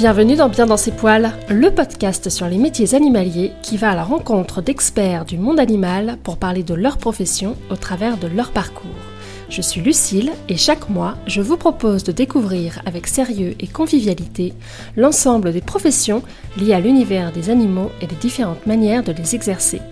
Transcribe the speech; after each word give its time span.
Bienvenue 0.00 0.34
dans 0.34 0.48
Bien 0.48 0.64
dans 0.64 0.78
ses 0.78 0.92
poils, 0.92 1.30
le 1.50 1.70
podcast 1.74 2.30
sur 2.30 2.46
les 2.46 2.56
métiers 2.56 2.94
animaliers 2.94 3.52
qui 3.60 3.76
va 3.76 3.90
à 3.90 3.94
la 3.94 4.02
rencontre 4.02 4.62
d'experts 4.62 5.26
du 5.26 5.36
monde 5.36 5.60
animal 5.60 6.16
pour 6.22 6.38
parler 6.38 6.62
de 6.62 6.72
leur 6.72 6.96
profession 6.96 7.54
au 7.70 7.76
travers 7.76 8.16
de 8.16 8.26
leur 8.26 8.50
parcours. 8.50 8.88
Je 9.50 9.60
suis 9.60 9.82
Lucille 9.82 10.32
et 10.48 10.56
chaque 10.56 10.88
mois, 10.88 11.16
je 11.26 11.42
vous 11.42 11.58
propose 11.58 12.02
de 12.02 12.12
découvrir 12.12 12.80
avec 12.86 13.06
sérieux 13.06 13.54
et 13.60 13.66
convivialité 13.66 14.54
l'ensemble 14.96 15.52
des 15.52 15.60
professions 15.60 16.22
liées 16.56 16.72
à 16.72 16.80
l'univers 16.80 17.30
des 17.30 17.50
animaux 17.50 17.90
et 18.00 18.06
les 18.06 18.16
différentes 18.16 18.64
manières 18.64 19.04
de 19.04 19.12
les 19.12 19.34
exercer. 19.34 19.82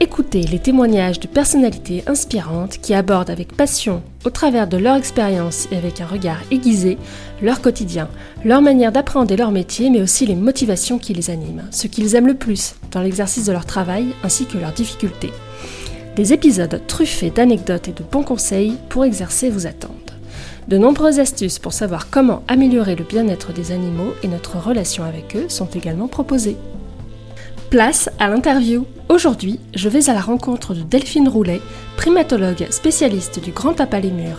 Écoutez 0.00 0.42
les 0.42 0.58
témoignages 0.58 1.20
de 1.20 1.28
personnalités 1.28 2.02
inspirantes 2.08 2.78
qui 2.78 2.94
abordent 2.94 3.30
avec 3.30 3.56
passion, 3.56 4.02
au 4.24 4.30
travers 4.30 4.66
de 4.66 4.76
leur 4.76 4.96
expérience 4.96 5.68
et 5.70 5.76
avec 5.76 6.00
un 6.00 6.06
regard 6.06 6.38
aiguisé, 6.50 6.98
leur 7.40 7.60
quotidien, 7.60 8.08
leur 8.44 8.60
manière 8.60 8.90
d'appréhender 8.90 9.36
leur 9.36 9.52
métier, 9.52 9.90
mais 9.90 10.02
aussi 10.02 10.26
les 10.26 10.34
motivations 10.34 10.98
qui 10.98 11.14
les 11.14 11.30
animent, 11.30 11.64
ce 11.70 11.86
qu'ils 11.86 12.16
aiment 12.16 12.26
le 12.26 12.34
plus 12.34 12.74
dans 12.90 13.02
l'exercice 13.02 13.46
de 13.46 13.52
leur 13.52 13.66
travail 13.66 14.06
ainsi 14.24 14.46
que 14.46 14.58
leurs 14.58 14.72
difficultés. 14.72 15.32
Des 16.16 16.32
épisodes 16.32 16.80
truffés 16.88 17.30
d'anecdotes 17.30 17.88
et 17.88 17.92
de 17.92 18.02
bons 18.02 18.24
conseils 18.24 18.74
pour 18.88 19.04
exercer 19.04 19.48
vous 19.48 19.66
attendent. 19.66 19.90
De 20.66 20.76
nombreuses 20.76 21.20
astuces 21.20 21.60
pour 21.60 21.72
savoir 21.72 22.10
comment 22.10 22.42
améliorer 22.48 22.96
le 22.96 23.04
bien-être 23.04 23.52
des 23.52 23.70
animaux 23.70 24.14
et 24.22 24.28
notre 24.28 24.58
relation 24.58 25.04
avec 25.04 25.36
eux 25.36 25.48
sont 25.48 25.68
également 25.74 26.08
proposées. 26.08 26.56
Place 27.74 28.08
à 28.20 28.28
l'interview. 28.28 28.86
Aujourd'hui, 29.08 29.58
je 29.74 29.88
vais 29.88 30.08
à 30.08 30.14
la 30.14 30.20
rencontre 30.20 30.74
de 30.74 30.82
Delphine 30.82 31.28
Roulet, 31.28 31.60
primatologue 31.96 32.68
spécialiste 32.70 33.42
du 33.42 33.50
grand 33.50 33.74
tape 33.74 33.94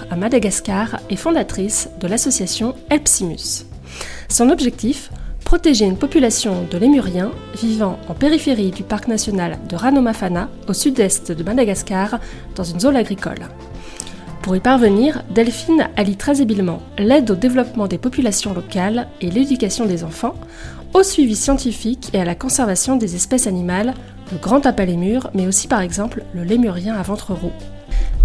à 0.10 0.16
Madagascar 0.16 1.02
et 1.10 1.18
fondatrice 1.18 1.90
de 2.00 2.08
l'association 2.08 2.76
Elpsimus. 2.90 3.66
Son 4.30 4.50
objectif 4.52 5.12
protéger 5.44 5.84
une 5.84 5.98
population 5.98 6.66
de 6.72 6.78
lémuriens 6.78 7.34
vivant 7.62 8.00
en 8.08 8.14
périphérie 8.14 8.72
du 8.72 8.84
parc 8.84 9.10
national 9.10 9.60
de 9.68 9.76
Ranomafana, 9.76 10.50
au 10.70 10.74
sud-est 10.74 11.34
de 11.34 11.44
Madagascar, 11.44 12.22
dans 12.56 12.64
une 12.64 12.80
zone 12.80 12.96
agricole. 12.96 13.50
Pour 14.46 14.56
y 14.56 14.60
parvenir, 14.60 15.24
Delphine 15.32 15.90
allie 15.98 16.18
très 16.18 16.40
habilement 16.40 16.84
l'aide 17.00 17.32
au 17.32 17.36
développement 17.36 17.88
des 17.88 17.98
populations 17.98 18.54
locales 18.54 19.08
et 19.20 19.32
l'éducation 19.32 19.88
des 19.88 20.04
enfants, 20.04 20.36
au 20.96 21.04
suivi 21.04 21.36
scientifique 21.36 22.10
et 22.14 22.22
à 22.22 22.24
la 22.24 22.36
conservation 22.36 22.96
des 22.96 23.16
espèces 23.16 23.48
animales, 23.48 23.94
le 24.32 24.38
grand 24.38 24.62
tapalémur, 24.62 25.30
mais 25.34 25.46
aussi 25.46 25.68
par 25.68 25.82
exemple 25.82 26.24
le 26.34 26.46
lémurien 26.46 26.96
à 26.96 27.02
ventre 27.02 27.34
roux. 27.34 27.52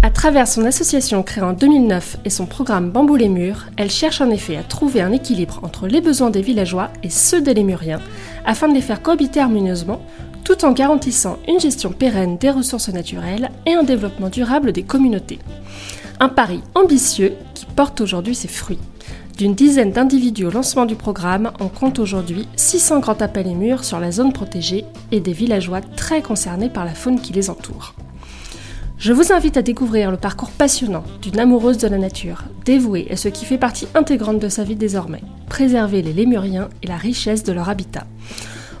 À 0.03 0.09
travers 0.09 0.47
son 0.47 0.63
association 0.63 1.21
créée 1.21 1.43
en 1.43 1.51
2009 1.51 2.19
et 2.23 2.29
son 2.29 2.45
programme 2.45 2.89
Bambou 2.89 3.17
Lémur, 3.17 3.65
elle 3.75 3.91
cherche 3.91 4.21
en 4.21 4.29
effet 4.29 4.55
à 4.55 4.63
trouver 4.63 5.01
un 5.01 5.11
équilibre 5.11 5.59
entre 5.63 5.85
les 5.85 5.99
besoins 5.99 6.29
des 6.29 6.41
villageois 6.41 6.89
et 7.03 7.09
ceux 7.09 7.41
des 7.41 7.53
lémuriens, 7.53 7.99
afin 8.45 8.69
de 8.69 8.73
les 8.73 8.81
faire 8.81 9.01
cohabiter 9.01 9.41
harmonieusement, 9.41 10.01
tout 10.45 10.63
en 10.63 10.71
garantissant 10.71 11.39
une 11.49 11.59
gestion 11.59 11.91
pérenne 11.91 12.37
des 12.37 12.51
ressources 12.51 12.87
naturelles 12.87 13.51
et 13.65 13.73
un 13.73 13.83
développement 13.83 14.29
durable 14.29 14.71
des 14.71 14.83
communautés. 14.83 15.39
Un 16.21 16.29
pari 16.29 16.61
ambitieux 16.73 17.33
qui 17.53 17.65
porte 17.65 17.99
aujourd'hui 17.99 18.33
ses 18.33 18.47
fruits. 18.47 18.79
D'une 19.41 19.55
dizaine 19.55 19.91
d'individus 19.91 20.45
au 20.45 20.51
lancement 20.51 20.85
du 20.85 20.93
programme, 20.93 21.51
on 21.59 21.67
compte 21.67 21.97
aujourd'hui 21.97 22.47
600 22.57 22.99
grands 22.99 23.21
appels 23.21 23.47
et 23.47 23.55
murs 23.55 23.83
sur 23.83 23.99
la 23.99 24.11
zone 24.11 24.33
protégée 24.33 24.85
et 25.11 25.19
des 25.19 25.33
villageois 25.33 25.81
très 25.81 26.21
concernés 26.21 26.69
par 26.69 26.85
la 26.85 26.93
faune 26.93 27.19
qui 27.19 27.33
les 27.33 27.49
entoure. 27.49 27.95
Je 28.99 29.11
vous 29.11 29.33
invite 29.33 29.57
à 29.57 29.63
découvrir 29.63 30.11
le 30.11 30.17
parcours 30.17 30.51
passionnant 30.51 31.03
d'une 31.23 31.39
amoureuse 31.39 31.79
de 31.79 31.87
la 31.87 31.97
nature, 31.97 32.43
dévouée 32.65 33.07
à 33.09 33.15
ce 33.15 33.29
qui 33.29 33.45
fait 33.45 33.57
partie 33.57 33.87
intégrante 33.95 34.37
de 34.37 34.47
sa 34.47 34.63
vie 34.63 34.75
désormais, 34.75 35.23
préserver 35.49 36.03
les 36.03 36.13
lémuriens 36.13 36.69
et 36.83 36.87
la 36.87 36.97
richesse 36.97 37.43
de 37.43 37.51
leur 37.51 37.67
habitat. 37.67 38.05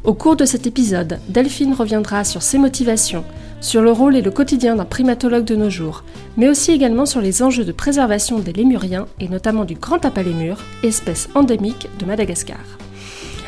Au 0.03 0.13
cours 0.13 0.35
de 0.35 0.45
cet 0.45 0.67
épisode, 0.67 1.19
Delphine 1.27 1.73
reviendra 1.73 2.23
sur 2.23 2.43
ses 2.43 2.59
motivations, 2.59 3.23
sur 3.61 3.81
le 3.81 3.91
rôle 3.91 4.15
et 4.15 4.21
le 4.21 4.31
quotidien 4.31 4.75
d'un 4.75 4.85
primatologue 4.85 5.45
de 5.45 5.55
nos 5.55 5.69
jours, 5.69 6.03
mais 6.35 6.49
aussi 6.49 6.71
également 6.71 7.05
sur 7.05 7.21
les 7.21 7.43
enjeux 7.43 7.63
de 7.63 7.71
préservation 7.71 8.39
des 8.39 8.51
lémuriens 8.51 9.07
et 9.19 9.29
notamment 9.29 9.63
du 9.63 9.75
grand 9.75 9.99
tapalémur, 9.99 10.57
espèce 10.83 11.29
endémique 11.35 11.87
de 11.99 12.05
Madagascar. 12.05 12.59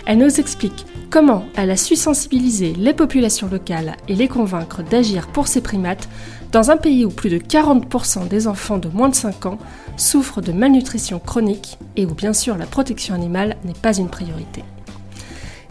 Elle 0.06 0.20
nous 0.20 0.40
explique 0.40 0.86
comment 1.10 1.46
elle 1.56 1.72
a 1.72 1.78
su 1.78 1.96
sensibiliser 1.96 2.74
les 2.74 2.94
populations 2.94 3.48
locales 3.48 3.96
et 4.08 4.16
les 4.16 4.28
convaincre 4.28 4.84
d'agir 4.84 5.28
pour 5.28 5.48
ces 5.48 5.62
primates 5.62 6.10
dans 6.52 6.72
un 6.72 6.78
pays 6.78 7.06
où 7.06 7.10
plus 7.10 7.30
de 7.30 7.38
40% 7.38 8.28
des 8.28 8.48
enfants 8.48 8.78
de 8.78 8.88
moins 8.88 9.10
de 9.10 9.16
5 9.16 9.46
ans 9.48 9.58
souffrent 9.98 10.42
de 10.42 10.52
malnutrition 10.52 11.20
chronique 11.20 11.78
et 11.96 12.06
où 12.06 12.14
bien 12.14 12.34
sûr 12.34 12.58
la 12.58 12.66
protection 12.66 13.16
animale 13.16 13.58
n'est 13.66 13.74
pas 13.74 13.98
une 13.98 14.10
priorité. 14.10 14.64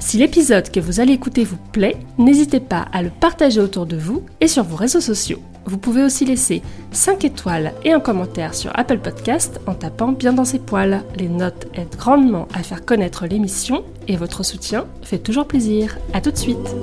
Si 0.03 0.19
l'épisode 0.19 0.69
que 0.71 0.81
vous 0.81 0.99
allez 0.99 1.13
écouter 1.13 1.45
vous 1.45 1.57
plaît, 1.57 1.97
n'hésitez 2.19 2.59
pas 2.59 2.87
à 2.93 3.03
le 3.03 3.09
partager 3.09 3.61
autour 3.61 3.87
de 3.87 3.97
vous 3.97 4.27
et 4.41 4.49
sur 4.49 4.65
vos 4.65 4.75
réseaux 4.75 5.01
sociaux. 5.01 5.39
Vous 5.65 5.79
pouvez 5.79 6.03
aussi 6.03 6.25
laisser 6.25 6.61
5 6.91 7.25
étoiles 7.25 7.73
et 7.85 7.93
un 7.93 8.01
commentaire 8.01 8.53
sur 8.53 8.77
Apple 8.77 8.99
Podcast 8.99 9.61
en 9.69 9.75
tapant 9.75 10.11
bien 10.11 10.33
dans 10.33 10.45
ses 10.45 10.59
poils. 10.59 11.05
Les 11.17 11.29
notes 11.29 11.69
aident 11.75 11.97
grandement 11.97 12.49
à 12.53 12.65
faire 12.65 12.85
connaître 12.85 13.27
l'émission 13.27 13.85
et 14.09 14.17
votre 14.17 14.43
soutien 14.43 14.87
fait 15.03 15.21
toujours 15.21 15.47
plaisir. 15.47 15.97
A 16.13 16.21
tout 16.21 16.33
de 16.33 16.37
suite. 16.37 16.77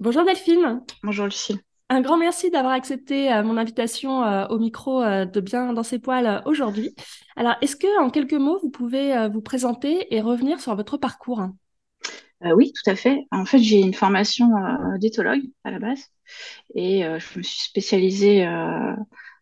Bonjour 0.00 0.24
Delphine. 0.24 0.80
Bonjour 1.04 1.26
Lucie. 1.26 1.60
Un 1.90 2.02
grand 2.02 2.18
merci 2.18 2.50
d'avoir 2.50 2.74
accepté 2.74 3.32
euh, 3.32 3.42
mon 3.42 3.56
invitation 3.56 4.22
euh, 4.22 4.46
au 4.48 4.58
micro 4.58 5.02
euh, 5.02 5.24
de 5.24 5.40
Bien 5.40 5.72
dans 5.72 5.82
ses 5.82 5.98
poils 5.98 6.42
aujourd'hui. 6.44 6.94
Alors, 7.34 7.54
est-ce 7.62 7.76
que 7.76 8.00
en 8.00 8.10
quelques 8.10 8.34
mots, 8.34 8.58
vous 8.62 8.70
pouvez 8.70 9.28
vous 9.32 9.40
présenter 9.40 10.14
et 10.14 10.20
revenir 10.20 10.60
sur 10.60 10.74
votre 10.76 10.98
parcours? 10.98 11.48
Oui, 12.40 12.72
tout 12.72 12.90
à 12.90 12.94
fait. 12.94 13.26
En 13.30 13.44
fait, 13.44 13.58
j'ai 13.58 13.80
une 13.80 13.94
formation 13.94 14.48
d'éthologue 14.98 15.42
à 15.64 15.70
la 15.70 15.78
base 15.78 16.04
et 16.74 17.02
je 17.02 17.38
me 17.38 17.42
suis 17.42 17.60
spécialisée 17.60 18.44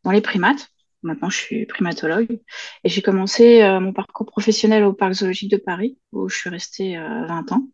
dans 0.04 0.10
les 0.10 0.20
primates. 0.20 0.70
Maintenant, 1.02 1.30
je 1.30 1.36
suis 1.36 1.66
primatologue 1.66 2.40
et 2.84 2.88
j'ai 2.88 3.02
commencé 3.02 3.62
mon 3.80 3.92
parcours 3.92 4.26
professionnel 4.26 4.84
au 4.84 4.92
Parc 4.92 5.14
zoologique 5.14 5.50
de 5.50 5.58
Paris 5.58 5.98
où 6.12 6.28
je 6.28 6.36
suis 6.36 6.50
restée 6.50 6.96
20 6.96 7.52
ans. 7.52 7.68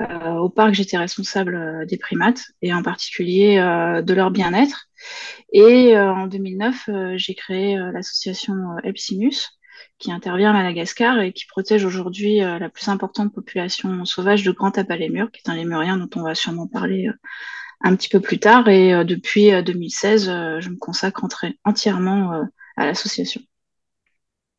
Euh, 0.00 0.34
au 0.36 0.48
parc, 0.48 0.72
j'étais 0.74 0.96
responsable 0.96 1.54
euh, 1.54 1.84
des 1.84 1.98
primates 1.98 2.44
et 2.62 2.72
en 2.72 2.82
particulier 2.82 3.58
euh, 3.58 4.00
de 4.02 4.14
leur 4.14 4.30
bien-être. 4.30 4.86
Et 5.52 5.96
en 5.98 6.26
2009, 6.26 6.90
j'ai 7.16 7.34
créé 7.34 7.74
l'association 7.74 8.54
Epsimus 8.84 9.48
qui 9.98 10.12
intervient 10.12 10.50
à 10.50 10.52
Madagascar 10.52 11.20
et 11.20 11.32
qui 11.32 11.46
protège 11.46 11.86
aujourd'hui 11.86 12.40
la 12.40 12.68
plus 12.68 12.86
importante 12.88 13.32
population 13.32 14.04
sauvage 14.04 14.42
de 14.42 14.52
grand 14.52 14.72
tapalémur, 14.72 15.30
qui 15.30 15.40
est 15.42 15.50
un 15.50 15.56
lémurien 15.56 15.96
dont 15.96 16.20
on 16.20 16.22
va 16.22 16.34
sûrement 16.34 16.66
parler 16.66 17.08
un 17.80 17.96
petit 17.96 18.10
peu 18.10 18.20
plus 18.20 18.38
tard. 18.38 18.68
Et 18.68 19.04
depuis 19.06 19.50
2016, 19.50 20.26
je 20.26 20.68
me 20.68 20.76
consacre 20.76 21.24
entièrement 21.64 22.44
à 22.76 22.84
l'association. 22.84 23.40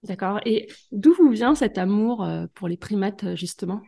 D'accord. 0.01 0.40
Et 0.46 0.68
d'où 0.91 1.13
vous 1.13 1.30
vient 1.30 1.53
cet 1.53 1.78
amour 1.78 2.28
pour 2.56 2.68
les 2.68 2.78
primates, 2.78 3.35
justement? 3.35 3.84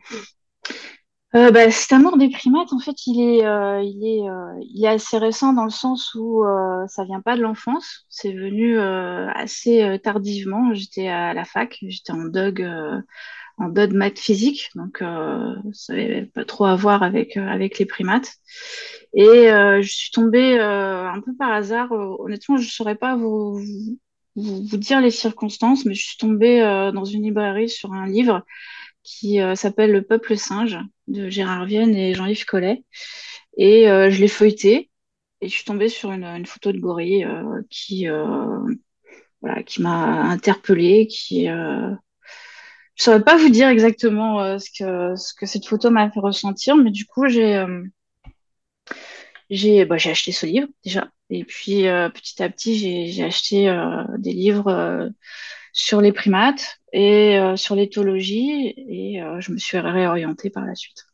Euh, 1.36 1.50
bah, 1.50 1.70
cet 1.70 1.92
amour 1.92 2.16
des 2.16 2.28
primates, 2.30 2.72
en 2.72 2.78
fait, 2.78 3.06
il 3.06 3.20
est, 3.20 3.44
euh, 3.44 3.82
il 3.82 4.04
est, 4.06 4.28
euh, 4.28 4.54
il 4.62 4.84
est 4.84 4.88
assez 4.88 5.18
récent 5.18 5.52
dans 5.52 5.64
le 5.64 5.70
sens 5.70 6.14
où 6.14 6.44
euh, 6.44 6.86
ça 6.88 7.04
vient 7.04 7.20
pas 7.20 7.36
de 7.36 7.42
l'enfance. 7.42 8.06
C'est 8.08 8.32
venu 8.32 8.78
euh, 8.78 9.28
assez 9.34 9.98
tardivement. 10.02 10.74
J'étais 10.74 11.08
à 11.08 11.34
la 11.34 11.44
fac, 11.44 11.78
j'étais 11.82 12.12
en 12.12 12.24
dog, 12.24 12.64
en 13.58 13.68
dog 13.68 13.92
maths 13.92 14.18
physique, 14.18 14.70
donc 14.76 14.98
ça 15.72 15.94
n'avait 15.94 16.26
pas 16.26 16.44
trop 16.44 16.66
à 16.66 16.76
voir 16.76 17.02
avec 17.02 17.36
avec 17.36 17.78
les 17.78 17.86
primates. 17.86 18.32
Et 19.14 19.48
je 19.48 19.88
suis 19.88 20.10
tombée 20.12 20.58
un 20.60 21.20
peu 21.20 21.34
par 21.36 21.52
hasard. 21.52 21.92
honnêtement, 21.92 22.56
je 22.56 22.68
saurais 22.70 22.96
pas 22.96 23.16
vous, 23.16 23.60
vous, 24.36 24.76
dire 24.76 25.00
les 25.00 25.10
circonstances, 25.10 25.84
mais 25.84 25.94
je 25.94 26.04
suis 26.04 26.18
tombée 26.18 26.60
dans 26.94 27.04
une 27.04 27.22
librairie 27.24 27.68
sur 27.68 27.92
un 27.92 28.06
livre 28.06 28.44
qui 29.04 29.40
euh, 29.40 29.54
s'appelle 29.54 29.92
Le 29.92 30.02
Peuple 30.02 30.36
singe 30.36 30.78
de 31.08 31.28
Gérard 31.28 31.66
Vienne 31.66 31.94
et 31.94 32.14
Jean-Yves 32.14 32.44
Collet. 32.44 32.84
Et 33.56 33.88
euh, 33.88 34.10
je 34.10 34.20
l'ai 34.20 34.28
feuilleté 34.28 34.90
et 35.40 35.48
je 35.48 35.54
suis 35.54 35.64
tombée 35.64 35.88
sur 35.88 36.12
une, 36.12 36.46
photo 36.46 36.72
de 36.72 36.78
gorille 36.78 37.24
euh, 37.24 37.62
qui, 37.70 38.06
voilà, 39.42 39.62
qui 39.62 39.82
m'a 39.82 40.22
interpellée, 40.22 41.06
qui 41.06 41.46
je 41.46 43.02
saurais 43.02 43.22
pas 43.22 43.36
vous 43.36 43.50
dire 43.50 43.68
exactement 43.68 44.58
ce 44.58 44.70
que 44.70 45.16
ce 45.16 45.34
que 45.34 45.46
cette 45.46 45.66
photo 45.66 45.90
m'a 45.90 46.10
fait 46.10 46.20
ressentir, 46.20 46.76
mais 46.76 46.90
du 46.90 47.04
coup 47.04 47.28
j'ai 47.28 47.64
j'ai 49.50 49.84
bah, 49.84 49.96
acheté 49.96 50.32
ce 50.32 50.46
livre 50.46 50.68
déjà, 50.84 51.10
et 51.28 51.44
puis 51.44 51.82
petit 52.14 52.42
à 52.42 52.48
petit 52.48 52.78
j'ai 52.78 53.08
j'ai 53.08 53.24
acheté 53.24 53.66
des 54.18 54.32
livres 54.32 55.10
sur 55.74 56.00
les 56.00 56.12
primates 56.12 56.80
et 56.94 57.40
euh, 57.40 57.56
sur 57.56 57.74
l'éthologie 57.74 58.72
et 58.76 59.20
euh, 59.20 59.40
je 59.40 59.50
me 59.50 59.58
suis 59.58 59.78
réorientée 59.78 60.48
par 60.48 60.64
la 60.64 60.76
suite. 60.76 61.04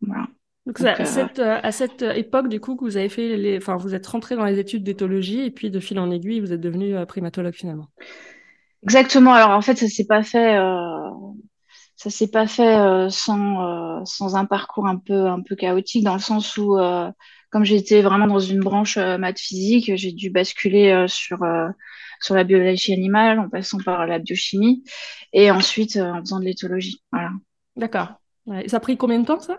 Voilà. 0.00 0.28
Donc, 0.64 0.80
à, 0.80 1.00
euh, 1.00 1.04
cette, 1.04 1.40
à, 1.40 1.72
cette, 1.72 2.02
époque, 2.02 2.48
du 2.48 2.60
coup, 2.60 2.76
que 2.76 2.84
vous 2.84 2.96
avez 2.96 3.08
fait 3.08 3.36
les, 3.36 3.58
enfin, 3.58 3.76
vous 3.76 3.96
êtes 3.96 4.06
rentré 4.06 4.36
dans 4.36 4.44
les 4.44 4.60
études 4.60 4.84
d'éthologie 4.84 5.40
et 5.40 5.50
puis 5.50 5.70
de 5.70 5.80
fil 5.80 5.98
en 5.98 6.10
aiguille, 6.10 6.40
vous 6.40 6.52
êtes 6.52 6.60
devenu 6.60 6.94
primatologue 7.06 7.52
finalement. 7.52 7.88
Exactement. 8.84 9.34
Alors 9.34 9.50
en 9.50 9.60
fait, 9.60 9.74
ça 9.76 9.88
s'est 9.88 10.06
pas 10.06 10.22
fait 10.22 10.56
ça 11.96 12.10
s'est 12.10 12.30
pas 12.30 12.46
fait 12.46 13.08
sans, 13.10 14.04
sans 14.04 14.36
un 14.36 14.44
parcours 14.46 14.86
un 14.86 14.96
peu, 14.96 15.26
un 15.26 15.42
peu 15.42 15.54
chaotique, 15.54 16.04
dans 16.04 16.14
le 16.14 16.20
sens 16.20 16.56
où, 16.56 16.78
comme 17.50 17.64
j'étais 17.64 18.00
vraiment 18.02 18.26
dans 18.26 18.40
une 18.40 18.60
branche 18.60 18.96
maths 18.96 19.40
physique, 19.40 19.92
j'ai 19.96 20.12
dû 20.12 20.30
basculer 20.30 21.06
sur, 21.08 21.40
sur 22.24 22.34
la 22.34 22.44
biologie 22.44 22.92
animale 22.92 23.38
en 23.38 23.48
passant 23.48 23.78
par 23.78 24.06
la 24.06 24.18
biochimie 24.18 24.82
et 25.32 25.50
ensuite 25.50 25.96
en 25.96 26.20
faisant 26.20 26.40
de 26.40 26.44
l'éthologie. 26.44 27.02
Voilà. 27.12 27.30
D'accord. 27.76 28.14
Ça 28.66 28.76
a 28.76 28.80
pris 28.80 28.96
combien 28.96 29.20
de 29.20 29.26
temps, 29.26 29.40
ça? 29.40 29.56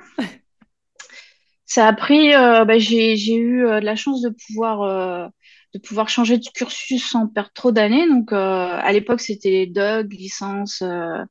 Ça 1.67 1.87
a 1.87 1.93
pris, 1.93 2.31
bah, 2.31 2.77
j'ai 2.77 3.35
eu 3.35 3.63
de 3.63 3.85
la 3.85 3.95
chance 3.95 4.21
de 4.21 4.29
pouvoir 4.29 5.31
de 5.75 5.79
pouvoir 5.79 6.07
changer 6.07 6.37
de 6.37 6.47
cursus 6.53 7.05
sans 7.05 7.27
perdre 7.27 7.51
trop 7.53 7.73
d'années. 7.73 8.07
Donc, 8.07 8.31
euh, 8.31 8.37
à 8.81 8.93
l'époque, 8.93 9.19
c'était 9.19 9.65
DOG, 9.65 10.13
licence, 10.13 10.81
euh, 10.81 11.21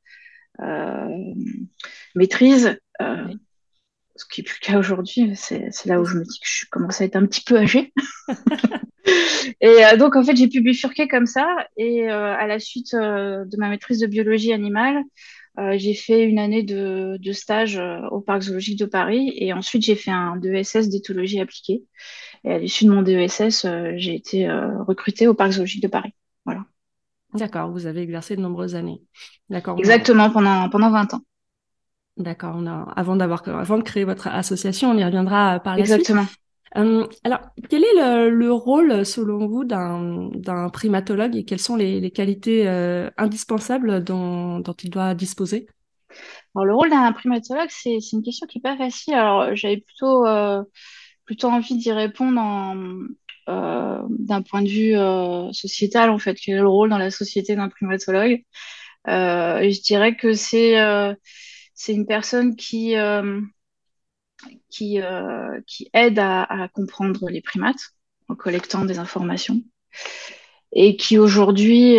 euh, 0.61 1.33
maîtrise. 2.13 2.79
Ce 4.15 4.25
qui 4.25 4.41
n'est 4.41 4.45
plus 4.45 4.59
le 4.61 4.65
cas 4.65 4.79
aujourd'hui. 4.79 5.31
C'est 5.35 5.85
là 5.85 5.99
où 5.99 6.05
je 6.05 6.17
me 6.17 6.23
dis 6.23 6.39
que 6.39 6.47
je 6.47 6.65
commence 6.69 7.01
à 7.01 7.05
être 7.05 7.15
un 7.15 7.25
petit 7.25 7.41
peu 7.41 7.57
âgée. 7.57 7.93
et 9.61 9.77
donc, 9.97 10.15
en 10.15 10.23
fait, 10.23 10.35
j'ai 10.35 10.47
pu 10.47 10.61
bifurquer 10.61 11.07
comme 11.07 11.25
ça. 11.25 11.47
Et 11.77 12.07
à 12.09 12.47
la 12.47 12.59
suite 12.59 12.93
de 12.93 13.57
ma 13.57 13.69
maîtrise 13.69 13.99
de 13.99 14.07
biologie 14.07 14.53
animale, 14.53 15.03
j'ai 15.73 15.93
fait 15.93 16.23
une 16.23 16.39
année 16.39 16.63
de, 16.63 17.17
de 17.19 17.31
stage 17.31 17.81
au 18.11 18.21
Parc 18.21 18.43
zoologique 18.43 18.79
de 18.79 18.85
Paris. 18.85 19.33
Et 19.35 19.53
ensuite, 19.53 19.83
j'ai 19.83 19.95
fait 19.95 20.11
un 20.11 20.37
DESS 20.37 20.89
d'éthologie 20.89 21.39
appliquée. 21.39 21.83
Et 22.45 22.51
à 22.51 22.59
l'issue 22.59 22.85
de 22.85 22.91
mon 22.91 23.01
DESS, 23.01 23.65
euh, 23.65 23.93
j'ai 23.95 24.13
été 24.13 24.47
euh, 24.47 24.83
recrutée 24.83 25.27
au 25.27 25.33
Parc 25.33 25.53
zoologique 25.53 25.81
de 25.81 25.87
Paris. 25.87 26.13
Voilà. 26.45 26.63
D'accord, 27.33 27.71
vous 27.71 27.87
avez 27.87 28.01
exercé 28.01 28.35
de 28.35 28.41
nombreuses 28.41 28.75
années. 28.75 29.01
D'accord. 29.49 29.77
Exactement, 29.79 30.29
pendant, 30.29 30.69
pendant 30.69 30.91
20 30.91 31.15
ans. 31.15 31.21
D'accord, 32.17 32.61
avant, 32.95 33.15
d'avoir, 33.15 33.47
avant 33.47 33.77
de 33.77 33.83
créer 33.83 34.05
votre 34.05 34.27
association, 34.27 34.91
on 34.91 34.97
y 34.97 35.03
reviendra 35.03 35.59
par 35.59 35.75
la 35.75 35.81
Exactement. 35.81 36.23
suite. 36.23 36.39
Exactement. 36.75 37.09
alors, 37.23 37.39
quel 37.69 37.83
est 37.83 38.29
le, 38.29 38.51
rôle, 38.51 39.05
selon 39.05 39.47
vous, 39.47 39.65
d'un, 39.65 40.69
primatologue 40.71 41.35
et 41.35 41.43
quelles 41.43 41.59
sont 41.59 41.75
les, 41.75 42.11
qualités 42.11 42.67
euh, 42.67 43.09
indispensables 43.17 44.03
dont, 44.03 44.61
il 44.83 44.89
doit 44.89 45.13
disposer? 45.13 45.67
Alors, 46.55 46.65
le 46.65 46.73
rôle 46.73 46.89
d'un 46.89 47.11
primatologue, 47.11 47.69
c'est, 47.69 47.97
une 48.13 48.23
question 48.23 48.47
qui 48.47 48.59
n'est 48.59 48.61
pas 48.61 48.77
facile. 48.77 49.13
Alors, 49.15 49.53
j'avais 49.55 49.77
plutôt 49.77 50.25
plutôt 51.25 51.49
envie 51.49 51.75
d'y 51.75 51.91
répondre 51.91 52.39
euh, 53.49 54.01
d'un 54.09 54.41
point 54.41 54.61
de 54.61 54.69
vue 54.69 54.95
euh, 54.95 55.51
sociétal, 55.51 56.09
en 56.09 56.17
fait, 56.17 56.35
quel 56.35 56.55
est 56.55 56.61
le 56.61 56.67
rôle 56.67 56.89
dans 56.89 56.97
la 56.97 57.11
société 57.11 57.55
d'un 57.55 57.69
primatologue? 57.69 58.43
Euh, 59.07 59.69
je 59.69 59.81
dirais 59.81 60.15
que 60.15 60.33
c'est 60.33 60.75
c'est 61.75 61.93
une 61.93 62.05
personne 62.07 62.55
qui 62.55 62.95
qui, 64.69 64.99
qui 65.67 65.89
aide 65.93 66.19
à, 66.19 66.69
comprendre 66.73 67.29
les 67.29 67.41
primates 67.41 67.93
en 68.27 68.35
collectant 68.35 68.85
des 68.85 68.99
informations 68.99 69.61
et 70.71 70.97
qui 70.97 71.17
aujourd'hui 71.17 71.97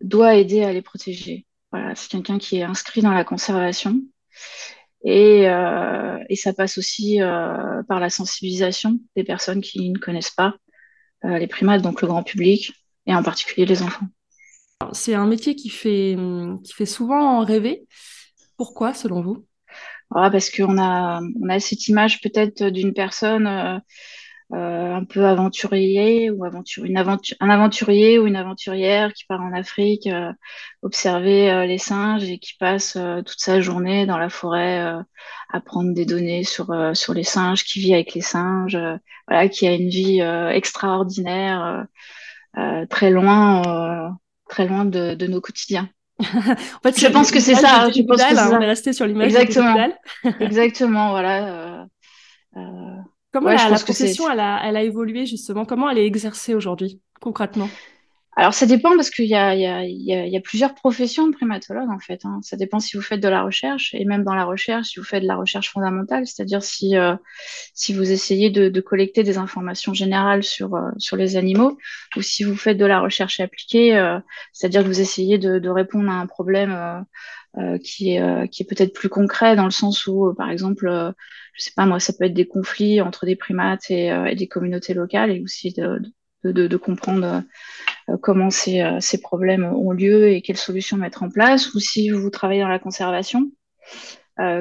doit 0.00 0.34
aider 0.34 0.64
à 0.64 0.72
les 0.72 0.82
protéger. 0.82 1.46
C'est 1.94 2.10
quelqu'un 2.10 2.38
qui 2.38 2.58
est 2.58 2.62
inscrit 2.62 3.02
dans 3.02 3.12
la 3.12 3.24
conservation 3.24 4.00
et, 5.04 5.48
euh, 5.48 6.18
ça 6.34 6.52
passe 6.52 6.78
aussi 6.78 7.22
euh, 7.22 7.82
par 7.84 8.00
la 8.00 8.10
sensibilisation 8.10 8.98
des 9.14 9.24
personnes 9.24 9.60
qui 9.60 9.90
ne 9.90 9.98
connaissent 9.98 10.30
pas 10.30 10.54
euh, 11.24 11.38
les 11.38 11.46
primates, 11.46 11.82
donc 11.82 12.00
le 12.02 12.08
grand 12.08 12.22
public, 12.22 12.72
et 13.06 13.14
en 13.14 13.22
particulier 13.22 13.66
les 13.66 13.82
enfants. 13.82 14.06
C'est 14.92 15.14
un 15.14 15.26
métier 15.26 15.56
qui 15.56 15.68
fait, 15.68 16.16
souvent 16.86 17.44
rêver. 17.44 17.86
Pourquoi, 18.56 18.94
selon 18.94 19.22
vous? 19.22 19.46
Ah, 20.14 20.30
Parce 20.30 20.50
qu'on 20.50 20.78
a, 20.78 21.20
on 21.42 21.48
a 21.48 21.60
cette 21.60 21.88
image 21.88 22.20
peut-être 22.20 22.64
d'une 22.70 22.94
personne 22.94 23.46
euh, 23.46 23.78
euh, 24.54 24.94
un 24.94 25.04
peu 25.04 25.24
aventurier 25.26 26.30
ou 26.30 26.44
aventure, 26.44 26.84
une 26.84 26.98
un 26.98 27.50
aventurier 27.50 28.18
ou 28.18 28.26
une 28.26 28.36
aventurière 28.36 29.12
qui 29.12 29.24
part 29.26 29.40
en 29.40 29.52
Afrique 29.54 30.06
euh, 30.06 30.32
observer 30.82 31.66
les 31.66 31.78
singes 31.78 32.24
et 32.24 32.38
qui 32.38 32.54
passe 32.58 32.92
toute 33.26 33.40
sa 33.40 33.60
journée 33.60 34.06
dans 34.06 34.18
la 34.18 34.28
forêt 34.28 34.78
à 35.52 35.60
prendre 35.60 35.94
des 35.94 36.06
données 36.06 36.44
sur 36.44 36.72
les 37.14 37.24
singes, 37.24 37.64
qui 37.64 37.80
vit 37.80 37.94
avec 37.94 38.14
les 38.14 38.20
singes, 38.20 38.78
qui 39.52 39.66
a 39.66 39.74
une 39.74 39.88
vie 39.88 40.20
extraordinaire, 40.20 41.86
très 42.90 43.10
loin, 43.10 44.16
très 44.48 44.66
loin 44.66 44.84
de, 44.84 45.14
de 45.14 45.26
nos 45.26 45.40
quotidiens. 45.40 45.88
en 46.20 46.24
fait, 46.82 46.98
je 46.98 47.06
pense 47.08 47.30
que 47.30 47.40
c'est 47.40 47.54
ça. 47.54 47.90
Je 47.90 48.02
pense 48.02 48.22
que 48.22 48.54
on 48.56 48.60
est 48.60 48.66
resté 48.66 48.92
sur 48.92 49.06
l'image 49.06 49.34
Exactement. 49.34 49.74
Exactement, 50.40 51.10
voilà. 51.10 51.86
Comment 53.32 53.50
la, 53.50 53.78
profession 53.80 54.30
elle 54.30 54.38
a, 54.38 54.60
elle 54.64 54.76
a, 54.76 54.82
évolué 54.82 55.26
justement? 55.26 55.64
Comment 55.64 55.90
elle 55.90 55.98
est 55.98 56.06
exercée 56.06 56.54
aujourd'hui, 56.54 57.00
concrètement? 57.20 57.68
Alors 58.36 58.52
ça 58.52 58.66
dépend 58.66 58.96
parce 58.96 59.10
qu'il 59.10 59.26
y 59.26 59.28
y, 59.28 59.36
a, 59.36 59.54
y 59.54 60.36
a, 60.36 60.40
plusieurs 60.40 60.74
professions 60.74 61.28
de 61.28 61.32
primatologue 61.32 61.90
en 61.90 61.98
fait. 62.00 62.24
Hein. 62.24 62.40
Ça 62.42 62.56
dépend 62.56 62.80
si 62.80 62.96
vous 62.96 63.02
faites 63.02 63.20
de 63.20 63.28
la 63.28 63.42
recherche 63.42 63.94
et 63.94 64.04
même 64.04 64.24
dans 64.24 64.34
la 64.34 64.44
recherche, 64.44 64.88
si 64.88 64.98
vous 64.98 65.04
faites 65.04 65.22
de 65.22 65.28
la 65.28 65.36
recherche 65.36 65.70
fondamentale, 65.70 66.26
c'est-à-dire 66.26 66.62
si, 66.62 66.96
euh, 66.96 67.14
si 67.74 67.94
vous 67.94 68.10
essayez 68.10 68.50
de, 68.50 68.68
de, 68.68 68.80
collecter 68.80 69.22
des 69.22 69.38
informations 69.38 69.94
générales 69.94 70.42
sur, 70.42 70.74
euh, 70.74 70.90
sur 70.98 71.16
les 71.16 71.36
animaux 71.36 71.78
ou 72.16 72.22
si 72.22 72.42
vous 72.42 72.56
faites 72.56 72.76
de 72.76 72.86
la 72.86 73.00
recherche 73.00 73.38
appliquée, 73.40 73.96
euh, 73.96 74.18
c'est-à-dire 74.52 74.82
que 74.82 74.88
vous 74.88 75.00
essayez 75.00 75.38
de, 75.38 75.58
de, 75.60 75.68
répondre 75.68 76.10
à 76.10 76.14
un 76.14 76.26
problème 76.26 77.04
qui 77.84 78.14
est, 78.16 78.48
qui 78.50 78.64
est 78.64 78.66
peut-être 78.66 78.92
plus 78.92 79.08
concret 79.08 79.54
dans 79.54 79.64
le 79.64 79.70
sens 79.70 80.08
où, 80.08 80.34
par 80.36 80.50
exemple, 80.50 81.14
je 81.54 81.62
sais 81.62 81.72
pas 81.74 81.86
moi, 81.86 82.00
ça 82.00 82.12
peut 82.12 82.24
être 82.24 82.34
des 82.34 82.46
conflits 82.46 83.00
entre 83.00 83.26
des 83.26 83.36
primates 83.36 83.90
et, 83.90 84.12
euh, 84.12 84.34
des 84.34 84.48
communautés 84.48 84.94
locales 84.94 85.30
et 85.30 85.40
aussi 85.40 85.72
de, 85.72 86.00
de, 86.44 86.76
comprendre 86.76 87.42
euh, 88.08 88.16
comment 88.22 88.50
ces, 88.50 88.80
euh, 88.80 89.00
ces, 89.00 89.20
problèmes 89.20 89.64
ont 89.64 89.92
lieu 89.92 90.28
et 90.28 90.42
quelles 90.42 90.56
solutions 90.56 90.96
mettre 90.96 91.22
en 91.22 91.30
place, 91.30 91.74
ou 91.74 91.80
si 91.80 92.10
vous 92.10 92.30
travaillez 92.30 92.60
dans 92.60 92.68
la 92.68 92.78
conservation, 92.78 93.50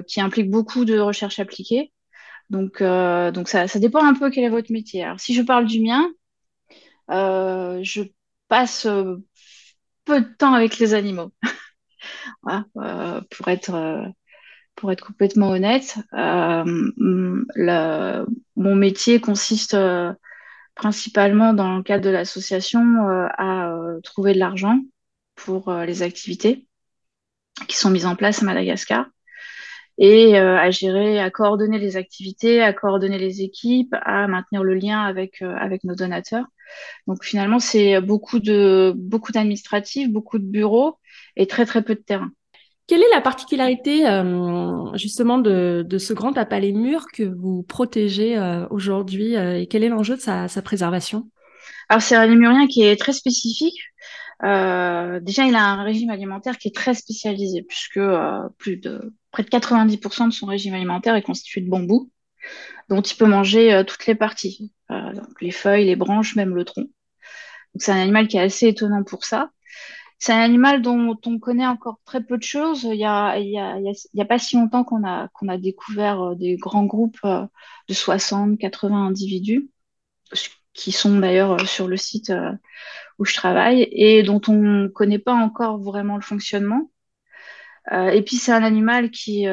qui 0.08 0.22
implique 0.22 0.52
beaucoup 0.52 0.86
de 0.86 1.00
recherche 1.00 1.40
appliquée. 1.40 1.92
Donc, 2.52 2.84
donc 2.84 3.50
ça, 3.50 3.68
ça, 3.68 3.80
dépend 3.80 4.06
un 4.06 4.14
peu 4.14 4.30
quel 4.30 4.44
est 4.44 4.50
votre 4.50 4.72
métier. 4.72 5.04
Alors, 5.04 5.20
si 5.20 5.34
je 5.34 5.42
parle 5.42 5.66
du 5.66 5.82
mien, 5.82 6.12
je 7.10 8.04
passe 8.50 8.88
peu 10.06 10.22
de 10.22 10.36
temps 10.38 10.54
avec 10.54 10.78
les 10.78 10.94
animaux. 10.94 11.32
pour 13.32 13.48
être 13.48 14.14
pour 14.76 14.92
être 14.92 15.06
complètement 15.06 15.50
honnête. 15.50 15.98
Euh, 16.14 16.64
mon 18.56 18.76
métier 18.76 19.20
consiste 19.20 19.74
euh, 19.74 20.14
principalement 20.76 21.54
dans 21.54 21.78
le 21.78 21.84
cadre 21.84 22.04
de 22.04 22.10
l'association 22.10 22.82
euh, 23.08 23.28
à 23.38 23.76
trouver 24.04 24.34
de 24.34 24.40
l'argent 24.40 24.80
pour 25.36 25.72
les 25.72 26.04
activités 26.04 26.68
qui 27.68 27.76
sont 27.76 27.90
mises 27.90 28.06
en 28.06 28.16
place 28.16 28.42
à 28.42 28.46
Madagascar 28.46 29.08
et 29.98 30.38
à 30.38 30.70
gérer, 30.72 31.20
à 31.20 31.30
coordonner 31.32 31.80
les 31.80 31.98
activités, 31.98 32.62
à 32.62 32.72
coordonner 32.74 33.18
les 33.18 33.42
équipes, 33.42 33.96
à 34.04 34.28
maintenir 34.28 34.64
le 34.64 34.76
lien 34.76 35.02
avec 35.02 35.42
avec 35.42 35.84
nos 35.84 35.96
donateurs. 35.96 36.46
Donc 37.08 37.24
finalement, 37.24 37.60
c'est 37.60 38.00
beaucoup 38.02 38.40
de 38.40 38.94
beaucoup 38.96 39.32
d'administratifs, 39.32 40.10
beaucoup 40.12 40.40
de 40.40 40.46
bureaux 40.46 41.00
et 41.36 41.48
très 41.48 41.66
très 41.66 41.84
peu 41.84 41.96
de 41.96 42.02
terrain. 42.02 42.32
Quelle 42.88 43.02
est 43.02 43.10
la 43.12 43.22
particularité 43.22 44.06
euh, 44.08 44.96
justement 44.98 45.38
de, 45.38 45.86
ce 45.98 46.14
grand 46.14 46.34
mur 46.74 47.06
que 47.14 47.24
vous 47.24 47.64
protégez 47.64 48.38
euh, 48.38 48.68
aujourd'hui 48.70 49.38
euh, 49.38 49.60
et 49.60 49.68
quel 49.68 49.84
est 49.84 49.90
l'enjeu 49.90 50.18
de 50.18 50.22
sa, 50.22 50.48
préservation? 50.62 51.30
Alors 51.88 52.02
c'est 52.02 52.16
un 52.16 52.26
lémurien 52.26 52.68
qui 52.68 52.84
est 52.84 52.98
très 52.98 53.14
spécifique. 53.14 53.80
déjà, 54.42 55.46
il 55.46 55.56
a 55.56 55.66
un 55.66 55.84
régime 55.84 56.10
alimentaire 56.10 56.58
qui 56.58 56.68
est 56.68 56.76
très 56.76 56.94
spécialisé 56.94 57.62
puisque 57.62 58.02
plus 58.58 58.78
de 58.78 59.14
près 59.32 59.44
de 59.44 59.50
90% 59.50 60.28
de 60.28 60.34
son 60.34 60.46
régime 60.46 60.74
alimentaire 60.74 61.16
est 61.16 61.22
constitué 61.22 61.62
de 61.62 61.70
bambou, 61.70 62.12
dont 62.90 63.02
il 63.02 63.16
peut 63.16 63.26
manger 63.26 63.84
toutes 63.88 64.06
les 64.08 64.16
parties, 64.16 64.74
les 65.40 65.52
feuilles, 65.52 65.86
les 65.86 65.96
branches, 65.96 66.36
même 66.36 66.56
le 66.56 66.66
tronc. 66.66 66.82
Donc 66.82 67.82
c'est 67.82 67.92
un 67.92 68.02
animal 68.02 68.28
qui 68.28 68.38
est 68.38 68.42
assez 68.42 68.68
étonnant 68.68 69.04
pour 69.04 69.24
ça. 69.24 69.50
C'est 70.24 70.32
un 70.32 70.40
animal 70.40 70.82
dont 70.82 71.20
on 71.26 71.38
connaît 71.38 71.68
encore 71.68 72.00
très 72.06 72.24
peu 72.24 72.38
de 72.38 72.44
choses. 72.44 72.84
Il 72.84 72.96
y 72.96 73.06
a, 73.06 74.26
pas 74.26 74.40
si 74.40 74.56
longtemps 74.56 74.86
qu'on 74.86 75.04
a, 75.06 75.28
a 75.50 75.58
découvert 75.58 76.22
euh, 76.22 76.36
des 76.36 76.56
grands 76.56 76.86
groupes 76.86 77.20
euh, 77.26 77.46
de 77.90 77.94
60, 77.94 78.58
80 78.58 79.08
individus, 79.08 79.70
qui 80.72 80.94
sont 80.94 81.20
d'ailleurs 81.20 81.60
euh, 81.60 81.66
sur 81.66 81.90
le 81.90 81.98
site 81.98 82.32
où 83.20 83.26
je 83.26 83.34
travaille, 83.34 83.86
et 83.92 84.24
dont 84.24 84.40
on 84.48 84.54
ne 84.54 84.88
connaît 84.88 85.20
pas 85.20 85.34
encore 85.34 85.78
vraiment 85.80 86.16
le 86.16 86.22
fonctionnement. 86.22 86.90
et 87.92 88.22
puis 88.22 88.38
c'est 88.38 88.54
un 88.54 88.64
animal 88.64 89.12
qui, 89.12 89.46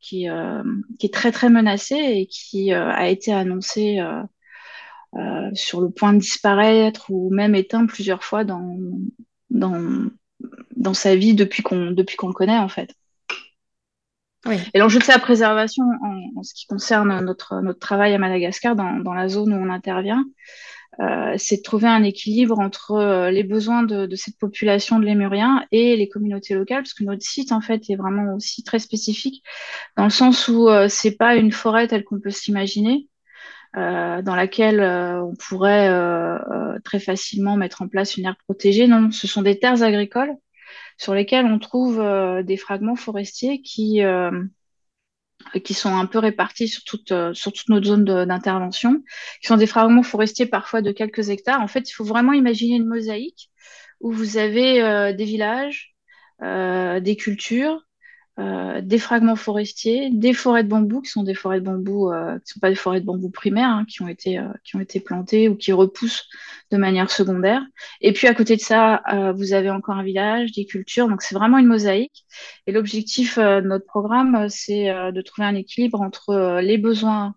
qui, 0.00 0.26
est 0.26 1.14
très 1.14 1.32
très 1.32 1.50
menacé 1.50 1.96
et 1.96 2.26
qui 2.26 2.72
a 2.72 3.08
été 3.10 3.30
annoncé 3.30 4.00
sur 5.52 5.82
le 5.82 5.90
point 5.90 6.14
de 6.14 6.18
disparaître 6.20 7.10
ou 7.10 7.28
même 7.30 7.54
éteint 7.54 7.84
plusieurs 7.84 8.24
fois 8.24 8.44
dans, 8.44 8.78
dans, 9.50 10.10
dans 10.76 10.94
sa 10.94 11.16
vie 11.16 11.34
depuis 11.34 11.62
qu'on 11.62 11.90
depuis 11.90 12.16
qu'on 12.16 12.28
le 12.28 12.34
connaît 12.34 12.58
en 12.58 12.68
fait. 12.68 12.94
Et 14.72 14.78
l'enjeu 14.78 14.98
de 14.98 15.04
sa 15.04 15.18
préservation 15.18 15.84
en, 16.36 16.42
ce 16.42 16.54
qui 16.54 16.66
concerne 16.66 17.20
notre, 17.24 17.60
notre 17.60 17.80
travail 17.80 18.14
à 18.14 18.18
Madagascar, 18.18 18.76
dans, 18.76 18.98
dans 19.00 19.12
la 19.12 19.28
zone 19.28 19.52
où 19.52 19.56
on 19.56 19.68
intervient, 19.68 20.24
euh, 21.00 21.34
c'est 21.36 21.58
de 21.58 21.62
trouver 21.62 21.88
un 21.88 22.02
équilibre 22.02 22.58
entre 22.58 22.92
euh, 22.92 23.30
les 23.30 23.44
besoins 23.44 23.82
de, 23.82 24.06
de, 24.06 24.16
cette 24.16 24.38
population 24.38 24.98
de 24.98 25.04
lémuriens 25.04 25.64
et 25.70 25.96
les 25.96 26.08
communautés 26.08 26.54
locales, 26.54 26.82
parce 26.82 26.94
que 26.94 27.04
notre 27.04 27.22
site 27.22 27.52
en 27.52 27.60
fait 27.60 27.88
est 27.90 27.96
vraiment 27.96 28.34
aussi 28.34 28.62
très 28.64 28.78
spécifique, 28.78 29.42
dans 29.96 30.04
le 30.04 30.10
sens 30.10 30.48
où 30.48 30.68
euh, 30.68 30.88
c'est 30.88 31.16
pas 31.16 31.36
une 31.36 31.52
forêt 31.52 31.86
telle 31.86 32.04
qu'on 32.04 32.20
peut 32.20 32.30
s'imaginer, 32.30 33.06
euh, 33.78 34.22
dans 34.22 34.34
laquelle 34.34 34.80
on 34.80 35.34
pourrait 35.36 35.88
très 36.84 37.00
facilement 37.00 37.56
mettre 37.56 37.82
en 37.82 37.88
place 37.88 38.16
une 38.16 38.26
aire 38.26 38.36
protégée. 38.44 38.86
Non, 38.86 39.10
ce 39.10 39.26
sont 39.26 39.42
des 39.42 39.58
terres 39.58 39.82
agricoles 39.82 40.34
sur 40.96 41.14
lesquelles 41.14 41.46
on 41.46 41.58
trouve 41.58 42.02
des 42.44 42.56
fragments 42.56 42.96
forestiers 42.96 43.62
qui 43.62 44.02
qui 45.64 45.74
sont 45.74 45.94
un 45.96 46.06
peu 46.06 46.18
répartis 46.18 46.68
sur 46.68 46.84
toute, 46.84 47.12
euh, 47.12 47.32
sur 47.34 47.52
toute 47.52 47.68
notre 47.68 47.86
zone 47.86 48.04
d'intervention, 48.04 49.02
qui 49.40 49.46
sont 49.46 49.56
des 49.56 49.66
fragments 49.66 50.02
forestiers 50.02 50.46
parfois 50.46 50.82
de 50.82 50.92
quelques 50.92 51.30
hectares. 51.30 51.60
En 51.60 51.68
fait, 51.68 51.88
il 51.88 51.92
faut 51.92 52.04
vraiment 52.04 52.32
imaginer 52.32 52.76
une 52.76 52.86
mosaïque 52.86 53.50
où 54.00 54.12
vous 54.12 54.36
avez 54.36 54.82
euh, 54.82 55.12
des 55.12 55.24
villages, 55.24 55.94
euh, 56.42 57.00
des 57.00 57.16
cultures, 57.16 57.86
euh, 58.38 58.80
des 58.82 59.00
fragments 59.00 59.34
forestiers, 59.34 60.10
des 60.10 60.32
forêts 60.32 60.62
de 60.62 60.68
bambou 60.68 61.00
qui 61.00 61.10
sont 61.10 61.24
des 61.24 61.34
forêts 61.34 61.58
de 61.58 61.64
bambou 61.64 62.12
euh, 62.12 62.38
qui 62.38 62.52
sont 62.52 62.60
pas 62.60 62.68
des 62.68 62.76
forêts 62.76 63.00
de 63.00 63.04
bambou 63.04 63.30
primaires 63.30 63.68
hein, 63.68 63.84
qui 63.84 64.00
ont 64.00 64.06
été 64.06 64.38
euh, 64.38 64.46
qui 64.62 64.76
ont 64.76 64.80
été 64.80 65.00
plantées 65.00 65.48
ou 65.48 65.56
qui 65.56 65.72
repoussent 65.72 66.28
de 66.70 66.76
manière 66.76 67.10
secondaire. 67.10 67.62
Et 68.00 68.12
puis 68.12 68.28
à 68.28 68.34
côté 68.34 68.54
de 68.54 68.60
ça, 68.60 69.02
vous 69.34 69.54
avez 69.54 69.70
encore 69.70 69.96
un 69.96 70.02
village, 70.02 70.52
des 70.52 70.66
cultures. 70.66 71.08
Donc 71.08 71.22
c'est 71.22 71.34
vraiment 71.34 71.58
une 71.58 71.66
mosaïque. 71.66 72.26
Et 72.66 72.72
l'objectif 72.72 73.38
de 73.38 73.62
notre 73.62 73.86
programme, 73.86 74.48
c'est 74.50 74.86
de 74.86 75.20
trouver 75.22 75.48
un 75.48 75.54
équilibre 75.54 76.02
entre 76.02 76.60
les 76.60 76.76
besoins 76.76 77.34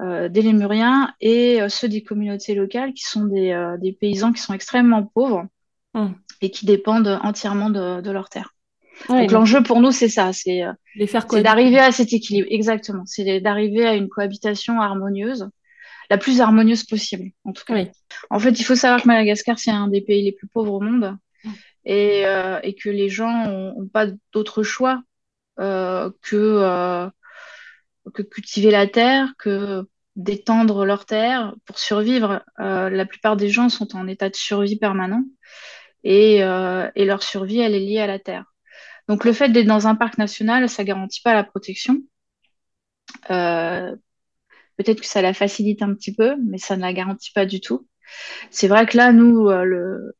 des 0.00 0.42
lémuriens 0.42 1.12
et 1.20 1.58
ceux 1.68 1.88
des 1.88 2.04
communautés 2.04 2.54
locales 2.54 2.92
qui 2.94 3.02
sont 3.02 3.24
des, 3.24 3.74
des 3.80 3.92
paysans 3.92 4.32
qui 4.32 4.40
sont 4.40 4.54
extrêmement 4.54 5.02
pauvres 5.04 5.46
mmh. 5.94 6.06
et 6.40 6.50
qui 6.52 6.64
dépendent 6.64 7.18
entièrement 7.24 7.68
de, 7.68 8.00
de 8.00 8.10
leurs 8.12 8.28
terres. 8.28 8.51
Donc 9.08 9.30
l'enjeu 9.30 9.62
pour 9.62 9.80
nous, 9.80 9.92
c'est 9.92 10.08
ça, 10.08 10.32
c'est 10.32 10.62
euh, 10.62 10.72
d'arriver 11.42 11.78
à 11.78 11.92
cet 11.92 12.12
équilibre. 12.12 12.48
Exactement, 12.50 13.04
c'est 13.06 13.40
d'arriver 13.40 13.86
à 13.86 13.94
une 13.94 14.08
cohabitation 14.08 14.80
harmonieuse, 14.80 15.48
la 16.10 16.18
plus 16.18 16.40
harmonieuse 16.40 16.84
possible, 16.84 17.30
en 17.44 17.52
tout 17.52 17.64
cas. 17.64 17.84
En 18.30 18.38
fait, 18.38 18.58
il 18.60 18.64
faut 18.64 18.74
savoir 18.74 19.02
que 19.02 19.06
Madagascar, 19.06 19.58
c'est 19.58 19.70
un 19.70 19.88
des 19.88 20.00
pays 20.00 20.22
les 20.22 20.32
plus 20.32 20.48
pauvres 20.48 20.74
au 20.74 20.80
monde 20.80 21.16
et, 21.84 22.26
euh, 22.26 22.60
et 22.62 22.74
que 22.74 22.88
les 22.88 23.08
gens 23.08 23.46
n'ont 23.48 23.88
pas 23.88 24.06
d'autre 24.32 24.62
choix 24.62 25.02
euh, 25.58 26.10
que, 26.22 26.36
euh, 26.36 27.08
que 28.14 28.22
cultiver 28.22 28.70
la 28.70 28.86
terre, 28.86 29.32
que 29.38 29.84
d'étendre 30.14 30.84
leur 30.84 31.06
terre 31.06 31.54
pour 31.64 31.78
survivre. 31.78 32.44
La 32.58 33.06
plupart 33.06 33.36
des 33.36 33.48
gens 33.48 33.70
sont 33.70 33.96
en 33.96 34.06
état 34.06 34.28
de 34.28 34.36
survie 34.36 34.76
permanent 34.76 35.24
et, 36.04 36.40
et 36.40 37.04
leur 37.06 37.22
survie, 37.22 37.60
elle 37.60 37.74
est 37.74 37.80
liée 37.80 38.00
à 38.00 38.06
la 38.06 38.18
terre. 38.18 38.51
Donc 39.08 39.24
le 39.24 39.32
fait 39.32 39.48
d'être 39.50 39.66
dans 39.66 39.86
un 39.86 39.94
parc 39.94 40.18
national, 40.18 40.68
ça 40.68 40.84
garantit 40.84 41.20
pas 41.22 41.34
la 41.34 41.44
protection. 41.44 41.98
Euh, 43.30 43.94
peut-être 44.76 45.00
que 45.00 45.06
ça 45.06 45.22
la 45.22 45.34
facilite 45.34 45.82
un 45.82 45.94
petit 45.94 46.14
peu, 46.14 46.36
mais 46.44 46.58
ça 46.58 46.76
ne 46.76 46.82
la 46.82 46.92
garantit 46.92 47.32
pas 47.32 47.46
du 47.46 47.60
tout. 47.60 47.86
C'est 48.50 48.68
vrai 48.68 48.86
que 48.86 48.96
là, 48.96 49.12
nous, 49.12 49.48
euh, 49.48 50.12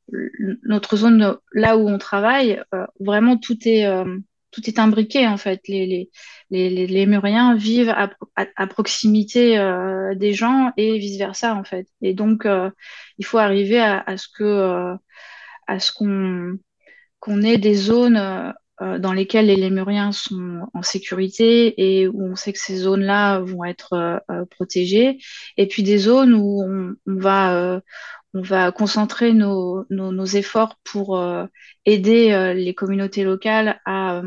notre 0.64 0.96
zone, 0.96 1.36
là 1.52 1.76
où 1.76 1.88
on 1.88 1.98
travaille, 1.98 2.62
euh, 2.74 2.86
vraiment 3.00 3.36
tout 3.36 3.58
est 3.64 3.86
tout 4.50 4.68
est 4.68 4.78
imbriqué 4.78 5.26
en 5.26 5.38
fait. 5.38 5.60
Les 5.68 6.10
les 6.50 7.06
Muriens 7.06 7.56
vivent 7.56 7.94
à, 7.94 8.66
proximité 8.66 9.56
des 10.16 10.34
gens 10.34 10.72
et 10.76 10.98
vice 10.98 11.18
versa 11.18 11.54
en 11.54 11.64
fait. 11.64 11.86
Et 12.02 12.14
donc 12.14 12.46
il 13.18 13.24
faut 13.24 13.38
arriver 13.38 13.80
à, 13.80 14.16
ce 14.16 14.28
que 14.28 14.96
à 15.66 15.78
ce 15.80 15.92
qu'on 15.92 17.42
ait 17.42 17.58
des 17.58 17.74
zones 17.74 18.16
euh, 18.16 18.52
dans 18.98 19.12
lesquelles 19.12 19.46
les 19.46 19.56
lémuriens 19.56 20.12
sont 20.12 20.68
en 20.74 20.82
sécurité 20.82 21.74
et 21.76 22.08
où 22.08 22.32
on 22.32 22.36
sait 22.36 22.52
que 22.52 22.58
ces 22.58 22.76
zones-là 22.76 23.40
vont 23.40 23.64
être 23.64 23.92
euh, 23.92 24.18
euh, 24.30 24.44
protégées, 24.46 25.18
et 25.56 25.66
puis 25.66 25.82
des 25.82 25.98
zones 25.98 26.34
où 26.34 26.62
on, 26.62 26.94
va 27.06 27.80
on 28.34 28.42
va 28.42 28.72
concentrer 28.72 29.32
nos, 29.32 29.84
nos, 29.90 30.12
nos 30.12 30.24
efforts 30.24 30.76
pour 30.84 31.22
aider 31.84 32.54
les 32.54 32.74
communautés 32.74 33.24
locales 33.24 33.80
à 33.84 34.22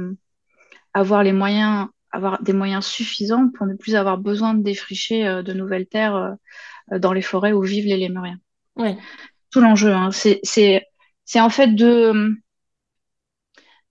avoir 0.94 1.24
les 1.24 1.34
moyens, 1.34 1.88
avoir 2.12 2.42
des 2.44 2.54
moyens 2.54 2.86
suffisants 2.86 3.50
pour 3.50 3.66
ne 3.66 3.74
plus 3.74 3.96
avoir 3.96 4.18
besoin 4.20 4.54
de 4.54 4.62
défricher 4.62 5.42
de 5.44 5.54
nouvelles 5.54 5.88
terres 5.88 6.36
dans 6.92 7.14
les 7.14 7.24
forêts 7.24 7.54
où 7.54 7.62
vivent 7.62 7.88
les 7.88 7.98
lémuriens. 7.98 8.38
Oui. 8.76 8.96
Tout 9.52 9.62
l'enjeu, 9.62 9.92
hein. 9.92 10.12
c'est 10.12 10.84
en 11.36 11.50
fait 11.50 11.74
de 11.74 12.36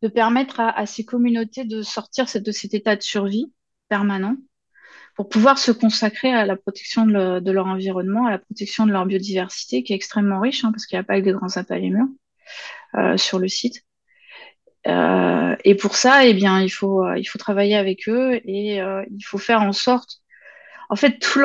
de 0.05 0.09
permettre 0.09 0.61
à, 0.61 0.85
ces 0.85 1.03
communautés 1.03 1.65
de 1.65 1.81
sortir 1.81 2.27
de 2.35 2.53
cet 2.53 2.75
état 2.75 2.95
de 2.95 3.01
survie 3.01 3.51
permanent 3.89 4.37
pour 5.17 5.31
pouvoir 5.31 5.59
se 5.59 5.73
consacrer 5.73 6.31
à 6.31 6.45
la 6.45 6.57
protection 6.57 7.07
de, 7.07 7.51
leur 7.51 7.67
environnement, 7.67 8.27
à 8.27 8.33
la 8.33 8.39
protection 8.39 8.85
de 8.85 8.93
leur 8.93 9.07
biodiversité, 9.07 9.83
qui 9.83 9.95
est 9.95 9.97
extrêmement 9.97 10.41
riche, 10.41 10.63
hein, 10.63 10.73
parce 10.73 10.85
qu'il 10.85 10.99
n'y 10.99 11.01
a 11.01 11.05
pas 11.05 11.19
que 11.21 11.25
des 11.25 11.33
grands 11.33 11.57
apalémurs 11.57 12.09
euh, 12.97 13.17
sur 13.17 13.39
le 13.39 13.49
site. 13.49 13.83
Euh, 14.87 15.57
et 15.65 15.75
pour 15.75 15.97
ça, 15.97 16.27
eh 16.27 16.35
bien, 16.35 16.61
il 16.61 16.69
faut, 16.69 17.03
euh, 17.03 17.19
il 17.19 17.25
faut 17.25 17.39
travailler 17.39 17.77
avec 17.77 18.07
eux 18.07 18.43
et 18.45 18.83
euh, 18.83 19.07
il 19.11 19.25
faut 19.25 19.39
faire 19.39 19.63
en 19.63 19.73
sorte. 19.73 20.21
En 20.91 20.97
fait, 20.97 21.19
tout 21.19 21.41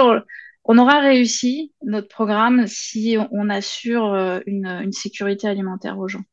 on 0.65 0.77
aura 0.77 0.99
réussi 0.99 1.73
notre 1.81 2.09
programme 2.09 2.67
si 2.67 3.17
on, 3.31 3.49
assure 3.49 4.41
une, 4.45 4.67
une 4.67 4.91
sécurité 4.91 5.47
alimentaire 5.47 5.97
aux 5.97 6.09
gens. 6.09 6.25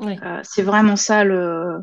Euh, 0.00 0.40
c'est 0.44 0.62
vraiment 0.62 0.96
ça 0.96 1.24
le, 1.24 1.80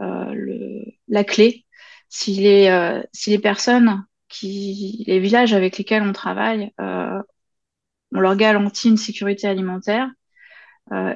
euh, 0.00 0.34
le, 0.34 0.84
la 1.08 1.24
clé. 1.24 1.64
Si 2.08 2.34
les, 2.34 2.68
euh, 2.68 3.02
si 3.12 3.30
les 3.30 3.38
personnes, 3.38 4.04
qui, 4.28 5.04
les 5.06 5.18
villages 5.20 5.52
avec 5.54 5.78
lesquels 5.78 6.02
on 6.02 6.12
travaille, 6.12 6.72
on 6.78 8.20
leur 8.20 8.36
garantit 8.36 8.88
une 8.88 8.96
sécurité 8.96 9.46
alimentaire 9.46 10.10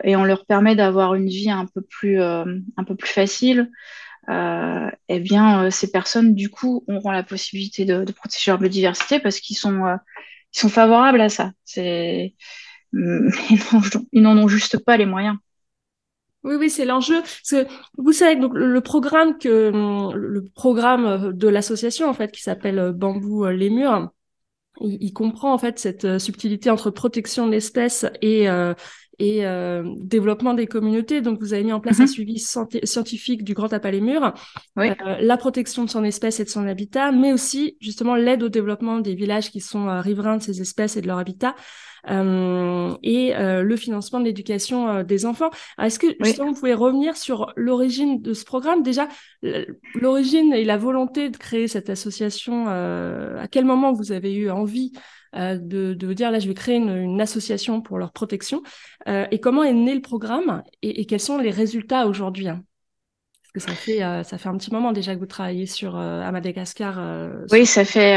et 0.04 0.16
on 0.16 0.24
leur 0.24 0.44
permet 0.46 0.76
d'avoir 0.76 1.14
une 1.14 1.28
vie 1.28 1.50
un 1.50 1.66
peu 1.66 1.82
plus, 1.82 2.20
un 2.20 2.84
peu 2.86 2.94
plus 2.96 3.10
facile, 3.10 3.70
eh 4.28 5.20
bien, 5.20 5.70
ces 5.70 5.90
personnes, 5.90 6.34
du 6.34 6.48
coup, 6.50 6.84
auront 6.88 7.10
la 7.10 7.22
possibilité 7.22 7.84
de, 7.84 8.10
protéger 8.12 8.50
leur 8.50 8.58
biodiversité 8.58 9.20
parce 9.20 9.40
qu'ils 9.40 9.56
sont, 9.56 9.84
ils 10.54 10.58
sont 10.58 10.68
favorables 10.70 11.20
à 11.20 11.28
ça. 11.28 11.52
Ils 11.76 12.32
n'en 14.14 14.36
ont 14.36 14.48
juste 14.48 14.78
pas 14.84 14.96
les 14.96 15.06
moyens. 15.06 15.36
Oui, 16.44 16.56
oui, 16.56 16.70
c'est 16.70 16.84
l'enjeu. 16.84 17.22
Vous 17.98 18.12
savez, 18.12 18.36
donc 18.36 18.52
le 18.54 18.80
programme 18.80 19.38
que 19.38 19.70
le 20.14 20.44
programme 20.54 21.32
de 21.32 21.48
l'association 21.48 22.08
en 22.08 22.14
fait 22.14 22.32
qui 22.32 22.42
s'appelle 22.42 22.78
euh, 22.78 22.92
Bambou 22.92 23.44
euh, 23.44 23.52
les 23.52 23.70
murs, 23.70 24.10
il, 24.80 25.12
comprend 25.12 25.52
en 25.52 25.58
fait 25.58 25.78
cette 25.78 26.04
euh, 26.04 26.18
subtilité 26.18 26.68
entre 26.70 26.90
protection 26.90 27.46
de 27.46 27.52
l'espèce 27.52 28.06
et 28.22 28.48
et 29.24 29.44
développement 30.00 30.54
des 30.54 30.66
communautés. 30.66 31.20
Donc, 31.20 31.40
vous 31.40 31.54
avez 31.54 31.62
mis 31.62 31.72
en 31.72 31.80
place 31.80 32.00
un 32.00 32.04
mhm. 32.04 32.08
suivi 32.08 32.38
scientifique 32.38 33.44
du 33.44 33.54
Grand 33.54 33.72
Appât 33.72 33.90
les 33.90 34.00
Murs, 34.00 34.34
la 34.76 35.36
protection 35.36 35.84
de 35.84 35.90
son 35.90 36.04
espèce 36.04 36.40
et 36.40 36.44
de 36.44 36.48
son 36.48 36.66
habitat, 36.66 37.12
mais 37.12 37.32
aussi 37.32 37.76
justement 37.80 38.16
l'aide 38.16 38.42
au 38.42 38.48
développement 38.48 38.98
des 38.98 39.14
villages 39.14 39.50
qui 39.50 39.60
sont 39.60 40.00
riverains 40.00 40.38
de 40.38 40.42
ces 40.42 40.60
espèces 40.60 40.96
et 40.96 41.00
de 41.02 41.06
leur 41.06 41.18
habitat. 41.18 41.54
Euh, 42.10 42.96
et 43.02 43.36
euh, 43.36 43.62
le 43.62 43.76
financement 43.76 44.18
de 44.18 44.24
l'éducation 44.24 44.88
euh, 44.88 45.02
des 45.04 45.24
enfants. 45.24 45.50
Est-ce 45.80 45.98
que 45.98 46.08
justement 46.20 46.52
vous 46.52 46.58
pouvez 46.58 46.74
revenir 46.74 47.16
sur 47.16 47.52
l'origine 47.56 48.20
de 48.20 48.34
ce 48.34 48.44
programme? 48.44 48.82
Déjà, 48.82 49.08
l'origine 49.94 50.52
et 50.52 50.64
la 50.64 50.76
volonté 50.76 51.30
de 51.30 51.36
créer 51.36 51.68
cette 51.68 51.90
association. 51.90 52.66
à 52.68 53.46
quel 53.50 53.64
moment 53.64 53.92
vous 53.92 54.12
avez 54.12 54.34
eu 54.34 54.50
envie 54.50 54.92
de, 55.34 55.94
de 55.94 56.12
dire 56.12 56.30
là 56.30 56.38
je 56.38 56.48
vais 56.48 56.54
créer 56.54 56.76
une, 56.76 57.20
association 57.20 57.80
pour 57.80 57.98
leur 57.98 58.12
protection 58.12 58.62
et 59.06 59.40
comment 59.40 59.62
est 59.62 59.72
né 59.72 59.94
le 59.94 60.02
programme 60.02 60.62
et, 60.82 61.00
et 61.00 61.06
quels 61.06 61.20
sont 61.20 61.38
les 61.38 61.50
résultats 61.50 62.06
aujourd'hui 62.06 62.48
hein? 62.48 62.64
Que 63.52 63.60
ça 63.60 63.74
fait, 63.74 64.02
euh, 64.02 64.22
ça 64.22 64.38
fait 64.38 64.48
un 64.48 64.56
petit 64.56 64.72
moment 64.72 64.92
déjà 64.92 65.14
que 65.14 65.20
vous 65.20 65.26
travaillez 65.26 65.66
sur, 65.66 65.98
euh, 65.98 66.22
à 66.22 66.32
Madagascar. 66.32 66.98
Euh, 66.98 67.44
oui, 67.50 67.66
ça 67.66 67.84
fait. 67.84 68.16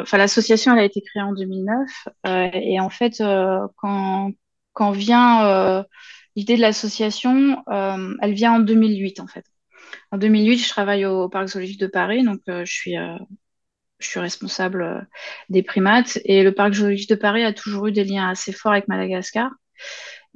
Enfin, 0.00 0.16
l'association, 0.16 0.72
elle 0.72 0.78
a 0.78 0.84
été 0.84 1.02
créée 1.02 1.22
en 1.22 1.34
2009. 1.34 2.08
et 2.54 2.80
en 2.80 2.88
fait, 2.88 3.22
quand, 3.76 4.30
quand 4.72 4.90
vient 4.92 5.84
l'idée 6.36 6.56
de 6.56 6.62
l'association, 6.62 7.62
elle 7.68 8.32
vient 8.32 8.54
en 8.54 8.60
2008, 8.60 9.20
en 9.20 9.26
fait. 9.26 9.44
En 10.10 10.16
2008, 10.16 10.56
je 10.56 10.68
travaille 10.70 11.04
au, 11.04 11.28
Parc 11.28 11.48
zoologique 11.48 11.80
de 11.80 11.86
Paris, 11.86 12.22
donc 12.24 12.40
je 12.46 12.64
suis. 12.64 12.94
Je 14.02 14.08
suis 14.08 14.20
responsable 14.20 15.06
des 15.48 15.62
primates 15.62 16.18
et 16.24 16.42
le 16.42 16.52
parc 16.52 16.74
zoologique 16.74 17.08
de 17.08 17.14
Paris 17.14 17.44
a 17.44 17.52
toujours 17.52 17.86
eu 17.86 17.92
des 17.92 18.04
liens 18.04 18.28
assez 18.28 18.52
forts 18.52 18.72
avec 18.72 18.88
Madagascar. 18.88 19.50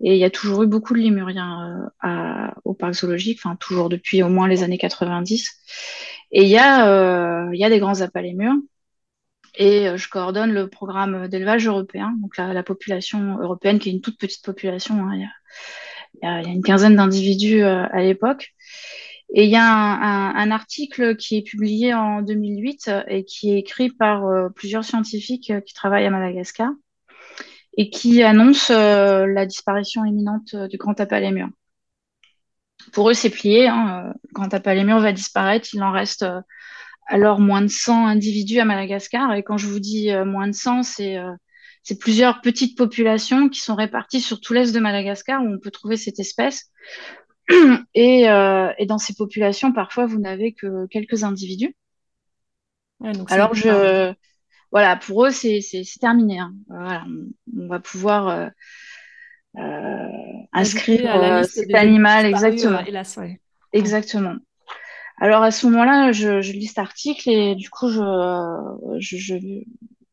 Et 0.03 0.13
il 0.13 0.19
y 0.19 0.25
a 0.25 0.31
toujours 0.31 0.63
eu 0.63 0.67
beaucoup 0.67 0.93
de 0.93 0.99
lémuriens 0.99 1.91
euh, 2.05 2.49
au 2.65 2.75
parc 2.75 2.95
zoologique, 2.95 3.41
enfin 3.43 3.57
toujours 3.57 3.89
depuis 3.89 4.23
au 4.23 4.29
moins 4.29 4.47
les 4.47 4.63
années 4.63 4.79
90. 4.79 5.51
Et 6.33 6.43
il 6.43 6.49
y 6.49 6.59
a, 6.59 7.49
il 7.53 7.59
y 7.59 7.65
a 7.65 7.71
des 7.71 7.79
grands 7.79 8.01
appâts. 8.03 8.23
Et 9.59 9.97
je 9.97 10.09
coordonne 10.11 10.53
le 10.53 10.69
programme 10.69 11.29
d'élevage 11.29 11.67
européen, 11.67 12.13
donc 12.21 12.37
la, 12.37 12.63
population 12.63 13.39
européenne 13.41 13.79
qui 13.79 13.89
est 13.89 13.93
une 13.93 14.03
toute 14.03 14.19
petite 14.19 14.45
population. 14.45 14.97
Hein, 14.97 15.29
il, 16.15 16.21
y 16.23 16.27
a, 16.27 16.43
une 16.43 16.63
quinzaine 16.63 16.97
d'individus 16.97 17.63
à 17.63 18.03
l'époque. 18.03 18.55
Et 19.35 19.45
il 19.45 19.51
y 19.51 19.57
a 19.57 19.65
un, 19.65 20.51
article 20.51 21.17
qui 21.17 21.37
est 21.37 21.43
publié 21.43 21.93
en 21.93 22.23
2008 22.23 22.91
et 23.09 23.25
qui 23.25 23.53
est 23.53 23.59
écrit 23.59 23.91
par 23.91 24.25
euh, 24.27 24.49
plusieurs 24.51 24.85
scientifiques 24.85 25.53
qui 25.65 25.75
travaillent 25.75 26.07
à 26.07 26.11
Madagascar 26.11 26.71
et 27.77 27.91
qui 27.91 28.23
annonce 28.23 28.71
euh, 28.71 29.27
la 29.27 29.45
disparition 29.45 30.05
imminente 30.05 30.55
du 30.55 30.79
grand 30.79 30.99
lémur. 31.13 31.49
Pour 32.93 33.11
eux, 33.11 33.15
c'est 33.15 33.31
plié. 33.31 33.67
Hein, 33.67 34.15
le 34.23 34.33
grand 34.33 34.67
lémur 34.69 35.01
va 35.01 35.13
disparaître. 35.13 35.69
Il 35.75 35.83
en 35.83 35.91
reste 35.91 36.23
euh, 36.23 36.41
alors 37.09 37.41
moins 37.41 37.63
de 37.63 37.69
100 37.69 38.07
individus 38.07 38.61
à 38.61 38.65
Madagascar. 38.65 39.35
Et 39.35 39.43
quand 39.43 39.59
je 39.59 39.67
vous 39.67 39.81
dis 39.81 40.11
moins 40.25 40.47
de 40.47 40.55
100, 40.55 40.83
c'est 40.85 41.19
c'est 41.83 41.99
plusieurs 41.99 42.41
petites 42.41 42.77
populations 42.77 43.49
qui 43.49 43.61
sont 43.61 43.77
réparties 43.77 44.21
sur 44.21 44.41
tout 44.41 44.53
l'est 44.53 44.75
de 44.75 44.81
Madagascar 44.81 45.41
où 45.41 45.47
on 45.47 45.61
peut 45.61 45.71
trouver 45.71 45.97
cette 45.97 46.19
espèce. 46.19 46.73
Et, 47.95 48.29
euh, 48.29 48.73
et, 48.79 48.87
dans 48.87 48.99
ces 48.99 49.15
populations, 49.15 49.73
parfois, 49.73 50.07
vous 50.07 50.19
n'avez 50.19 50.53
que 50.53 50.87
quelques 50.87 51.25
individus. 51.25 51.77
Alors, 53.29 53.55
je, 53.55 54.13
voilà, 54.73 54.97
pour 54.97 55.27
eux, 55.27 55.31
c'est 55.31 55.61
terminé. 56.01 56.39
Hein. 56.39 56.55
Voilà, 56.69 57.05
on, 57.57 57.69
va 57.69 57.79
pouvoir 57.79 58.29
euh, 58.29 58.49
euh, 59.59 60.09
inscrire 60.53 61.45
cet 61.45 61.75
animal, 61.75 62.27
exactement. 62.27 62.85
Hélas, 62.85 63.19
Exactement. 63.73 64.37
Alors 65.19 65.43
à 65.43 65.51
ce 65.51 65.67
moment-là, 65.67 66.13
je, 66.13 66.43
je, 66.43 66.53
lis 66.53 66.67
cet 66.67 66.79
article 66.79 67.31
et 67.31 67.55
du 67.55 67.71
coup, 67.71 67.89
je, 67.89 68.03
je, 68.99 69.17
je, 69.17 69.37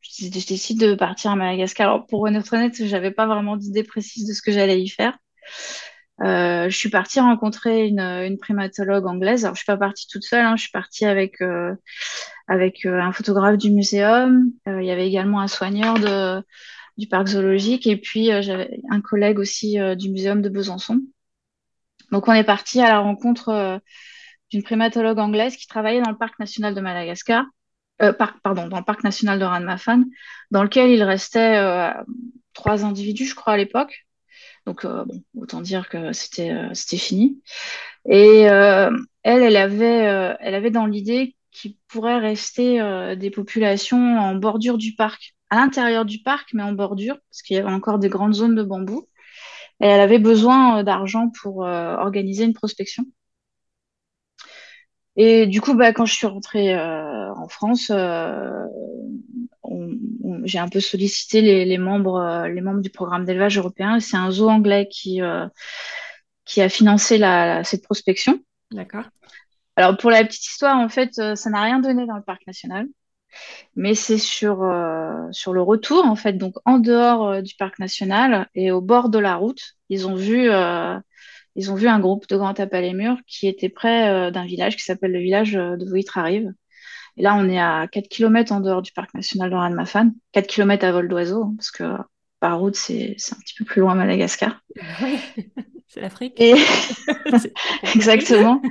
je 0.02 0.30
décide 0.30 0.80
de 0.80 0.96
partir 0.96 1.32
à 1.32 1.36
Madagascar. 1.36 1.90
Alors, 1.90 2.06
pour 2.08 2.28
être 2.30 2.54
honnête, 2.54 2.86
j'avais 2.86 3.12
pas 3.12 3.26
vraiment 3.26 3.58
d'idée 3.58 3.84
précise 3.84 4.26
de 4.26 4.34
ce 4.34 4.42
que 4.42 4.54
j'allais 4.54 4.82
y 4.82 4.88
faire. 4.88 5.18
Euh, 6.22 6.70
je 6.70 6.78
suis 6.78 6.90
partie 6.90 7.20
rencontrer 7.20 7.88
une, 7.88 8.00
une, 8.00 8.38
primatologue 8.38 9.08
anglaise. 9.08 9.46
Alors, 9.46 9.56
je 9.56 9.62
suis 9.62 9.66
pas 9.66 9.78
partie 9.78 10.08
toute 10.08 10.24
seule. 10.24 10.46
Hein. 10.46 10.56
Je 10.56 10.64
suis 10.64 10.72
partie 10.72 11.06
avec 11.06 11.42
euh, 11.42 11.76
avec 12.48 12.86
euh, 12.86 13.02
un 13.02 13.12
photographe 13.12 13.58
du 13.58 13.72
muséum. 13.72 14.52
il 14.68 14.84
y 14.84 14.92
avait 14.92 15.08
également 15.08 15.40
un 15.42 15.48
soigneur 15.48 15.96
de, 15.96 16.44
du 16.98 17.08
parc 17.08 17.28
zoologique 17.28 17.88
et 17.88 17.98
puis 17.98 18.30
j'avais 18.42 18.80
un 18.90 19.02
collègue 19.02 19.40
aussi 19.40 19.78
du 19.98 20.10
muséum 20.10 20.42
de 20.42 20.50
Besançon. 20.50 21.02
Donc, 22.12 22.28
on 22.28 22.34
est 22.34 22.44
parti 22.44 22.80
à 22.80 22.90
la 22.90 23.00
rencontre 23.00 23.82
d'une 24.52 24.64
primatologue 24.64 25.20
anglaise 25.20 25.58
qui 25.58 25.68
travaillait 25.68 26.02
dans 26.02 26.12
le 26.12 26.18
parc 26.18 26.38
national 26.40 26.76
de 26.76 26.82
Madagascar. 26.82 27.46
Parc, 28.20 28.40
pardon, 28.42 28.68
dans 28.68 28.80
le 28.80 28.84
parc 28.84 29.04
national 29.04 29.40
de 29.40 29.46
Ranmafan, 29.46 30.04
dans 30.52 30.64
lequel 30.64 30.90
il 30.90 31.02
restait 31.04 31.58
trois 32.54 32.86
individus, 32.86 33.26
je 33.26 33.36
crois, 33.36 33.54
à 33.54 33.58
l'époque. 33.58 34.03
Donc, 34.66 34.86
euh, 34.86 35.04
bon, 35.06 35.22
autant 35.38 35.62
dire 35.62 35.90
que 35.90 36.14
c'était 36.14 36.52
euh, 36.52 36.74
fini. 36.74 37.42
Et 38.06 38.50
euh, 38.50 38.90
elle, 39.24 39.44
elle 39.44 39.58
avait, 39.58 40.36
elle 40.40 40.56
avait 40.56 40.72
dans 40.72 40.86
l'idée 40.86 41.36
qu'il 41.52 41.78
pourrait 41.88 42.20
rester 42.20 43.16
des 43.16 43.30
populations 43.30 44.18
en 44.18 44.36
bordure 44.36 44.78
du 44.78 44.96
parc, 44.96 45.36
à 45.50 45.58
l'intérieur 45.58 46.04
du 46.04 46.20
parc, 46.20 46.50
mais 46.54 46.64
en 46.64 46.74
bordure, 46.74 47.18
parce 47.30 47.42
qu'il 47.44 47.56
y 47.56 47.60
avait 47.60 47.72
encore 47.72 48.00
des 48.00 48.10
grandes 48.10 48.34
zones 48.34 48.56
de 48.56 48.64
bambou. 48.64 49.08
Et 49.80 49.86
elle 49.86 50.02
avait 50.02 50.20
besoin 50.20 50.84
d'argent 50.84 51.32
pour 51.42 51.60
organiser 51.60 52.44
une 52.44 52.54
prospection. 52.54 53.06
Et 55.16 55.46
du 55.46 55.62
coup, 55.62 55.76
bah, 55.76 55.94
quand 55.94 56.06
je 56.06 56.14
suis 56.14 56.28
rentrée 56.28 56.76
en 56.76 57.48
France, 57.48 57.92
j'ai 60.44 60.60
un 60.60 60.70
peu 60.70 60.80
sollicité 60.80 61.42
les, 61.42 61.78
membres, 61.78 62.20
euh, 62.20 62.48
les 62.48 62.62
membres 62.62 62.82
du 62.82 62.90
programme 62.90 63.26
d'élevage 63.26 63.58
européen. 63.58 64.00
C'est 64.00 64.18
un 64.18 64.32
zoo 64.32 64.50
anglais 64.50 64.88
qui, 64.90 65.22
euh, 65.22 65.48
qui 66.46 66.62
a 66.62 66.70
financé 66.70 67.18
la, 67.18 67.64
cette 67.64 67.84
prospection. 67.84 68.40
D'accord. 68.72 69.06
Alors, 69.76 69.98
pour 69.98 70.12
la 70.12 70.24
petite 70.24 70.46
histoire, 70.46 70.78
en 70.78 70.90
fait, 70.90 71.18
euh, 71.20 71.36
ça 71.36 71.50
n'a 71.50 71.62
rien 71.64 71.80
donné 71.80 72.06
dans 72.06 72.16
le 72.16 72.24
parc 72.24 72.46
national. 72.46 72.88
Mais 73.76 73.96
c'est 73.96 74.20
sur, 74.20 74.58
sur 75.32 75.54
le 75.54 75.62
retour, 75.64 76.06
en 76.06 76.16
fait, 76.16 76.34
donc 76.34 76.54
en 76.66 76.78
dehors 76.78 77.42
du 77.42 77.56
parc 77.56 77.80
national 77.80 78.48
et 78.54 78.70
au 78.70 78.80
bord 78.80 79.10
de 79.10 79.18
la 79.18 79.38
route, 79.38 79.74
ils 79.90 80.06
ont 80.06 80.14
vu, 80.14 80.52
ils 81.56 81.72
ont 81.72 81.76
vu 81.76 81.88
un 81.88 82.00
groupe 82.00 82.28
de 82.28 82.38
grands 82.38 82.54
tapes 82.54 82.74
les 82.74 82.94
murs 82.94 83.18
qui 83.28 83.48
était 83.48 83.70
près 83.70 84.32
d'un 84.32 84.46
village 84.46 84.76
qui 84.76 84.84
s'appelle 84.84 85.12
le 85.12 85.20
village 85.20 85.54
de 85.54 85.90
Voitrarive. 85.90 86.52
Et 87.18 87.22
là, 87.22 87.36
on 87.36 87.48
est 87.48 87.60
à 87.60 87.88
4 87.92 88.08
km 88.08 88.52
en 88.52 88.60
dehors 88.60 88.82
du 88.82 88.92
parc 88.92 89.14
national 89.14 89.52
de 89.52 89.56
Ranmafan, 89.56 90.14
4 90.32 90.48
km 90.48 90.86
à 90.86 90.92
vol 90.92 91.08
d'oiseau, 91.08 91.44
hein, 91.44 91.54
parce 91.58 91.72
que 91.72 91.84
par 92.40 92.60
route, 92.60 92.76
c'est 92.76 93.16
un 93.32 93.40
petit 93.40 93.54
peu 93.58 93.66
plus 93.66 93.82
loin 93.82 93.96
Madagascar. 93.96 94.62
c'est 95.88 96.02
l'Afrique. 96.02 96.34
Et... 96.38 96.56
Exactement. 97.96 98.62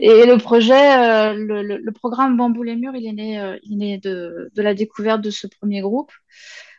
Et 0.00 0.24
le 0.24 0.38
projet, 0.38 0.72
euh, 0.72 1.34
le, 1.34 1.92
programme 1.92 2.36
Bambou 2.36 2.62
les 2.62 2.76
Murs, 2.76 2.96
il 2.96 3.06
est 3.06 3.12
né, 3.12 3.40
euh, 3.40 3.58
il 3.62 3.74
est 3.74 3.76
né 3.76 3.98
de, 3.98 4.50
de, 4.54 4.62
la 4.62 4.74
découverte 4.74 5.20
de 5.20 5.30
ce 5.30 5.46
premier 5.46 5.80
groupe. 5.80 6.12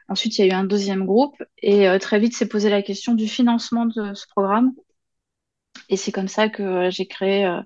Ensuite, 0.07 0.37
il 0.37 0.45
y 0.45 0.49
a 0.49 0.53
eu 0.53 0.57
un 0.57 0.63
deuxième 0.63 1.05
groupe 1.05 1.41
et 1.61 1.87
euh, 1.87 1.99
très 1.99 2.19
vite 2.19 2.33
s'est 2.33 2.47
posé 2.47 2.69
la 2.69 2.81
question 2.81 3.13
du 3.13 3.27
financement 3.27 3.85
de 3.85 4.13
ce 4.13 4.25
programme. 4.27 4.73
Et 5.91 5.97
c'est 5.97 6.12
comme 6.13 6.29
ça 6.29 6.49
que 6.49 6.63
euh, 6.63 6.89
j'ai 6.89 7.05
créé 7.05 7.45
euh, 7.45 7.60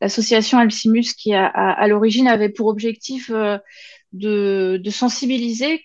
l'association 0.00 0.58
Alcimus 0.58 1.14
qui, 1.16 1.34
à, 1.34 1.86
l'origine, 1.88 2.28
avait 2.28 2.50
pour 2.50 2.66
objectif 2.66 3.30
euh, 3.32 3.58
de, 4.12 4.80
sensibiliser, 4.90 5.82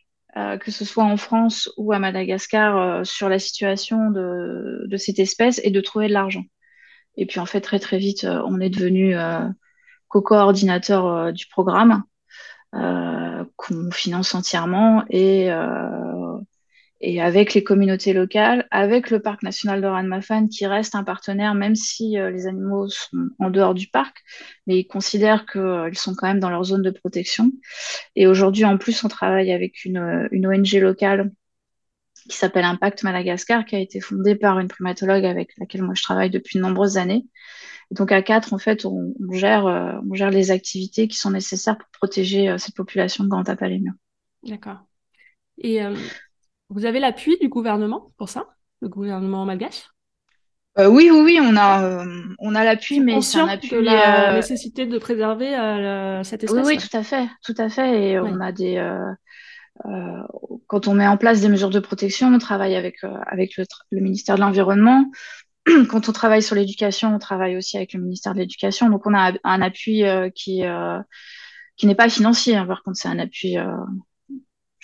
que 0.60 0.69
ce 0.69 0.86
soit 0.86 1.03
en 1.03 1.17
France 1.17 1.67
ou 1.77 1.93
à 1.93 1.99
Madagascar, 1.99 3.03
sur 3.03 3.27
la 3.27 3.39
situation 3.39 4.12
de, 4.12 4.97
cette 4.97 5.17
espèce 5.17 5.60
et 5.63 5.71
de 5.71 5.82
trouver 5.82 6.08
de 6.10 6.13
l'argent. 6.13 6.43
Et 7.15 7.25
puis, 7.25 7.39
en 7.39 7.47
fait, 7.47 7.62
très, 7.62 7.80
très 7.80 7.97
vite, 7.97 8.23
on 8.23 8.60
est 8.60 8.69
devenu 8.69 9.15
co-coordinateur 10.10 11.34
du 11.34 11.47
programme 11.47 12.03
qu'on 12.71 13.91
finance 13.91 14.36
entièrement 14.36 15.06
et 15.10 15.49
et 16.99 17.21
avec 17.21 17.53
les 17.53 17.63
communautés 17.63 18.13
locales, 18.13 18.67
avec 18.71 19.12
le 19.12 19.21
parc 19.21 19.43
national 19.43 19.81
de 19.81 19.88
Ranmafan 19.88 20.47
qui 20.47 20.65
reste 20.65 20.95
un 20.95 21.03
partenaire 21.03 21.53
même 21.53 21.75
si 21.75 22.17
euh, 22.17 22.31
les 22.31 22.47
animaux 22.47 22.88
sont 22.89 23.29
en 23.39 23.49
dehors 23.49 23.75
du 23.75 23.88
parc, 23.88 24.23
mais 24.65 24.79
ils 24.79 24.88
considèrent 24.88 25.45
qu'ils 25.45 25.62
euh, 25.62 25.93
sont 25.93 26.15
quand 26.15 26.27
même 26.27 26.39
dans 26.39 26.49
leur 26.49 26.63
zone 26.63 26.81
de 26.81 26.89
protection. 26.89 27.51
Et 28.15 28.25
aujourd'hui, 28.25 28.65
en 28.65 28.77
plus, 28.77 29.03
on 29.03 29.10
travaille 29.10 29.51
avec 29.51 29.86
une, 29.86 29.97
euh, 29.97 30.27
une 30.31 30.47
ONG 30.47 30.73
locale 30.73 31.31
qui 32.29 32.36
s'appelle 32.36 32.65
Impact 32.65 33.03
Madagascar, 33.03 33.63
qui 33.63 33.75
a 33.75 33.79
été 33.79 34.01
fondée 34.01 34.36
par 34.36 34.60
une 34.60 34.67
primatologue 34.67 35.23
avec 35.23 35.51
laquelle 35.57 35.83
moi 35.83 35.93
je 35.95 36.01
travaille 36.01 36.29
depuis 36.29 36.57
de 36.57 36.63
nombreuses 36.63 36.97
années. 36.97 37.25
donc 37.91 38.12
à 38.12 38.21
quatre, 38.21 38.53
en 38.53 38.57
fait, 38.57 38.86
on, 38.86 39.13
gère, 39.31 39.65
on 39.65 40.13
gère 40.13 40.29
les 40.29 40.51
activités 40.51 41.07
qui 41.07 41.15
sont 41.15 41.31
nécessaires 41.31 41.77
pour 41.77 41.88
protéger 41.91 42.53
cette 42.57 42.75
population 42.75 43.23
de 43.23 43.29
grand 43.29 43.47
apalémur. 43.47 43.93
D'accord. 44.43 44.79
Et 45.60 45.79
vous 46.69 46.86
avez 46.86 46.99
l'appui 46.99 47.38
du 47.39 47.49
gouvernement 47.49 48.08
pour 48.17 48.30
ça, 48.30 48.45
le 48.82 48.89
gouvernement 48.89 49.45
malgache? 49.45 49.89
Euh, 50.80 50.88
oui, 50.88 51.10
oui, 51.12 51.21
oui, 51.23 51.39
on 51.41 51.56
a, 51.56 51.84
euh, 51.84 52.23
on 52.38 52.53
a 52.53 52.63
l'appui, 52.63 52.99
mais 52.99 53.19
c'est 53.21 53.39
un 53.39 53.47
appui. 53.47 53.69
De 53.69 53.77
la 53.77 54.32
euh, 54.32 54.36
nécessité 54.36 54.86
de 54.86 54.97
préserver 54.99 55.51
cette 56.23 56.43
espèce? 56.43 56.65
Oui, 56.65 56.75
oui, 56.75 56.77
tout 56.77 56.95
à 56.95 57.03
fait, 57.03 57.27
tout 57.43 57.56
à 57.58 57.69
fait. 57.69 58.12
Et 58.12 58.19
on 58.19 58.39
a 58.39 58.51
des, 58.51 58.80
quand 60.67 60.88
on 60.88 60.93
met 60.93 61.08
en 61.08 61.17
place 61.17 61.41
des 61.41 61.49
mesures 61.49 61.71
de 61.71 61.80
protection, 61.80 62.27
on 62.27 62.38
travaille 62.38 62.75
avec 62.75 62.97
avec 63.25 63.58
le, 63.58 64.01
ministère 64.01 64.36
de 64.36 64.41
l'environnement. 64.41 65.06
Quand 65.89 66.08
on 66.08 66.13
travaille 66.13 66.41
sur 66.41 66.56
l'éducation, 66.56 67.13
on 67.13 67.19
travaille 67.19 67.58
aussi 67.58 67.75
avec 67.75 67.91
le 67.91 67.99
ministère 67.99 68.34
de 68.34 68.39
l'éducation. 68.39 68.89
Donc 68.89 69.06
on 69.06 69.13
a 69.13 69.34
un 69.43 69.62
appui 69.62 70.03
qui 70.36 70.62
qui 71.75 71.88
n'est 71.88 71.95
pas 71.95 72.10
financier. 72.10 72.56
Hein. 72.56 72.67
Par 72.67 72.84
contre, 72.84 72.97
c'est 72.97 73.10
un 73.10 73.19
appui 73.19 73.58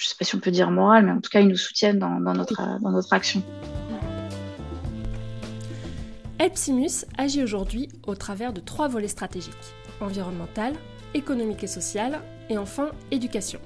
je 0.03 0.07
ne 0.07 0.09
sais 0.09 0.15
pas 0.19 0.25
si 0.25 0.35
on 0.35 0.39
peut 0.39 0.51
dire 0.51 0.69
moral, 0.69 1.05
mais 1.05 1.13
en 1.13 1.21
tout 1.21 1.29
cas, 1.29 1.39
ils 1.39 1.47
nous 1.47 1.55
soutiennent 1.55 1.97
dans, 1.97 2.19
notre, 2.19 2.79
dans 2.81 2.91
notre 2.91 3.13
action. 3.13 3.41
Epsimus 6.39 7.05
agit 7.17 7.41
aujourd'hui 7.41 7.87
au 8.05 8.13
travers 8.13 8.51
de 8.51 8.59
trois 8.59 8.89
volets 8.89 9.07
stratégiques 9.07 9.53
environnemental, 10.01 10.73
économique 11.13 11.63
et 11.63 11.67
social, 11.67 12.19
et 12.49 12.57
enfin 12.57 12.91
éducation. 13.11 13.61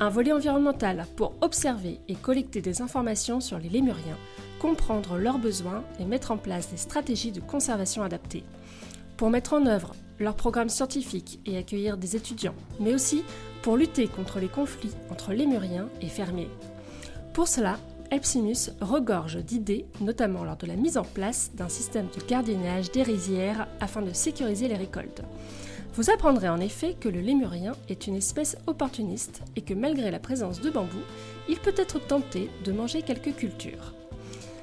Un 0.00 0.10
volet 0.10 0.32
environnemental 0.32 1.06
pour 1.16 1.32
observer 1.40 1.98
et 2.08 2.14
collecter 2.14 2.60
des 2.60 2.82
informations 2.82 3.40
sur 3.40 3.58
les 3.58 3.70
lémuriens, 3.70 4.18
comprendre 4.58 5.16
leurs 5.16 5.38
besoins 5.38 5.82
et 5.98 6.04
mettre 6.04 6.30
en 6.30 6.36
place 6.36 6.70
des 6.70 6.76
stratégies 6.76 7.32
de 7.32 7.40
conservation 7.40 8.02
adaptées. 8.02 8.44
Pour 9.16 9.30
mettre 9.30 9.54
en 9.54 9.64
œuvre 9.64 9.94
leurs 10.18 10.36
programmes 10.36 10.68
scientifiques 10.68 11.40
et 11.46 11.56
accueillir 11.56 11.96
des 11.96 12.16
étudiants, 12.16 12.56
mais 12.80 12.92
aussi 12.92 13.22
pour 13.64 13.78
lutter 13.78 14.08
contre 14.08 14.40
les 14.40 14.48
conflits 14.48 14.92
entre 15.08 15.32
lémuriens 15.32 15.88
et 16.02 16.08
fermiers. 16.08 16.50
Pour 17.32 17.48
cela, 17.48 17.78
Epsimus 18.10 18.70
regorge 18.82 19.38
d'idées, 19.38 19.86
notamment 20.02 20.44
lors 20.44 20.58
de 20.58 20.66
la 20.66 20.76
mise 20.76 20.98
en 20.98 21.02
place 21.02 21.50
d'un 21.54 21.70
système 21.70 22.08
de 22.14 22.22
gardiennage 22.26 22.90
des 22.90 23.02
rizières 23.02 23.66
afin 23.80 24.02
de 24.02 24.12
sécuriser 24.12 24.68
les 24.68 24.76
récoltes. 24.76 25.22
Vous 25.94 26.10
apprendrez 26.10 26.50
en 26.50 26.60
effet 26.60 26.94
que 27.00 27.08
le 27.08 27.22
lémurien 27.22 27.72
est 27.88 28.06
une 28.06 28.16
espèce 28.16 28.58
opportuniste 28.66 29.40
et 29.56 29.62
que 29.62 29.72
malgré 29.72 30.10
la 30.10 30.18
présence 30.18 30.60
de 30.60 30.68
bambou, 30.68 31.00
il 31.48 31.58
peut 31.58 31.74
être 31.78 32.06
tenté 32.06 32.50
de 32.66 32.72
manger 32.72 33.00
quelques 33.00 33.34
cultures. 33.34 33.94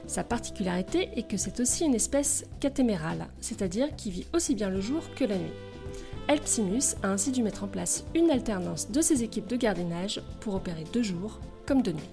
Sa 0.06 0.24
particularité 0.24 1.10
est 1.16 1.28
que 1.28 1.38
c'est 1.38 1.60
aussi 1.60 1.86
une 1.86 1.96
espèce 1.96 2.46
catémérale, 2.60 3.26
c'est-à-dire 3.40 3.96
qui 3.96 4.12
vit 4.12 4.28
aussi 4.32 4.54
bien 4.54 4.70
le 4.70 4.80
jour 4.80 5.02
que 5.16 5.26
la 5.26 5.40
nuit. 5.40 5.71
Elpsimus 6.28 6.96
a 7.04 7.10
ainsi 7.10 7.32
dû 7.32 7.44
mettre 7.44 7.64
en 7.64 7.68
place 7.68 8.06
une 8.16 8.32
alternance 8.32 8.92
de 8.92 9.02
ses 9.02 9.24
équipes 9.24 9.48
de 9.48 9.56
gardiennage 9.56 10.22
pour 10.40 10.56
opérer 10.56 10.86
de 10.92 11.02
jour 11.02 11.40
comme 11.66 11.82
de 11.82 11.92
nuit. 11.92 12.10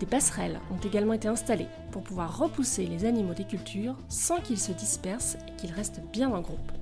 Des 0.00 0.06
passerelles 0.06 0.60
ont 0.72 0.86
également 0.86 1.12
été 1.12 1.28
installées 1.28 1.68
pour 1.90 2.02
pouvoir 2.02 2.38
repousser 2.38 2.86
les 2.86 3.04
animaux 3.04 3.34
des 3.34 3.44
cultures 3.44 3.96
sans 4.08 4.40
qu'ils 4.40 4.58
se 4.58 4.72
dispersent 4.72 5.36
et 5.48 5.56
qu'ils 5.56 5.72
restent 5.72 6.00
bien 6.12 6.30
en 6.30 6.40
groupe. 6.40 6.72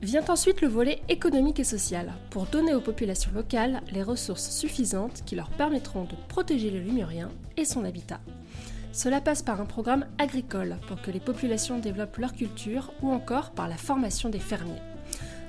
Vient 0.00 0.24
ensuite 0.28 0.60
le 0.60 0.68
volet 0.68 1.00
économique 1.08 1.58
et 1.58 1.64
social, 1.64 2.12
pour 2.30 2.46
donner 2.46 2.72
aux 2.72 2.80
populations 2.80 3.32
locales 3.32 3.82
les 3.90 4.02
ressources 4.02 4.50
suffisantes 4.50 5.22
qui 5.26 5.34
leur 5.34 5.50
permettront 5.50 6.04
de 6.04 6.14
protéger 6.28 6.70
le 6.70 6.80
lémurien 6.80 7.30
et 7.56 7.64
son 7.64 7.84
habitat. 7.84 8.20
Cela 8.92 9.20
passe 9.20 9.42
par 9.42 9.60
un 9.60 9.66
programme 9.66 10.06
agricole 10.18 10.76
pour 10.86 11.02
que 11.02 11.10
les 11.10 11.20
populations 11.20 11.78
développent 11.78 12.16
leur 12.18 12.32
culture 12.32 12.92
ou 13.02 13.10
encore 13.10 13.50
par 13.50 13.68
la 13.68 13.76
formation 13.76 14.28
des 14.28 14.38
fermiers. 14.38 14.82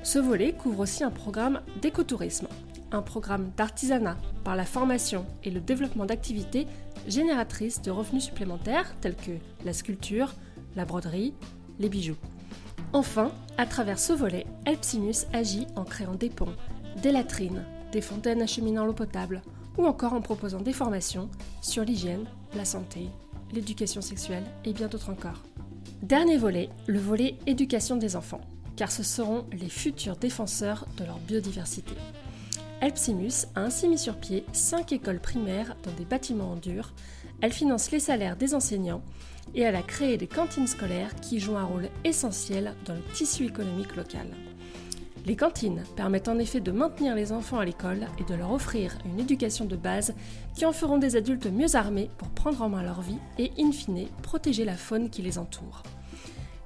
Ce 0.02 0.18
volet 0.18 0.54
couvre 0.54 0.80
aussi 0.80 1.04
un 1.04 1.12
programme 1.12 1.62
d'écotourisme, 1.82 2.48
un 2.92 3.02
programme 3.02 3.52
d'artisanat 3.58 4.18
par 4.44 4.56
la 4.56 4.66
formation 4.66 5.26
et 5.44 5.52
le 5.52 5.60
développement 5.60 6.06
d'activités 6.06 6.68
génératrices 7.08 7.82
de 7.82 7.92
revenus 7.92 8.24
supplémentaires 8.24 8.96
tels 9.02 9.16
que 9.16 9.34
la 9.66 9.74
sculpture, 9.74 10.34
la 10.76 10.86
broderie, 10.86 11.34
les 11.80 11.90
bijoux. 11.90 12.16
Enfin, 12.94 13.32
à 13.58 13.66
travers 13.66 14.00
ce 14.00 14.14
volet, 14.14 14.46
Elpsimus 14.66 15.28
agit 15.34 15.68
en 15.76 15.84
créant 15.84 16.16
des 16.16 16.30
ponts, 16.30 16.56
des 17.04 17.12
latrines, 17.12 17.66
des 17.92 18.02
fontaines 18.02 18.42
acheminant 18.42 18.86
l'eau 18.86 18.94
potable, 18.94 19.42
ou 19.78 19.86
encore 19.86 20.14
en 20.14 20.22
proposant 20.22 20.62
des 20.62 20.74
formations 20.74 21.30
sur 21.62 21.84
l'hygiène, 21.84 22.26
la 22.56 22.66
santé, 22.66 23.10
l'éducation 23.52 24.02
sexuelle 24.02 24.44
et 24.66 24.74
bien 24.74 24.88
d'autres 24.88 25.12
encore. 25.12 25.44
Dernier 26.02 26.38
volet, 26.38 26.70
le 26.88 27.00
volet 27.00 27.36
éducation 27.46 27.96
des 27.98 28.16
enfants, 28.16 28.42
car 28.80 28.94
ce 28.94 29.04
seront 29.04 29.44
les 29.52 29.68
futurs 29.68 30.16
défenseurs 30.16 30.88
de 30.96 31.04
leur 31.04 31.20
biodiversité. 31.20 31.94
Elpsimus 32.80 33.46
a 33.54 33.64
ainsi 33.64 33.90
mis 33.90 33.98
sur 33.98 34.16
pied 34.16 34.46
5 34.54 34.94
écoles 34.94 35.20
primaires 35.20 35.76
dans 35.84 35.92
des 35.92 36.06
bâtiments 36.06 36.54
en 36.54 36.56
dur, 36.56 36.94
elle 37.42 37.52
finance 37.52 37.92
les 37.92 38.00
salaires 38.00 38.38
des 38.38 38.56
enseignants 38.56 39.02
et 39.54 39.64
elle 39.64 39.76
a 39.76 39.82
créé 39.82 40.16
des 40.16 40.28
cantines 40.28 40.66
scolaires 40.66 41.14
qui 41.16 41.42
jouent 41.42 41.58
un 41.58 41.66
rôle 41.66 41.90
essentiel 42.06 42.74
dans 42.86 42.94
le 42.94 43.04
tissu 43.14 43.48
économique 43.48 43.98
local. 43.98 44.28
Les 45.26 45.36
cantines 45.36 45.84
permettent 45.98 46.30
en 46.30 46.40
effet 46.40 46.62
de 46.62 46.72
maintenir 46.72 47.16
les 47.16 47.34
enfants 47.34 47.60
à 47.60 47.66
l'école 47.66 48.08
et 48.18 48.24
de 48.24 48.34
leur 48.34 48.54
offrir 48.54 48.98
une 49.04 49.20
éducation 49.20 49.66
de 49.66 49.76
base 49.76 50.14
qui 50.56 50.66
en 50.66 50.72
feront 50.72 51.00
des 51.00 51.18
adultes 51.18 51.48
mieux 51.48 51.76
armés 51.76 52.10
pour 52.18 52.30
prendre 52.30 52.62
en 52.62 52.70
main 52.70 52.84
leur 52.84 53.02
vie 53.02 53.20
et, 53.38 53.52
in 53.60 53.74
fine, 53.74 54.08
protéger 54.24 54.64
la 54.64 54.78
faune 54.78 55.10
qui 55.10 55.22
les 55.22 55.38
entoure. 55.38 55.84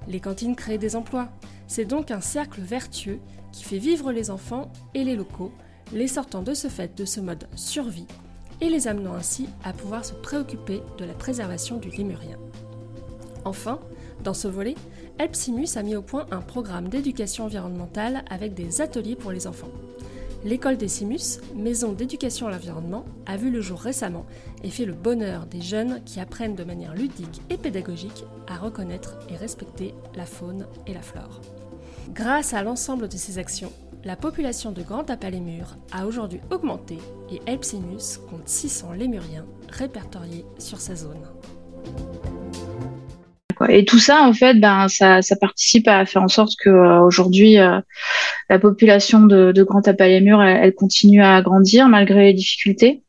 Les 0.08 0.20
cantines 0.20 0.56
créent 0.56 0.78
des 0.78 0.96
emplois. 0.96 1.28
C'est 1.66 1.84
donc 1.84 2.10
un 2.10 2.20
cercle 2.20 2.60
vertueux 2.60 3.20
qui 3.52 3.64
fait 3.64 3.78
vivre 3.78 4.12
les 4.12 4.30
enfants 4.30 4.70
et 4.94 5.04
les 5.04 5.16
locaux, 5.16 5.52
les 5.92 6.08
sortant 6.08 6.42
de 6.42 6.54
ce 6.54 6.68
fait 6.68 6.96
de 6.96 7.04
ce 7.04 7.20
mode 7.20 7.46
survie 7.54 8.06
et 8.60 8.68
les 8.68 8.88
amenant 8.88 9.14
ainsi 9.14 9.48
à 9.64 9.72
pouvoir 9.72 10.04
se 10.04 10.14
préoccuper 10.14 10.80
de 10.98 11.04
la 11.04 11.14
préservation 11.14 11.76
du 11.76 11.90
lémurien. 11.90 12.38
Enfin, 13.44 13.78
dans 14.22 14.34
ce 14.34 14.48
volet, 14.48 14.74
Elpsimus 15.18 15.76
a 15.76 15.82
mis 15.82 15.96
au 15.96 16.02
point 16.02 16.26
un 16.30 16.40
programme 16.40 16.88
d'éducation 16.88 17.44
environnementale 17.44 18.24
avec 18.30 18.54
des 18.54 18.80
ateliers 18.80 19.16
pour 19.16 19.32
les 19.32 19.46
enfants. 19.46 19.70
L'école 20.44 20.76
des 20.76 20.88
Simus, 20.88 21.40
maison 21.56 21.92
d'éducation 21.92 22.46
à 22.46 22.50
l'environnement, 22.50 23.06
a 23.24 23.38
vu 23.38 23.50
le 23.50 23.62
jour 23.62 23.80
récemment 23.80 24.26
et 24.62 24.68
fait 24.68 24.84
le 24.84 24.92
bonheur 24.92 25.46
des 25.46 25.62
jeunes 25.62 26.02
qui 26.04 26.20
apprennent 26.20 26.54
de 26.54 26.64
manière 26.64 26.94
ludique 26.94 27.40
et 27.48 27.56
pédagogique 27.56 28.24
à 28.46 28.58
reconnaître 28.58 29.18
et 29.30 29.36
respecter 29.36 29.94
la 30.14 30.26
faune 30.26 30.66
et 30.86 30.92
la 30.92 31.00
flore. 31.00 31.40
Grâce 32.12 32.52
à 32.52 32.62
l'ensemble 32.62 33.08
de 33.08 33.16
ces 33.16 33.38
actions, 33.38 33.72
la 34.04 34.16
population 34.16 34.70
de 34.70 34.82
Grand 34.82 35.04
Tapalémur 35.04 35.78
a 35.90 36.06
aujourd'hui 36.06 36.40
augmenté 36.50 36.98
et 37.30 37.40
Elpsimus 37.46 38.18
compte 38.28 38.46
600 38.46 38.92
lémuriens 38.92 39.46
répertoriés 39.70 40.44
sur 40.58 40.78
sa 40.78 40.94
zone. 40.94 41.26
Et 43.68 43.84
tout 43.84 43.98
ça, 43.98 44.22
en 44.22 44.32
fait, 44.32 44.54
ben, 44.54 44.88
ça, 44.88 45.20
participe 45.40 45.88
à 45.88 46.04
faire 46.06 46.22
en 46.22 46.28
sorte 46.28 46.52
que 46.62 46.70
euh, 46.70 47.00
aujourd'hui, 47.00 47.58
euh, 47.58 47.80
la 48.48 48.58
population 48.58 49.22
de, 49.22 49.62
Grand 49.62 49.82
Tapalémur, 49.82 50.42
elle, 50.42 50.64
elle, 50.64 50.74
continue 50.74 51.22
à 51.22 51.40
grandir 51.42 51.88
malgré 51.88 52.24
les 52.26 52.34
difficultés. 52.34 53.02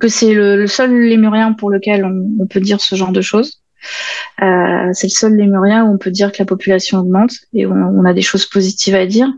Que 0.00 0.08
c'est 0.08 0.34
le, 0.34 0.66
seul 0.66 0.92
lémurien 0.92 1.52
pour 1.52 1.70
lequel 1.70 2.04
on, 2.04 2.46
peut 2.46 2.60
dire 2.60 2.80
ce 2.80 2.94
genre 2.94 3.12
de 3.12 3.20
choses. 3.20 3.62
Euh, 4.42 4.90
c'est 4.92 5.06
le 5.06 5.12
seul 5.12 5.36
lémurien 5.36 5.84
où 5.84 5.94
on 5.94 5.98
peut 5.98 6.10
dire 6.10 6.32
que 6.32 6.38
la 6.38 6.44
population 6.44 6.98
augmente 6.98 7.32
et 7.52 7.66
on, 7.66 8.04
a 8.04 8.12
des 8.12 8.22
choses 8.22 8.46
positives 8.46 8.94
à 8.94 9.06
dire. 9.06 9.28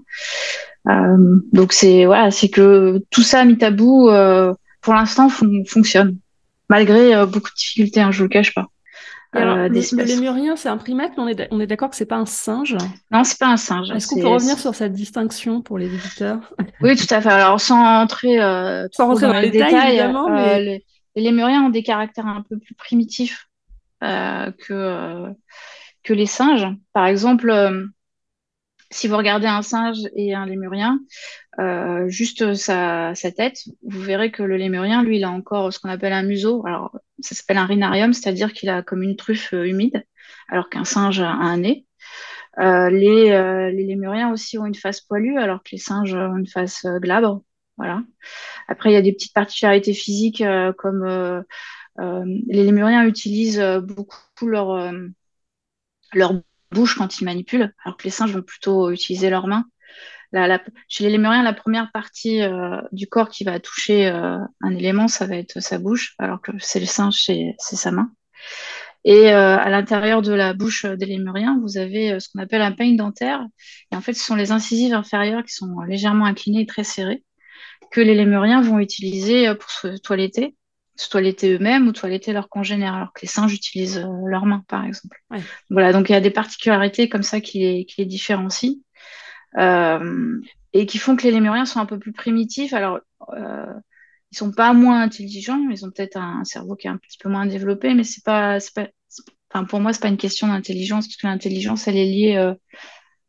donc 0.87 1.72
c'est 1.72 2.05
voilà, 2.05 2.31
c'est 2.31 2.48
que 2.48 3.03
tout 3.11 3.22
ça 3.22 3.44
mis 3.44 3.62
à 3.64 3.70
bout, 3.70 4.11
pour 4.83 4.94
l'instant, 4.94 5.29
fonctionne 5.66 6.18
malgré 6.68 7.26
beaucoup 7.26 7.50
de 7.50 7.57
difficultés. 7.57 8.00
Hein, 8.00 8.11
je 8.12 8.22
le 8.22 8.29
cache 8.29 8.55
pas. 8.55 8.68
Alors, 9.32 9.56
euh, 9.56 9.68
le, 9.68 10.04
lémurien, 10.04 10.56
c'est 10.56 10.68
un 10.68 10.76
primate, 10.76 11.12
mais 11.16 11.48
on 11.50 11.60
est, 11.60 11.66
d'accord 11.66 11.90
que 11.90 11.96
c'est 11.96 12.06
pas 12.06 12.16
un 12.16 12.26
singe? 12.26 12.76
Non, 13.12 13.22
c'est 13.22 13.38
pas 13.38 13.46
un 13.46 13.56
singe. 13.56 13.90
Est-ce 13.92 14.08
qu'on 14.08 14.20
peut 14.20 14.26
revenir 14.26 14.58
sur 14.58 14.74
cette 14.74 14.92
distinction 14.92 15.62
pour 15.62 15.78
les 15.78 15.86
visiteurs 15.86 16.40
Oui, 16.80 16.96
tout 16.96 17.12
à 17.14 17.20
fait. 17.20 17.28
Alors, 17.28 17.60
sans 17.60 17.80
entrer, 17.80 18.42
euh, 18.42 18.88
dans, 18.98 19.40
les 19.40 19.50
détails, 19.50 19.90
évidemment, 19.90 20.36
euh, 20.36 20.58
les, 20.58 20.84
lémuriens 21.14 21.62
ont 21.62 21.70
des 21.70 21.84
caractères 21.84 22.26
un 22.26 22.42
peu 22.48 22.58
plus 22.58 22.74
primitifs 22.74 23.48
que, 24.00 25.26
que 26.02 26.12
les 26.12 26.26
singes. 26.26 26.66
Par 26.92 27.06
exemple, 27.06 27.52
si 28.90 29.07
vous 29.09 29.16
regardez 29.16 29.46
un 29.46 29.62
singe 29.62 29.98
et 30.16 30.35
un 30.35 30.46
lémurien, 30.46 31.00
euh, 31.61 32.09
juste 32.09 32.55
sa, 32.55 33.14
tête, 33.37 33.64
vous 33.83 34.00
verrez 34.00 34.33
que 34.33 34.42
le 34.42 34.57
lémurien, 34.57 35.03
lui, 35.03 35.18
il 35.18 35.24
a 35.24 35.31
encore 35.31 35.72
ce 35.72 35.79
qu'on 35.79 35.88
appelle 35.88 36.12
un 36.12 36.24
museau. 36.24 36.64
Alors, 36.66 36.98
ça 37.20 37.35
s'appelle 37.35 37.59
un 37.59 37.66
rhinarium, 37.66 38.12
c'est-à-dire 38.12 38.53
qu'il 38.53 38.68
a 38.68 38.83
comme 38.83 39.03
une 39.03 39.16
truffe 39.16 39.55
euh, 39.55 39.66
humide, 39.66 40.05
alors 40.48 40.68
qu'un 40.68 40.85
singe 40.85 41.20
a 41.20 41.31
un 41.31 41.59
nez. 41.59 41.87
Euh, 42.59 42.90
les, 42.90 43.31
les, 43.72 43.85
lémuriens 43.85 44.33
aussi 44.33 44.59
ont 44.59 44.66
une 44.66 44.74
face 44.74 45.00
poilue, 45.00 45.38
alors 45.38 45.62
que 45.62 45.70
les 45.72 45.79
singes 45.79 46.14
ont 46.14 46.37
une 46.37 46.48
face 46.48 46.85
glabre. 47.00 47.42
Voilà. 47.76 48.03
Après, 48.68 48.90
il 48.90 48.94
y 48.94 48.96
a 48.96 49.03
des 49.03 49.12
petites 49.12 49.33
particularités 49.35 49.94
physiques 49.94 50.42
comme 50.76 51.44
les 51.96 52.64
lémuriens 52.64 53.07
utilisent 53.07 53.62
beaucoup 53.83 54.48
leur, 54.48 54.92
leur 56.12 56.42
bouche 56.70 56.96
quand 56.96 57.20
ils 57.20 57.24
manipulent, 57.24 57.74
alors 57.85 57.96
que 57.96 58.04
les 58.04 58.11
singes 58.11 58.33
vont 58.33 58.42
plutôt 58.42 58.90
utiliser 58.90 59.30
leurs 59.30 59.46
mains. 59.46 59.66
chez 60.88 61.04
les 61.04 61.11
lémuriens, 61.11 61.42
la 61.42 61.52
première 61.52 61.90
partie 61.92 62.42
euh, 62.42 62.80
du 62.92 63.09
corps 63.09 63.28
qui 63.28 63.44
va 63.44 63.59
toucher 63.61 64.06
euh, 64.09 64.38
un 64.61 64.74
élément, 64.76 65.09
ça 65.09 65.26
va 65.26 65.37
être 65.37 65.61
sa 65.61 65.78
bouche, 65.78 66.14
alors 66.18 66.40
que 66.40 66.52
c'est 66.59 66.80
le 66.80 66.87
singe, 66.87 67.20
c'est 67.22 67.56
sa 67.59 67.90
main. 67.90 68.11
Et 69.04 69.33
euh, 69.33 69.56
à 69.56 69.70
l'intérieur 69.70 70.20
de 70.22 70.33
la 70.33 70.52
bouche 70.52 70.85
des 70.85 71.06
lémuriens, 71.06 71.59
vous 71.62 71.78
avez 71.78 72.20
ce 72.20 72.28
qu'on 72.28 72.40
appelle 72.40 72.62
un 72.62 72.72
peigne 72.72 72.96
dentaire. 72.96 73.46
Et 73.92 73.96
en 73.96 74.00
fait, 74.02 74.12
ce 74.12 74.24
sont 74.24 74.37
les 74.37 74.52
incisives 74.52 74.94
inférieures 74.94 75.44
qui 75.44 75.54
sont 75.54 75.80
légèrement 75.80 76.26
inclinées 76.26 76.62
et 76.62 76.66
très 76.66 76.85
serrées, 76.85 77.24
que 77.90 78.00
les 78.00 78.14
lémuriens 78.14 78.61
vont 78.61 78.78
utiliser 78.78 79.54
pour 79.54 79.70
se 79.70 79.96
toiletter 79.98 80.54
toiletter 81.08 81.54
eux-mêmes 81.54 81.88
ou 81.88 81.92
toiletter 81.92 82.32
leurs 82.32 82.48
congénères, 82.48 82.94
alors 82.94 83.12
que 83.12 83.22
les 83.22 83.28
singes 83.28 83.54
utilisent 83.54 83.98
euh, 83.98 84.26
leurs 84.26 84.46
mains, 84.46 84.64
par 84.68 84.84
exemple. 84.84 85.22
Voilà, 85.70 85.92
donc 85.92 86.08
il 86.08 86.12
y 86.12 86.16
a 86.16 86.20
des 86.20 86.30
particularités 86.30 87.08
comme 87.08 87.22
ça 87.22 87.40
qui 87.40 87.60
les, 87.60 87.84
qui 87.84 88.00
les 88.00 88.06
différencient 88.06 88.76
euh, 89.58 90.40
et 90.72 90.86
qui 90.86 90.98
font 90.98 91.16
que 91.16 91.22
les 91.22 91.30
lémuriens 91.30 91.64
sont 91.64 91.80
un 91.80 91.86
peu 91.86 91.98
plus 91.98 92.12
primitifs. 92.12 92.72
Alors, 92.72 93.00
euh, 93.32 93.72
ils 94.32 94.36
sont 94.36 94.52
pas 94.52 94.72
moins 94.72 95.00
intelligents, 95.02 95.68
ils 95.70 95.84
ont 95.84 95.90
peut-être 95.90 96.16
un, 96.16 96.44
cerveau 96.44 96.76
qui 96.76 96.86
est 96.86 96.90
un 96.90 96.98
petit 96.98 97.18
peu 97.18 97.28
moins 97.28 97.46
développé, 97.46 97.94
mais 97.94 98.04
c'est 98.04 98.24
pas, 98.24 98.58
pas 98.74 98.88
enfin, 99.52 99.64
pour 99.64 99.80
moi, 99.80 99.92
c'est 99.92 100.02
pas 100.02 100.08
une 100.08 100.16
question 100.16 100.48
d'intelligence, 100.48 101.06
parce 101.06 101.16
que 101.16 101.26
l'intelligence, 101.26 101.88
elle 101.88 101.96
est 101.96 102.04
liée 102.04 102.36
euh, 102.36 102.54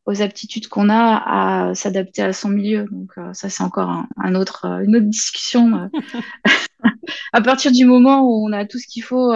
aux 0.05 0.21
aptitudes 0.21 0.67
qu'on 0.67 0.89
a 0.89 1.69
à 1.69 1.75
s'adapter 1.75 2.21
à 2.21 2.33
son 2.33 2.49
milieu. 2.49 2.85
Donc 2.91 3.11
euh, 3.17 3.33
ça, 3.33 3.49
c'est 3.49 3.63
encore 3.63 4.05
un, 4.17 4.35
autre, 4.35 4.65
euh, 4.65 4.83
une 4.83 4.95
autre 4.95 5.07
discussion. 5.07 5.89
à 7.33 7.41
partir 7.41 7.71
du 7.71 7.85
moment 7.85 8.21
où 8.21 8.47
on 8.47 8.51
a 8.51 8.65
tout 8.65 8.79
ce 8.79 8.87
qu'il 8.87 9.03
faut 9.03 9.33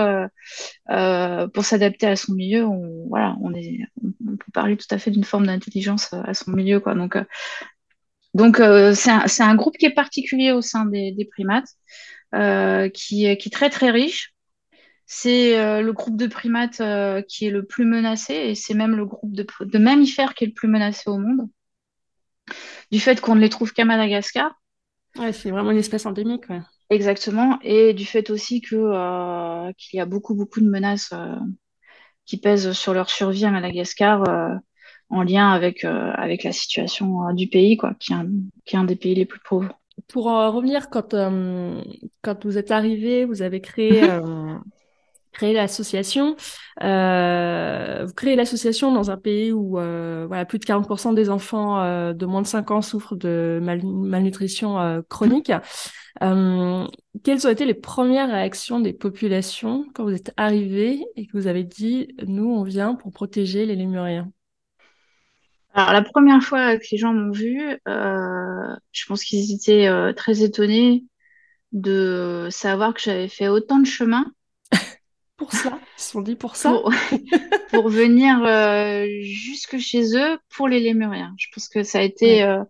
pour 0.87 1.65
s'adapter 1.65 2.07
à 2.07 2.15
son 2.15 2.33
milieu, 2.33 2.65
on, 2.65 3.07
voilà, 3.07 3.35
on, 3.41 3.51
peut 3.51 4.51
parler 4.53 4.77
tout 4.77 4.87
à 4.91 4.97
fait 4.97 5.11
d'une 5.11 5.23
forme 5.23 5.47
d'intelligence 5.47 6.13
à 6.13 6.33
son 6.33 6.51
milieu. 6.51 6.79
Quoi. 6.79 6.95
Donc, 6.95 7.17
donc 8.33 8.57
c'est 8.95 9.43
un, 9.43 9.55
groupe 9.55 9.77
qui 9.77 9.85
est 9.85 9.93
particulier 9.93 10.51
au 10.51 10.61
sein 10.61 10.85
des, 10.85 11.27
primates. 11.31 11.69
qui, 12.93 13.25
est 13.25 13.53
très 13.53 13.69
très 13.69 13.91
riche. 13.91 14.33
C'est 15.07 15.81
le 15.81 15.91
groupe 15.91 16.17
de 16.17 16.27
primates 16.27 16.81
qui 17.27 17.45
est 17.45 17.51
le 17.51 17.65
plus 17.65 17.85
menacé 17.85 18.33
et 18.33 18.55
c'est 18.55 18.73
même 18.73 18.95
le 18.95 19.05
groupe 19.05 19.33
de, 19.33 19.77
mammifères 19.77 20.33
qui 20.33 20.45
est 20.45 20.47
le 20.47 20.53
plus 20.53 20.67
menacé 20.67 21.09
au 21.09 21.17
monde. 21.17 21.47
Du 22.91 22.99
fait 22.99 23.19
qu'on 23.21 23.35
ne 23.35 23.41
les 23.41 23.49
trouve 23.49 23.73
qu'à 23.73 23.85
Madagascar. 23.85 24.59
Ouais, 25.17 25.33
c'est 25.33 25.49
vraiment 25.49 25.71
une 25.71 25.77
espèce 25.77 26.05
endémique. 26.05 26.45
Exactement. 26.89 27.59
Et 27.61 27.93
du 27.93 28.05
fait 28.05 28.29
aussi 28.29 28.61
que, 28.61 28.75
euh, 28.75 29.71
qu'il 29.77 29.97
y 29.97 30.01
a 30.01 30.05
beaucoup, 30.05 30.35
beaucoup 30.35 30.61
de 30.61 30.69
menaces 30.69 31.11
euh, 31.13 31.35
qui 32.25 32.37
pèsent 32.37 32.73
sur 32.73 32.93
leur 32.93 33.09
survie 33.09 33.45
à 33.45 33.51
Madagascar 33.51 34.27
euh, 34.29 34.55
en 35.09 35.23
lien 35.23 35.51
avec, 35.51 35.83
avec 35.85 36.43
la 36.43 36.51
situation 36.51 37.31
du 37.33 37.47
pays, 37.47 37.77
quoi, 37.77 37.93
qui 37.99 38.11
est, 38.11 38.15
un, 38.15 38.27
qui 38.65 38.75
est 38.75 38.79
un 38.79 38.83
des 38.83 38.95
pays 38.95 39.13
les 39.15 39.25
plus 39.25 39.39
pauvres. 39.39 39.79
Pour 40.07 40.27
en 40.27 40.51
revenir, 40.51 40.89
quand, 40.89 41.15
quand 42.21 42.45
vous 42.45 42.57
êtes 42.57 42.71
arrivé, 42.71 43.25
vous 43.25 43.41
avez 43.43 43.61
créé 43.61 44.01
créer 45.35 45.53
l'association. 45.53 46.35
Euh, 46.81 48.05
vous 48.05 48.13
créez 48.13 48.35
l'association 48.35 48.93
dans 48.93 49.11
un 49.11 49.17
pays 49.17 49.51
où 49.51 49.77
euh, 49.77 50.25
voilà, 50.27 50.45
plus 50.45 50.59
de 50.59 50.65
40% 50.65 51.13
des 51.13 51.29
enfants 51.29 51.81
euh, 51.81 52.13
de 52.13 52.25
moins 52.25 52.41
de 52.41 52.47
5 52.47 52.71
ans 52.71 52.81
souffrent 52.81 53.15
de 53.15 53.59
malnutrition 53.61 55.03
chronique. 55.09 55.51
Quelles 56.21 57.47
ont 57.47 57.49
été 57.49 57.65
les 57.65 57.73
premières 57.73 58.29
réactions 58.29 58.79
des 58.79 58.93
populations 58.93 59.85
quand 59.93 60.03
vous 60.03 60.13
êtes 60.13 60.31
arrivé 60.37 61.05
et 61.15 61.27
que 61.27 61.37
vous 61.37 61.47
avez 61.47 61.63
dit, 61.63 62.07
nous, 62.25 62.49
on 62.49 62.63
vient 62.63 62.95
pour 62.95 63.11
protéger 63.11 63.65
les 63.65 63.75
lémuriens? 63.75 64.31
Alors, 65.73 65.91
la 65.91 66.01
première 66.01 66.41
fois 66.41 66.77
que 66.77 66.85
les 66.89 66.97
gens 66.97 67.13
m'ont 67.13 67.31
vu, 67.31 67.77
je 67.85 69.05
pense 69.07 69.23
qu'ils 69.25 69.53
étaient 69.53 70.13
très 70.13 70.41
étonnés 70.41 71.03
de 71.73 72.47
savoir 72.49 72.93
que 72.93 73.01
j'avais 73.01 73.27
fait 73.27 73.49
autant 73.49 73.79
de 73.79 73.85
chemin 73.85 74.31
pour 75.37 75.51
ça 75.51 75.79
Ils 75.97 76.01
se 76.01 76.11
sont 76.11 76.21
dit 76.21 76.35
pour 76.35 76.55
ça 76.55 76.71
Pour, 77.71 77.89
venir 77.89 78.43
euh, 78.45 79.05
jusque 79.21 79.77
chez 79.77 80.15
eux 80.15 80.39
pour 80.49 80.67
les 80.67 80.79
lémuriens. 80.79 81.33
Je 81.37 81.47
pense 81.53 81.67
que 81.67 81.83
ça 81.83 81.99
a 81.99 82.01
été 82.01 82.43
euh, 82.43 82.63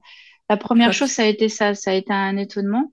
la 0.49 0.58
première 0.58 0.93
chose, 0.93 1.12
ça 1.12 1.23
a 1.23 1.25
été 1.25 1.49
ça, 1.49 1.75
ça 1.75 1.91
a 1.91 1.93
été 1.93 2.12
un 2.12 2.38
étonnement. 2.38 2.91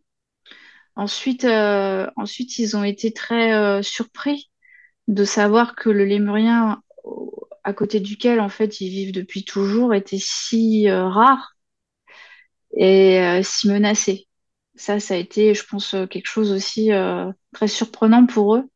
Ensuite, 0.94 1.44
euh, 1.44 2.06
ensuite 2.16 2.58
ils 2.58 2.76
ont 2.76 2.84
été 2.84 3.12
très 3.12 3.82
surpris 3.82 4.50
de 5.08 5.24
savoir 5.24 5.74
que 5.74 5.88
le 5.88 6.04
lémurien 6.04 6.82
à 7.64 7.72
côté 7.72 8.00
duquel 8.00 8.40
en 8.40 8.48
fait 8.48 8.80
ils 8.80 8.90
vivent 8.90 9.12
depuis 9.12 9.44
toujours 9.44 9.94
était 9.94 10.18
si 10.20 10.90
rare 10.90 11.56
et 12.76 13.40
si 13.42 13.68
menacé. 13.68 14.28
Ça, 14.74 15.00
ça 15.00 15.14
a 15.14 15.16
été, 15.18 15.54
je 15.54 15.64
pense, 15.64 15.94
quelque 16.10 16.28
chose 16.28 16.52
aussi 16.52 16.90
très 17.52 17.68
surprenant 17.68 18.26
pour 18.26 18.56
eux 18.56 18.68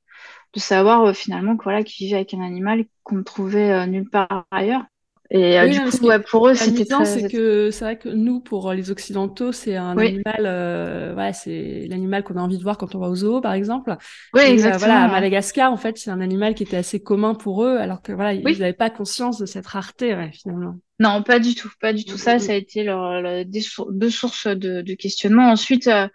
de 0.57 0.61
savoir 0.61 1.05
euh, 1.05 1.13
finalement 1.13 1.57
voilà, 1.63 1.85
qu'ils 1.85 2.07
vivaient 2.07 2.17
avec 2.17 2.35
un 2.35 2.41
animal 2.41 2.87
qu'on 3.05 3.17
ne 3.17 3.23
trouvait 3.23 3.71
euh, 3.71 3.87
nulle 3.87 4.09
part 4.09 4.47
ailleurs. 4.51 4.83
Et 5.29 5.59
euh, 5.59 5.67
du 5.67 5.81
coup, 5.81 6.09
pour 6.31 6.49
eux, 6.49 6.55
c'était 6.55 6.85
très... 6.85 7.05
c'est 7.05 7.29
que 7.29 7.73
c'est 7.73 7.85
vrai 7.85 7.99
que 7.99 8.09
nous, 8.09 8.39
pour 8.39 8.73
les 8.73 8.93
Occidentaux, 8.93 9.51
c'est 9.51 9.75
un 9.75 9.99
animal, 9.99 11.17
ouais, 11.17 11.33
c'est 11.33 11.87
l'animal 11.91 12.23
qu'on 12.23 12.37
a 12.37 12.41
envie 12.41 12.59
de 12.59 12.63
voir 12.63 12.79
quand 12.79 12.95
on 12.95 13.01
va 13.01 13.09
au 13.09 13.17
zoo, 13.17 13.41
par 13.41 13.53
exemple. 13.53 13.97
Oui, 14.35 14.43
exactement. 14.43 14.79
voilà, 14.79 15.03
à 15.03 15.09
Madagascar, 15.09 15.73
en 15.73 15.77
fait, 15.77 15.99
c'est 15.99 16.11
un 16.11 16.21
animal 16.21 16.55
qui 16.55 16.63
était 16.63 16.77
assez 16.77 17.01
commun 17.01 17.35
pour 17.35 17.65
eux, 17.65 17.77
alors 17.77 18.03
que 18.03 18.13
voilà, 18.13 18.35
ils 18.35 18.45
n'avaient 18.45 18.73
pas 18.73 18.89
conscience 18.89 19.37
de 19.39 19.47
cette 19.47 19.67
rareté, 19.67 20.15
ouais, 20.15 20.31
finalement. 20.33 20.77
Non, 21.01 21.25
pas 21.25 21.41
du 21.41 21.57
tout, 21.57 21.73
pas 21.81 21.93
du 21.93 22.05
tout. 22.05 22.19
Ça, 22.19 22.39
ça 22.39 22.53
a 22.53 22.55
été 22.55 22.85
leur, 22.85 23.45
deux, 23.45 24.11
sources 24.11 24.47
de, 24.47 24.81
de 24.81 24.95
questionnement. 24.95 25.51
Ensuite, 25.51 25.89
euh, 25.89 26.07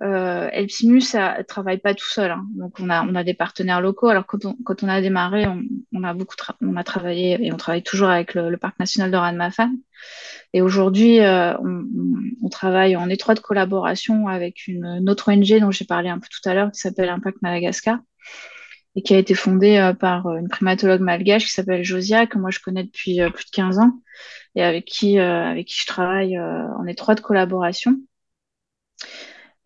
Elpsimus 0.00 1.14
ne 1.14 1.42
travaille 1.42 1.78
pas 1.78 1.94
tout 1.94 2.06
seul. 2.06 2.30
Hein. 2.30 2.44
Donc 2.54 2.78
on 2.80 2.88
a, 2.88 3.02
on 3.02 3.14
a 3.14 3.24
des 3.24 3.34
partenaires 3.34 3.80
locaux. 3.80 4.08
Alors 4.08 4.26
quand 4.26 4.44
on, 4.44 4.56
quand 4.64 4.82
on 4.82 4.88
a 4.88 5.00
démarré, 5.00 5.46
on, 5.46 5.62
on 5.92 6.04
a 6.04 6.14
beaucoup 6.14 6.36
on 6.60 6.76
a 6.76 6.84
travaillé 6.84 7.38
et 7.44 7.52
on 7.52 7.56
travaille 7.56 7.82
toujours 7.82 8.08
avec 8.08 8.34
le, 8.34 8.50
le 8.50 8.56
parc 8.56 8.78
national 8.78 9.10
de 9.10 9.16
Ranmafan. 9.16 9.70
Et 10.52 10.62
aujourd'hui, 10.62 11.20
euh, 11.20 11.56
on, 11.58 11.84
on, 12.42 12.48
travaille 12.48 12.96
en 12.96 13.08
étroite 13.08 13.40
collaboration 13.40 14.28
avec 14.28 14.66
une, 14.66 15.08
autre 15.08 15.30
ONG 15.32 15.60
dont 15.60 15.70
j'ai 15.70 15.84
parlé 15.84 16.08
un 16.08 16.18
peu 16.18 16.28
tout 16.30 16.48
à 16.48 16.54
l'heure 16.54 16.72
qui 16.72 16.80
s'appelle 16.80 17.08
Impact 17.10 17.42
Madagascar 17.42 17.98
et 18.96 19.02
qui 19.02 19.14
a 19.14 19.18
été 19.18 19.34
fondée 19.34 19.76
euh, 19.76 19.92
par 19.92 20.34
une 20.36 20.48
primatologue 20.48 21.00
malgache 21.00 21.44
qui 21.44 21.50
s'appelle 21.50 21.84
Josia, 21.84 22.26
que 22.26 22.38
moi 22.38 22.50
je 22.50 22.60
connais 22.60 22.84
depuis 22.84 23.20
euh, 23.20 23.30
plus 23.30 23.44
de 23.44 23.50
15 23.50 23.78
ans 23.78 24.00
et 24.54 24.62
avec 24.62 24.86
qui, 24.86 25.18
avec 25.18 25.66
qui 25.66 25.76
je 25.80 25.86
travaille 25.86 26.38
en 26.38 26.84
étroite 26.86 27.20
collaboration. 27.20 27.96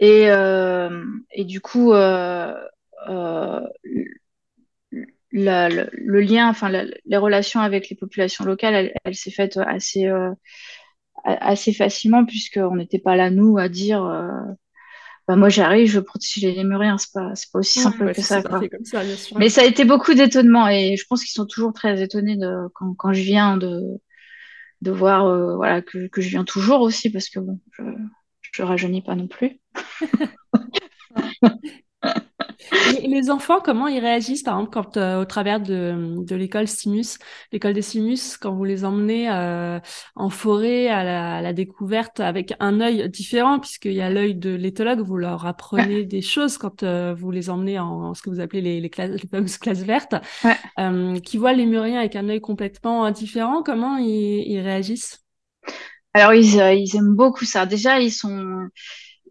Et, 0.02 0.28
euh, 0.28 1.04
et 1.30 1.44
du 1.44 1.60
coup, 1.60 1.92
euh, 1.92 2.52
euh, 3.08 3.60
la, 5.30 5.68
le, 5.68 5.88
le, 5.92 6.20
lien, 6.20 6.48
enfin 6.48 6.70
les 6.70 7.16
relations 7.16 7.60
avec 7.60 7.88
les 7.88 7.94
populations 7.94 8.44
locales, 8.44 8.74
elle, 8.74 8.94
elle 9.04 9.14
s'est 9.14 9.30
faite 9.30 9.58
assez, 9.58 10.08
euh, 10.08 10.32
assez 11.24 11.72
facilement 11.72 12.24
puisqu'on 12.24 12.74
n'était 12.74 12.98
pas 12.98 13.14
là 13.14 13.30
nous 13.30 13.58
à 13.58 13.68
dire 13.68 14.04
euh, 14.04 14.26
bah, 15.28 15.36
moi 15.36 15.48
j'arrive, 15.48 15.88
je 15.88 16.00
veux 16.00 16.04
protéger 16.04 16.48
les 16.48 16.56
lémuriens, 16.56 16.98
c'est 16.98 17.12
pas, 17.12 17.36
c'est 17.36 17.52
pas 17.52 17.60
aussi 17.60 17.78
simple 17.78 18.12
que 18.12 18.22
ça, 18.22 18.42
quoi. 18.42 18.60
Ça, 18.82 19.02
Mais 19.38 19.50
ça 19.50 19.60
a 19.60 19.66
été 19.66 19.84
beaucoup 19.84 20.14
d'étonnement 20.14 20.68
et 20.68 20.96
je 20.96 21.06
pense 21.08 21.22
qu'ils 21.22 21.30
sont 21.30 21.46
toujours 21.46 21.72
très 21.72 22.02
étonnés 22.02 22.36
de, 22.36 22.66
quand, 22.74 22.92
quand 22.94 23.12
je 23.12 23.22
viens 23.22 23.56
de, 23.56 24.00
de 24.80 24.90
voir 24.90 25.26
euh, 25.26 25.54
voilà, 25.54 25.80
que, 25.80 26.08
que 26.08 26.20
je 26.20 26.28
viens 26.28 26.44
toujours 26.44 26.80
aussi 26.80 27.08
parce 27.08 27.28
que 27.28 27.38
bon, 27.38 27.60
je, 27.70 27.84
je 28.52 28.62
rajeunis 28.64 29.02
pas 29.02 29.14
non 29.14 29.28
plus. 29.28 29.61
Et 33.02 33.08
les 33.08 33.30
enfants, 33.30 33.60
comment 33.62 33.86
ils 33.86 34.00
réagissent, 34.00 34.42
par 34.42 34.54
exemple, 34.54 34.72
quand 34.72 34.96
euh, 34.96 35.20
au 35.20 35.24
travers 35.24 35.60
de, 35.60 36.16
de 36.18 36.36
l'école 36.36 36.66
Stimus, 36.66 37.18
l'école 37.52 37.74
des 37.74 37.82
Stimus, 37.82 38.36
quand 38.40 38.54
vous 38.54 38.64
les 38.64 38.84
emmenez 38.84 39.30
euh, 39.30 39.78
en 40.14 40.30
forêt 40.30 40.88
à 40.88 41.04
la, 41.04 41.36
à 41.36 41.42
la, 41.42 41.52
découverte 41.52 42.20
avec 42.20 42.54
un 42.60 42.80
œil 42.80 43.08
différent, 43.10 43.58
puisqu'il 43.58 43.92
y 43.92 44.00
a 44.00 44.10
l'œil 44.10 44.34
de 44.34 44.54
l'éthologue, 44.54 45.00
vous 45.00 45.16
leur 45.16 45.46
apprenez 45.46 46.04
des 46.04 46.22
choses 46.22 46.58
quand 46.58 46.82
euh, 46.82 47.14
vous 47.14 47.30
les 47.30 47.50
emmenez 47.50 47.78
en, 47.78 48.14
ce 48.14 48.22
que 48.22 48.30
vous 48.30 48.40
appelez 48.40 48.62
les, 48.62 48.80
les, 48.80 48.90
classes, 48.90 49.10
les 49.10 49.28
fameuses 49.28 49.58
classes 49.58 49.82
vertes, 49.82 50.14
ouais. 50.44 51.20
qui 51.20 51.36
voient 51.36 51.52
les 51.52 51.66
muriens 51.66 51.98
avec 51.98 52.16
un 52.16 52.28
œil 52.28 52.40
complètement 52.40 53.10
différent. 53.10 53.62
Comment 53.62 53.96
ils, 53.96 54.44
ils 54.46 54.60
réagissent? 54.60 55.24
Alors 56.14 56.34
ils, 56.34 56.54
ils 56.78 56.96
aiment 56.96 57.14
beaucoup 57.14 57.44
ça. 57.44 57.66
Déjà 57.66 58.00
ils 58.00 58.10
sont 58.10 58.68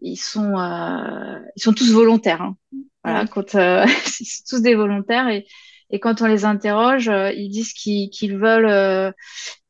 ils 0.02 0.16
sont, 0.16 0.58
euh, 0.58 1.38
ils 1.56 1.62
sont 1.62 1.72
tous 1.72 1.92
volontaires. 1.92 2.42
Hein. 2.42 2.56
Voilà, 3.04 3.26
quand 3.26 3.54
euh, 3.54 3.86
c'est 4.04 4.44
tous 4.48 4.60
des 4.60 4.74
volontaires 4.74 5.28
et, 5.28 5.46
et 5.90 6.00
quand 6.00 6.22
on 6.22 6.26
les 6.26 6.44
interroge, 6.44 7.08
euh, 7.08 7.32
ils 7.32 7.50
disent 7.50 7.72
qu'ils 7.72 8.10
qu'ils 8.10 8.36
veulent, 8.36 8.66
euh, 8.66 9.12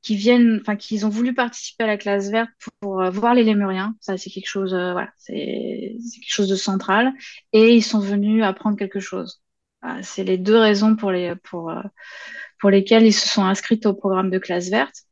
qu'ils 0.02 0.16
viennent, 0.16 0.58
enfin 0.60 0.76
qu'ils 0.76 1.06
ont 1.06 1.08
voulu 1.08 1.34
participer 1.34 1.84
à 1.84 1.86
la 1.86 1.96
classe 1.96 2.30
verte 2.30 2.50
pour, 2.80 3.02
voir 3.10 3.34
les 3.34 3.44
lémuriens. 3.44 3.94
Ça, 4.00 4.16
c'est 4.16 4.30
quelque 4.30 4.48
chose, 4.48 4.70
voilà, 4.70 5.10
c'est 5.18 5.32
quelque 5.34 6.34
chose 6.34 6.48
de 6.48 6.56
central. 6.56 7.12
Et 7.52 7.74
ils 7.74 7.82
sont 7.82 8.00
venus 8.00 8.44
apprendre 8.44 8.76
quelque 8.76 9.00
chose. 9.00 9.42
Voilà, 9.82 10.02
c'est 10.02 10.24
les 10.24 10.38
deux 10.38 10.58
raisons 10.58 10.96
pour 10.96 11.10
les 11.10 11.34
pour 11.36 11.72
pour 12.60 12.70
lesquelles 12.70 13.04
ils 13.04 13.12
se 13.12 13.28
sont 13.28 13.44
inscrits 13.44 13.80
au 13.84 13.94
programme 13.94 14.30
de 14.30 14.38
classe 14.38 14.70
verte. 14.70 15.04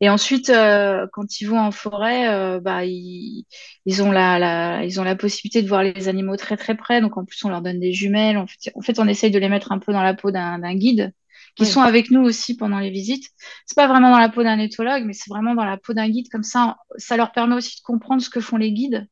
Et 0.00 0.08
ensuite, 0.08 0.50
euh, 0.50 1.06
quand 1.12 1.40
ils 1.40 1.46
vont 1.46 1.58
en 1.58 1.70
forêt, 1.70 2.28
euh, 2.28 2.60
bah, 2.60 2.84
ils, 2.84 3.44
ils, 3.86 4.02
ont 4.02 4.12
la, 4.12 4.38
la, 4.38 4.84
ils 4.84 5.00
ont 5.00 5.04
la 5.04 5.16
possibilité 5.16 5.62
de 5.62 5.68
voir 5.68 5.82
les 5.82 6.08
animaux 6.08 6.36
très 6.36 6.56
très 6.56 6.76
près. 6.76 7.00
Donc 7.00 7.16
en 7.16 7.24
plus, 7.24 7.44
on 7.44 7.48
leur 7.48 7.62
donne 7.62 7.80
des 7.80 7.92
jumelles. 7.92 8.38
En 8.38 8.46
fait, 8.46 8.72
en 8.74 8.82
fait 8.82 8.98
on 8.98 9.08
essaye 9.08 9.30
de 9.30 9.38
les 9.38 9.48
mettre 9.48 9.72
un 9.72 9.78
peu 9.78 9.92
dans 9.92 10.02
la 10.02 10.14
peau 10.14 10.30
d'un 10.30 10.74
guide, 10.74 11.12
qui 11.56 11.66
sont 11.66 11.80
avec 11.80 12.10
nous 12.10 12.20
aussi 12.22 12.56
pendant 12.56 12.78
les 12.78 12.90
visites. 12.90 13.26
C'est 13.66 13.74
pas 13.74 13.88
vraiment 13.88 14.10
dans 14.10 14.18
la 14.18 14.28
peau 14.28 14.42
d'un 14.42 14.58
éthologue, 14.58 15.04
mais 15.04 15.12
c'est 15.12 15.30
vraiment 15.30 15.54
dans 15.54 15.64
la 15.64 15.76
peau 15.76 15.92
d'un 15.92 16.08
guide. 16.08 16.28
Comme 16.30 16.44
ça, 16.44 16.76
ça 16.96 17.16
leur 17.16 17.32
permet 17.32 17.56
aussi 17.56 17.76
de 17.76 17.82
comprendre 17.82 18.22
ce 18.22 18.30
que 18.30 18.40
font 18.40 18.56
les 18.56 18.72
guides, 18.72 19.08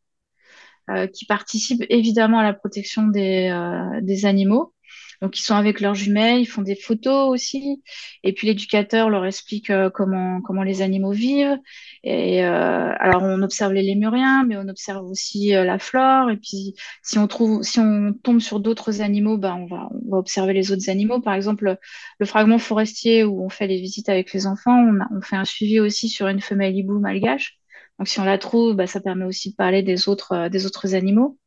euh, 0.90 1.08
qui 1.08 1.26
participent 1.26 1.84
évidemment 1.88 2.38
à 2.38 2.44
la 2.44 2.52
protection 2.54 3.08
des, 3.08 3.48
euh, 3.50 4.00
des 4.02 4.26
animaux. 4.26 4.72
Donc 5.22 5.38
ils 5.38 5.42
sont 5.42 5.54
avec 5.54 5.80
leurs 5.80 5.94
jumelles, 5.94 6.40
ils 6.40 6.46
font 6.46 6.62
des 6.62 6.76
photos 6.76 7.30
aussi, 7.30 7.82
et 8.22 8.32
puis 8.32 8.46
l'éducateur 8.46 9.08
leur 9.10 9.24
explique 9.24 9.70
euh, 9.70 9.90
comment 9.90 10.40
comment 10.42 10.62
les 10.62 10.82
animaux 10.82 11.12
vivent. 11.12 11.58
Et 12.04 12.44
euh, 12.44 12.92
alors 12.98 13.22
on 13.22 13.42
observe 13.42 13.72
les 13.72 13.82
lémuriens, 13.82 14.44
mais 14.44 14.56
on 14.56 14.68
observe 14.68 15.04
aussi 15.06 15.54
euh, 15.54 15.64
la 15.64 15.78
flore. 15.78 16.30
Et 16.30 16.36
puis 16.36 16.74
si 17.02 17.18
on 17.18 17.26
trouve, 17.26 17.62
si 17.62 17.80
on 17.80 18.12
tombe 18.22 18.40
sur 18.40 18.60
d'autres 18.60 19.00
animaux, 19.00 19.38
ben 19.38 19.54
on 19.54 19.66
va 19.66 19.88
on 19.92 20.10
va 20.10 20.18
observer 20.18 20.52
les 20.52 20.72
autres 20.72 20.90
animaux. 20.90 21.20
Par 21.20 21.34
exemple, 21.34 21.76
le 22.18 22.26
fragment 22.26 22.58
forestier 22.58 23.24
où 23.24 23.44
on 23.44 23.48
fait 23.48 23.66
les 23.66 23.80
visites 23.80 24.08
avec 24.08 24.32
les 24.32 24.46
enfants, 24.46 24.78
on, 24.78 25.16
on 25.16 25.20
fait 25.22 25.36
un 25.36 25.44
suivi 25.44 25.80
aussi 25.80 26.08
sur 26.08 26.28
une 26.28 26.40
femelle 26.40 26.76
hibou 26.76 26.98
malgache. 26.98 27.58
Donc 27.98 28.08
si 28.08 28.20
on 28.20 28.24
la 28.24 28.38
trouve, 28.38 28.74
ben, 28.74 28.86
ça 28.86 29.00
permet 29.00 29.24
aussi 29.24 29.50
de 29.50 29.56
parler 29.56 29.82
des 29.82 30.08
autres 30.08 30.48
des 30.48 30.66
autres 30.66 30.94
animaux. 30.94 31.38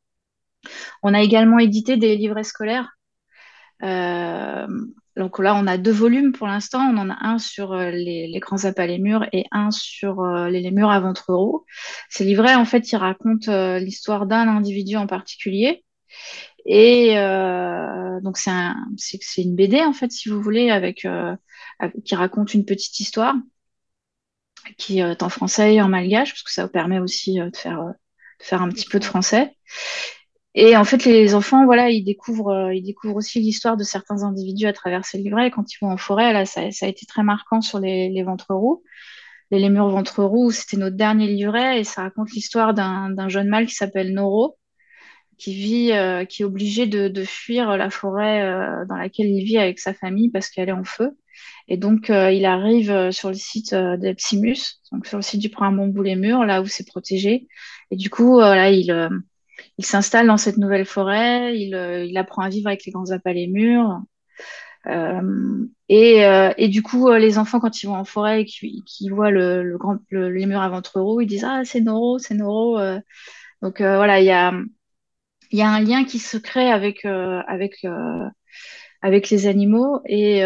On 1.04 1.14
a 1.14 1.22
également 1.22 1.60
édité 1.60 1.98
des 1.98 2.16
livrets 2.16 2.44
scolaires 2.44 2.99
euh, 3.84 4.68
donc 5.16 5.40
là, 5.40 5.56
on 5.56 5.68
a 5.68 5.78
deux 5.78 5.92
volumes 5.92 6.32
pour 6.32 6.48
l'instant. 6.48 6.80
On 6.80 6.98
en 6.98 7.10
a 7.10 7.18
un 7.22 7.40
sur 7.40 7.74
euh, 7.74 7.92
les, 7.92 8.28
les 8.28 8.40
grands 8.40 8.64
appâts 8.66 8.88
lémurs 8.88 9.28
et 9.34 9.46
un 9.52 9.72
sur 9.72 10.22
euh, 10.22 10.50
les 10.50 10.62
lémurs 10.62 10.90
à 10.92 11.00
ventre 11.00 11.66
Ces 12.10 12.24
livrets, 12.24 12.56
en 12.56 12.66
fait, 12.66 12.92
ils 12.92 12.98
racontent 12.98 13.78
l'histoire 13.78 14.26
d'un 14.28 14.48
individu 14.48 14.96
en 14.96 15.08
particulier. 15.08 15.84
Et 16.66 17.18
euh, 17.18 18.20
donc 18.22 18.38
c'est 18.38 18.52
un, 18.52 18.76
c'est 18.98 19.42
une 19.42 19.56
BD 19.56 19.82
en 19.82 19.94
fait, 19.94 20.12
si 20.12 20.30
vous 20.30 20.42
voulez, 20.42 20.70
avec, 20.70 21.06
euh, 21.06 21.36
qui 22.06 22.16
raconte 22.16 22.54
une 22.54 22.66
petite 22.66 23.00
histoire 23.00 23.36
qui 24.78 25.00
est 25.00 25.24
en 25.24 25.30
français 25.30 25.76
et 25.76 25.82
en 25.82 25.88
malgache, 25.88 26.32
parce 26.32 26.44
que 26.44 26.52
ça 26.52 26.66
vous 26.66 26.72
permet 26.72 27.00
aussi 27.00 27.36
de 27.40 27.56
faire, 27.56 27.80
de 27.82 28.44
faire 28.44 28.62
un 28.62 28.70
petit 28.70 28.88
peu 28.88 29.00
de 29.00 29.06
français. 29.06 29.56
Et 30.56 30.76
en 30.76 30.84
fait, 30.84 31.06
les 31.06 31.36
enfants, 31.36 31.66
voilà, 31.66 31.90
ils 31.90 32.04
découvrent, 32.04 32.72
ils 32.74 32.82
découvrent 32.84 33.16
aussi 33.16 33.40
l'histoire 33.40 33.78
de 33.78 33.84
certains 33.84 34.24
individus 34.24 34.66
à 34.66 34.74
travers 34.74 35.06
ces 35.06 35.20
livrets. 35.20 35.52
quand 35.52 35.72
ils 35.72 35.78
vont 35.82 35.92
en 35.92 35.98
forêt, 35.98 36.34
là, 36.34 36.46
ça, 36.46 36.72
ça 36.72 36.88
a 36.88 36.90
été 36.90 37.06
très 37.06 37.24
marquant 37.24 37.62
sur 37.62 37.80
les, 37.80 38.10
les 38.10 38.24
ventres 38.24 38.54
roux. 38.54 38.84
Les 39.52 39.60
lémurs 39.60 39.90
ventre 39.90 40.24
roux, 40.24 40.52
c'était 40.52 40.78
notre 40.78 40.96
dernier 40.96 41.28
livret 41.28 41.80
et 41.80 41.84
ça 41.84 42.04
raconte 42.04 42.32
l'histoire 42.32 42.74
d'un 42.74 43.30
jeune 43.30 43.48
mâle 43.48 43.66
qui 43.66 43.74
s'appelle 43.74 44.14
Noro, 44.14 44.58
qui 45.38 45.54
vit, 45.56 45.92
euh, 45.94 46.26
qui 46.26 46.44
est 46.44 46.46
obligé 46.46 46.86
de, 46.86 47.08
de, 47.08 47.24
fuir 47.24 47.78
la 47.78 47.90
forêt 47.90 48.44
euh, 48.44 48.86
dans 48.86 48.98
laquelle 48.98 49.28
il 49.28 49.44
vit 49.44 49.58
avec 49.58 49.80
sa 49.80 49.94
famille 49.94 50.30
parce 50.30 50.50
qu'elle 50.50 50.70
est 50.70 50.74
en 50.74 50.84
feu. 50.84 51.18
Et 51.68 51.78
donc, 51.78 52.10
euh, 52.10 52.32
il 52.32 52.46
arrive 52.46 53.12
sur 53.12 53.30
le 53.30 53.36
site 53.36 53.74
d'Epsimus, 53.74 54.82
donc 54.92 55.08
sur 55.08 55.18
le 55.18 55.24
site 55.24 55.40
du 55.40 55.50
programme 55.50 55.78
Bambou 55.78 56.04
les 56.04 56.16
Murs, 56.16 56.46
là 56.46 56.62
où 56.62 56.68
c'est 56.68 56.88
protégé. 56.88 57.48
Et 57.92 57.96
du 57.96 58.10
coup, 58.10 58.40
là, 58.40 58.70
il, 58.72 58.92
il 59.78 59.86
s'installe 59.86 60.28
dans 60.28 60.38
cette 60.38 60.58
nouvelle 60.58 60.86
forêt, 60.86 61.58
il, 61.58 61.76
il 62.08 62.18
apprend 62.18 62.44
à 62.44 62.50
vivre 62.50 62.68
avec 62.68 62.86
les 62.86 62.92
grands 62.92 63.12
appâts 63.12 63.34
les 63.34 63.48
murs. 63.48 64.02
Euh, 64.88 65.66
et, 65.90 66.26
euh, 66.26 66.52
et, 66.58 66.68
du 66.70 66.82
coup, 66.82 67.10
euh, 67.10 67.20
les 67.20 67.38
enfants, 67.38 67.60
quand 67.60 67.84
ils 67.84 67.88
vont 67.88 67.96
en 67.96 68.06
forêt 68.06 68.42
et 68.42 68.46
qu'ils 68.46 69.14
voient 69.14 69.32
les 69.32 70.46
murs 70.46 70.62
à 70.62 70.70
ventre 70.70 71.02
roux, 71.02 71.22
ils 71.22 71.28
disent 71.28 71.46
Ah, 71.46 71.62
c'est 71.66 71.82
Noro, 71.82 72.20
c'est 72.20 72.36
Noro. 72.36 72.80
donc 73.62 73.82
voilà, 73.82 74.20
il 74.22 74.26
y 74.26 74.32
a, 74.32 74.52
un 75.68 75.82
lien 75.82 76.04
qui 76.06 76.20
se 76.20 76.38
crée 76.38 76.70
avec, 76.72 77.04
les 79.32 79.48
animaux. 79.48 80.02
Et, 80.06 80.40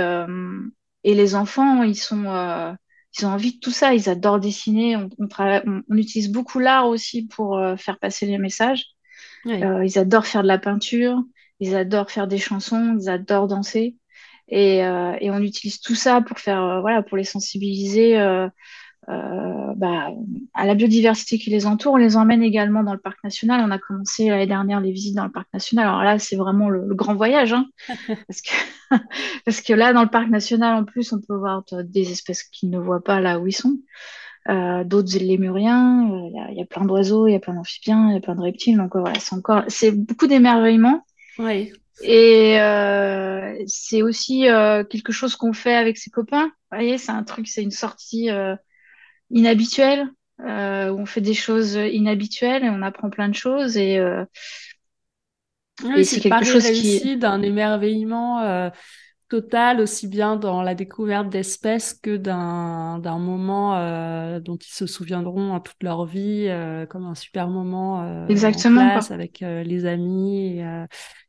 et 1.04 1.14
les 1.16 1.36
enfants, 1.36 1.84
ils 1.84 1.96
sont 1.98 2.76
ils 3.20 3.26
ont 3.28 3.30
envie 3.30 3.54
de 3.56 3.60
tout 3.60 3.72
ça, 3.72 3.94
ils 3.94 4.10
adorent 4.10 4.40
dessiner. 4.40 4.96
On, 4.98 5.10
on, 5.20 5.28
on 5.90 5.98
utilise 5.98 6.32
beaucoup 6.32 6.60
l'art 6.60 6.88
aussi 6.88 7.28
pour 7.28 7.62
faire 7.78 8.00
passer 8.00 8.26
les 8.26 8.40
messages. 8.40 8.93
Ils 9.46 10.00
adorent 10.00 10.28
faire 10.28 10.44
de 10.44 10.48
la 10.48 10.58
peinture, 10.58 11.24
ils 11.60 11.76
adorent 11.76 12.12
faire 12.12 12.28
des 12.28 12.38
chansons, 12.38 12.98
ils 13.00 13.10
adorent 13.10 13.48
danser. 13.48 13.96
Et, 14.50 14.84
euh, 14.84 15.16
et, 15.22 15.32
on 15.32 15.40
utilise 15.40 15.80
tout 15.80 15.96
ça 15.96 16.22
pour 16.22 16.40
faire, 16.40 16.62
euh, 16.62 16.82
voilà, 16.82 17.02
pour 17.02 17.18
les 17.18 17.24
sensibiliser 17.24 18.20
euh, 18.20 18.48
euh, 19.10 19.74
bah, 19.76 20.10
à 20.54 20.66
la 20.66 20.76
biodiversité 20.76 21.40
qui 21.40 21.50
les 21.50 21.66
entoure. 21.66 21.94
On 21.94 21.98
les 21.98 22.18
emmène 22.18 22.44
également 22.44 22.84
dans 22.84 22.94
le 22.94 23.00
parc 23.00 23.24
national. 23.24 23.62
On 23.66 23.72
a 23.72 23.80
commencé 23.80 24.28
l'année 24.28 24.48
dernière 24.48 24.82
les 24.82 24.92
visites 24.92 25.16
dans 25.16 25.26
le 25.26 25.32
parc 25.32 25.48
national. 25.54 25.88
Alors 25.88 26.04
là, 26.04 26.20
c'est 26.20 26.36
vraiment 26.36 26.70
le, 26.70 26.94
grand 26.94 27.16
voyage, 27.16 27.54
hein, 27.54 27.68
parce 28.28 28.42
que 28.42 28.52
parce 29.46 29.62
que 29.62 29.74
là, 29.74 29.94
dans 29.94 30.04
le 30.04 30.10
parc 30.10 30.30
national, 30.30 30.76
en 30.76 30.84
plus, 30.84 31.14
on 31.14 31.22
peut 31.22 31.36
voir 31.36 31.64
des 31.72 32.12
espèces 32.12 32.44
qu'ils 32.44 32.70
ne 32.70 32.78
voient 32.78 33.04
pas 33.04 33.22
là 33.22 33.40
où 33.40 33.48
ils 33.48 33.54
sont. 33.54 33.78
Euh, 34.50 34.84
d'autres 34.84 35.18
lémuriens, 35.18 36.10
il 36.10 36.54
y, 36.54 36.60
y, 36.60 36.62
a 36.62 36.66
plein 36.66 36.84
d'oiseaux, 36.84 37.28
il 37.28 37.32
y 37.32 37.36
a 37.36 37.40
plein 37.40 37.54
d'amphibiens, 37.54 38.10
il 38.10 38.14
y 38.14 38.18
a 38.18 38.22
plein 38.22 38.36
de 38.36 38.42
reptiles. 38.42 38.78
Donc 38.78 38.96
voilà, 38.96 39.20
c'est 39.20 39.34
encore, 39.36 39.64
c'est 39.68 39.92
beaucoup 39.92 40.28
d'émerveillement. 40.28 41.06
Oui. 41.40 41.72
Et 42.02 42.60
euh, 42.60 43.56
c'est 43.68 44.02
aussi 44.02 44.50
euh, 44.50 44.84
quelque 44.84 45.12
chose 45.12 45.36
qu'on 45.36 45.54
fait 45.54 45.76
avec 45.76 45.98
ses 45.98 46.10
copains. 46.10 46.46
Vous 46.46 46.78
voyez, 46.78 46.98
c'est 46.98 47.12
un 47.12 47.24
truc, 47.24 47.48
c'est 47.48 47.64
une 47.64 47.72
sortie 47.72 48.30
euh, 48.30 48.56
inhabituelle 49.30 50.08
où 50.40 50.46
on 50.46 51.06
fait 51.06 51.22
des 51.22 51.36
choses 51.36 51.76
inhabituelles 51.76 52.66
et 52.66 52.70
on 52.70 52.82
apprend 52.82 53.10
plein 53.10 53.30
de 53.30 53.36
choses 53.36 53.78
et, 53.78 54.02
oui, 55.86 56.04
c'est 56.04 56.20
quelque 56.20 56.44
chose 56.44 56.70
qui 56.70 57.16
d'un 57.16 57.42
émerveillement 57.42 58.70
total 59.42 59.80
aussi 59.80 60.08
bien 60.08 60.36
dans 60.36 60.62
la 60.62 60.76
découverte 60.76 61.30
d'espèces 61.30 61.94
que 61.94 62.18
d'un 62.18 63.00
d'un 63.00 63.18
moment 63.18 63.72
dont 64.40 64.58
ils 64.58 64.74
se 64.74 64.86
souviendront 64.86 65.60
toute 65.60 65.82
leur 65.82 66.06
vie 66.06 66.48
comme 66.90 67.06
un 67.06 67.16
super 67.16 67.48
moment 67.48 68.28
Exactement, 68.28 68.82
en 68.82 68.92
classe 68.92 69.10
avec 69.12 69.40
les 69.40 69.86
amis 69.86 70.60
et, 70.60 70.86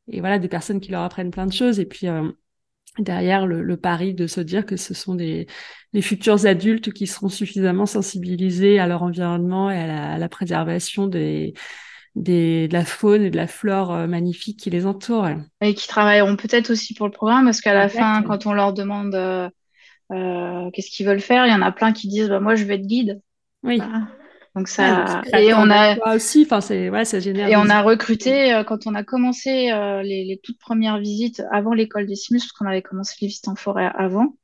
et 0.09 0.21
voilà 0.21 0.39
des 0.39 0.49
personnes 0.49 0.81
qui 0.81 0.91
leur 0.91 1.03
apprennent 1.03 1.31
plein 1.31 1.47
de 1.47 1.53
choses. 1.53 1.81
Et 1.81 1.87
puis 1.87 2.09
euh, 2.09 2.31
derrière 2.99 3.47
le, 3.47 3.63
le, 3.63 3.77
pari 3.77 4.15
de 4.15 4.27
se 4.27 4.41
dire 4.41 4.67
que 4.67 4.77
ce 4.77 4.95
sont 4.95 5.15
des 5.15 5.47
les 5.93 6.03
futurs 6.03 6.47
adultes 6.47 6.93
qui 6.93 7.07
seront 7.07 7.29
suffisamment 7.29 7.87
sensibilisés 7.87 8.79
à 8.79 8.87
leur 8.87 9.03
environnement 9.03 9.71
et 9.71 9.79
à 9.79 9.87
la, 9.87 10.13
à 10.13 10.19
la 10.19 10.29
préservation 10.29 11.07
des, 11.07 11.55
des, 12.15 12.69
de 12.69 12.73
la 12.73 12.85
faune 12.85 13.23
et 13.23 13.31
de 13.31 13.37
la 13.37 13.47
flore 13.47 13.93
euh, 13.93 14.07
magnifique 14.07 14.59
qui 14.59 14.71
les 14.71 14.87
entoure. 14.87 15.29
Et 15.61 15.75
qui 15.75 15.89
travailleront 15.89 16.37
peut-être 16.37 16.71
aussi 16.71 16.95
pour 16.95 17.07
le 17.07 17.13
programme 17.13 17.45
parce 17.45 17.61
qu'à 17.61 17.75
la 17.75 17.89
fin, 17.89 18.23
quand 18.23 18.47
on 18.47 18.53
leur 18.53 18.73
demande 18.73 19.15
euh, 19.15 19.49
euh, 20.13 20.71
qu'est-ce 20.73 20.91
qu'ils 20.91 21.07
veulent 21.07 21.21
faire, 21.21 21.47
il 21.47 21.51
y 21.51 21.55
en 21.55 21.63
a 21.63 21.73
plein 21.73 21.93
qui 21.93 22.09
disent 22.09 22.29
bah, 22.29 22.41
moi 22.41 22.55
je 22.55 22.65
vais 22.65 22.77
être 22.77 22.87
guide. 22.87 23.21
Oui. 23.63 23.81
Donc 24.55 24.69
ça 24.69 25.23
et 25.37 25.53
on 25.53 25.69
a 25.69 26.15
aussi, 26.15 26.45
enfin 26.45 26.61
c'est 26.61 26.89
ouais, 26.89 27.05
ça 27.05 27.19
génère. 27.19 27.49
Et 27.49 27.57
on 27.57 27.69
a 27.69 27.83
recruté 27.83 28.63
quand 28.69 28.87
on 28.87 28.95
a 28.95 29.03
commencé 29.03 29.73
les, 30.05 30.25
les, 30.25 30.41
toutes 30.41 30.61
premières 30.61 30.99
visites 30.99 31.43
avant 31.51 31.75
l'école 31.75 32.07
des 32.07 32.15
Simus, 32.15 32.39
parce 32.39 32.53
qu'on 32.53 32.67
avait 32.67 32.83
commencé 32.83 33.17
les 33.21 33.27
visites 33.27 33.49
en 33.49 33.57
forêt 33.57 33.91
avant. 33.97 34.37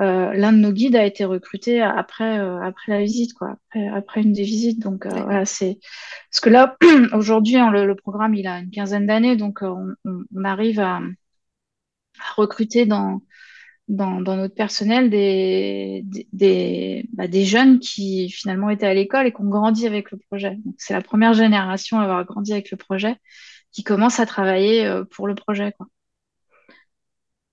Euh, 0.00 0.32
L'un 0.34 0.52
de 0.52 0.58
nos 0.58 0.72
guides 0.72 0.96
a 0.96 1.04
été 1.04 1.24
recruté 1.24 1.80
après 1.80 2.38
euh, 2.38 2.60
après 2.60 2.92
la 2.92 3.00
visite, 3.00 3.32
quoi, 3.34 3.56
après, 3.68 3.88
après 3.88 4.22
une 4.22 4.32
des 4.32 4.42
visites. 4.42 4.80
Donc 4.80 5.06
voilà, 5.06 5.44
c'est 5.44 5.78
parce 6.30 6.40
que 6.40 6.50
là 6.50 6.76
aujourd'hui 7.12 7.56
hein, 7.56 7.70
le, 7.70 7.86
le, 7.86 7.94
programme 7.94 8.34
il 8.34 8.46
a 8.46 8.58
une 8.58 8.70
quinzaine 8.70 9.06
d'années, 9.06 9.36
donc 9.36 9.60
on, 9.62 9.94
on, 10.04 10.24
on, 10.34 10.44
arrive 10.44 10.80
à, 10.80 10.96
à 10.96 11.00
recruter 12.36 12.86
dans 12.86 13.20
dans, 13.88 14.20
dans, 14.20 14.36
notre 14.36 14.54
personnel 14.54 15.10
des, 15.10 16.04
des, 16.32 17.08
bah, 17.12 17.28
des, 17.28 17.44
jeunes 17.44 17.80
qui 17.80 18.30
finalement 18.30 18.70
étaient 18.70 18.86
à 18.86 18.94
l'école 18.94 19.26
et 19.26 19.32
qui 19.32 19.40
ont 19.42 19.48
grandi 19.48 19.86
avec 19.86 20.10
le 20.10 20.18
projet. 20.18 20.58
C'est 20.78 20.94
la 20.94 21.02
première 21.02 21.34
génération 21.34 21.98
à 21.98 22.04
avoir 22.04 22.24
grandi 22.24 22.52
avec 22.52 22.70
le 22.70 22.76
projet 22.78 23.16
qui 23.72 23.84
commence 23.84 24.20
à 24.20 24.26
travailler 24.26 24.86
euh, 24.86 25.04
pour 25.04 25.26
le 25.28 25.34
projet. 25.34 25.72
Quoi. 25.76 25.86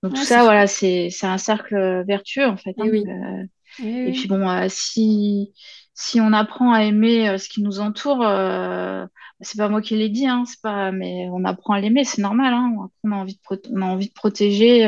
Donc 0.04 0.14
tout 0.14 0.24
ça, 0.24 0.44
voilà, 0.44 0.68
c'est 0.68 1.10
un 1.24 1.38
cercle 1.38 2.04
vertueux 2.08 2.48
en 2.48 2.58
fait. 2.58 2.76
Hein. 2.78 2.86
Et, 2.86 2.90
oui. 2.92 3.04
Euh, 3.08 3.44
et, 3.84 4.10
et 4.10 4.12
puis 4.12 4.28
bon, 4.28 4.50
euh, 4.50 4.68
si, 4.70 5.54
si 5.94 6.20
on 6.20 6.34
apprend 6.34 6.74
à 6.74 6.84
aimer 6.84 7.30
euh, 7.30 7.38
ce 7.38 7.48
qui 7.50 7.62
nous 7.62 7.80
entoure, 7.80 8.26
euh, 8.26 9.06
c'est 9.42 9.58
pas 9.58 9.70
moi 9.70 9.82
qui 9.82 9.96
l'ai 9.96 10.10
dit, 10.10 10.28
hein, 10.28 10.44
c'est 10.46 10.62
pas, 10.62 10.92
mais 10.92 11.28
on 11.32 11.46
apprend 11.46 11.74
à 11.74 11.80
l'aimer, 11.80 12.04
c'est 12.04 12.22
normal. 12.22 12.54
Hein, 12.54 12.90
on 13.04 13.12
a 13.12 13.16
envie 13.16 13.36
de, 13.36 13.62
on 13.72 13.82
a 13.82 13.86
envie 13.86 14.08
de 14.08 14.14
protéger 14.14 14.84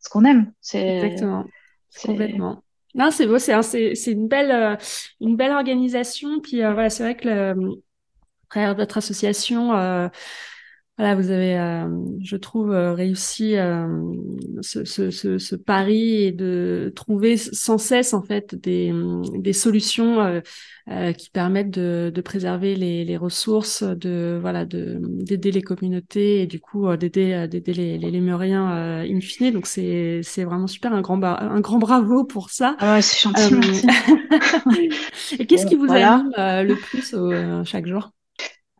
ce 0.00 0.08
qu'on 0.08 0.24
aime. 0.24 0.52
Exactement, 0.72 1.44
complètement. 2.04 2.62
Non, 2.94 3.10
c'est 3.10 3.26
beau, 3.26 3.38
c'est 3.38 3.52
une 4.06 4.28
belle 4.28 4.50
euh, 4.50 4.76
une 5.20 5.36
belle 5.36 5.52
organisation. 5.52 6.40
Puis 6.40 6.62
euh, 6.62 6.72
voilà, 6.72 6.90
c'est 6.90 7.02
vrai 7.02 7.16
que 7.16 7.28
le, 7.28 7.82
travers 8.50 8.74
votre 8.74 8.98
association. 8.98 9.72
Euh, 10.98 11.02
voilà, 11.02 11.14
vous 11.14 11.30
avez, 11.30 11.86
je 12.22 12.36
trouve, 12.36 12.70
réussi 12.70 13.54
ce, 14.62 14.84
ce, 14.84 15.10
ce, 15.10 15.38
ce, 15.38 15.56
pari 15.56 16.24
et 16.24 16.32
de 16.32 16.92
trouver 16.96 17.36
sans 17.36 17.78
cesse 17.78 18.14
en 18.14 18.22
fait 18.22 18.54
des, 18.56 18.92
des 19.34 19.52
solutions 19.52 20.40
euh, 20.90 21.12
qui 21.12 21.28
permettent 21.28 21.70
de, 21.70 22.10
de 22.14 22.20
préserver 22.22 22.74
les, 22.74 23.04
les, 23.04 23.16
ressources, 23.18 23.82
de 23.82 24.38
voilà, 24.40 24.64
de 24.64 24.98
d'aider 25.02 25.50
les 25.50 25.60
communautés 25.60 26.40
et 26.42 26.46
du 26.46 26.60
coup 26.60 26.88
euh, 26.88 26.96
d'aider 26.96 27.34
euh, 27.34 27.46
d'aider 27.46 27.74
les, 27.74 27.98
les 27.98 28.10
lémuriens 28.10 28.72
euh, 28.72 29.06
in 29.06 29.20
fine. 29.20 29.52
Donc 29.52 29.66
c'est 29.66 30.20
c'est 30.22 30.44
vraiment 30.44 30.66
super, 30.66 30.94
un 30.94 31.02
grand 31.02 31.22
un 31.22 31.60
grand 31.60 31.78
bravo 31.78 32.24
pour 32.24 32.48
ça. 32.48 32.74
Ah 32.78 32.94
ouais, 32.94 33.02
c'est 33.02 33.20
gentil. 33.20 33.54
et 35.38 35.46
qu'est-ce 35.46 35.66
qui 35.66 35.74
vous 35.74 35.92
anime 35.92 36.32
le 36.36 36.74
plus 36.74 37.14
chaque 37.64 37.86
jour? 37.86 38.10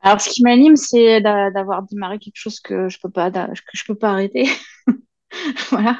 Alors 0.08 0.22
ce 0.22 0.30
qui 0.30 0.42
m'anime, 0.42 0.76
c'est 0.76 1.20
d'avoir 1.20 1.82
démarré 1.82 2.18
quelque 2.18 2.36
chose 2.36 2.60
que 2.60 2.88
je 2.88 2.98
peux 2.98 3.10
pas 3.10 3.30
que 3.30 3.74
je 3.74 3.84
peux 3.84 3.94
pas 3.94 4.10
arrêter. 4.10 4.48
voilà, 5.70 5.98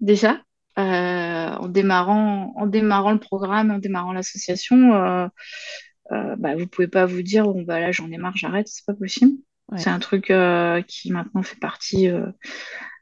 déjà. 0.00 0.42
Euh, 0.78 0.82
en 0.82 1.68
démarrant, 1.68 2.52
en 2.56 2.66
démarrant 2.66 3.12
le 3.12 3.20
programme, 3.20 3.70
en 3.70 3.78
démarrant 3.78 4.12
l'association, 4.12 4.94
euh, 4.94 5.28
euh, 6.10 6.34
bah, 6.36 6.56
vous 6.56 6.66
pouvez 6.66 6.88
pas 6.88 7.06
vous 7.06 7.22
dire 7.22 7.44
bon 7.44 7.62
bah 7.62 7.78
là 7.78 7.92
j'en 7.92 8.10
ai 8.10 8.18
marre, 8.18 8.36
j'arrête, 8.36 8.68
c'est 8.68 8.84
pas 8.84 8.94
possible. 8.94 9.36
Ouais. 9.68 9.78
C'est 9.78 9.90
un 9.90 10.00
truc 10.00 10.30
euh, 10.30 10.82
qui 10.82 11.12
maintenant 11.12 11.42
fait 11.42 11.58
partie 11.60 12.08
euh, 12.08 12.26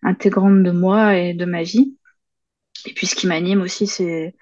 intégrante 0.02 0.62
de 0.62 0.70
moi 0.70 1.16
et 1.16 1.32
de 1.32 1.44
ma 1.46 1.62
vie. 1.62 1.96
Et 2.86 2.92
puis 2.92 3.06
ce 3.06 3.14
qui 3.14 3.26
m'anime 3.26 3.62
aussi, 3.62 3.86
c'est 3.86 4.34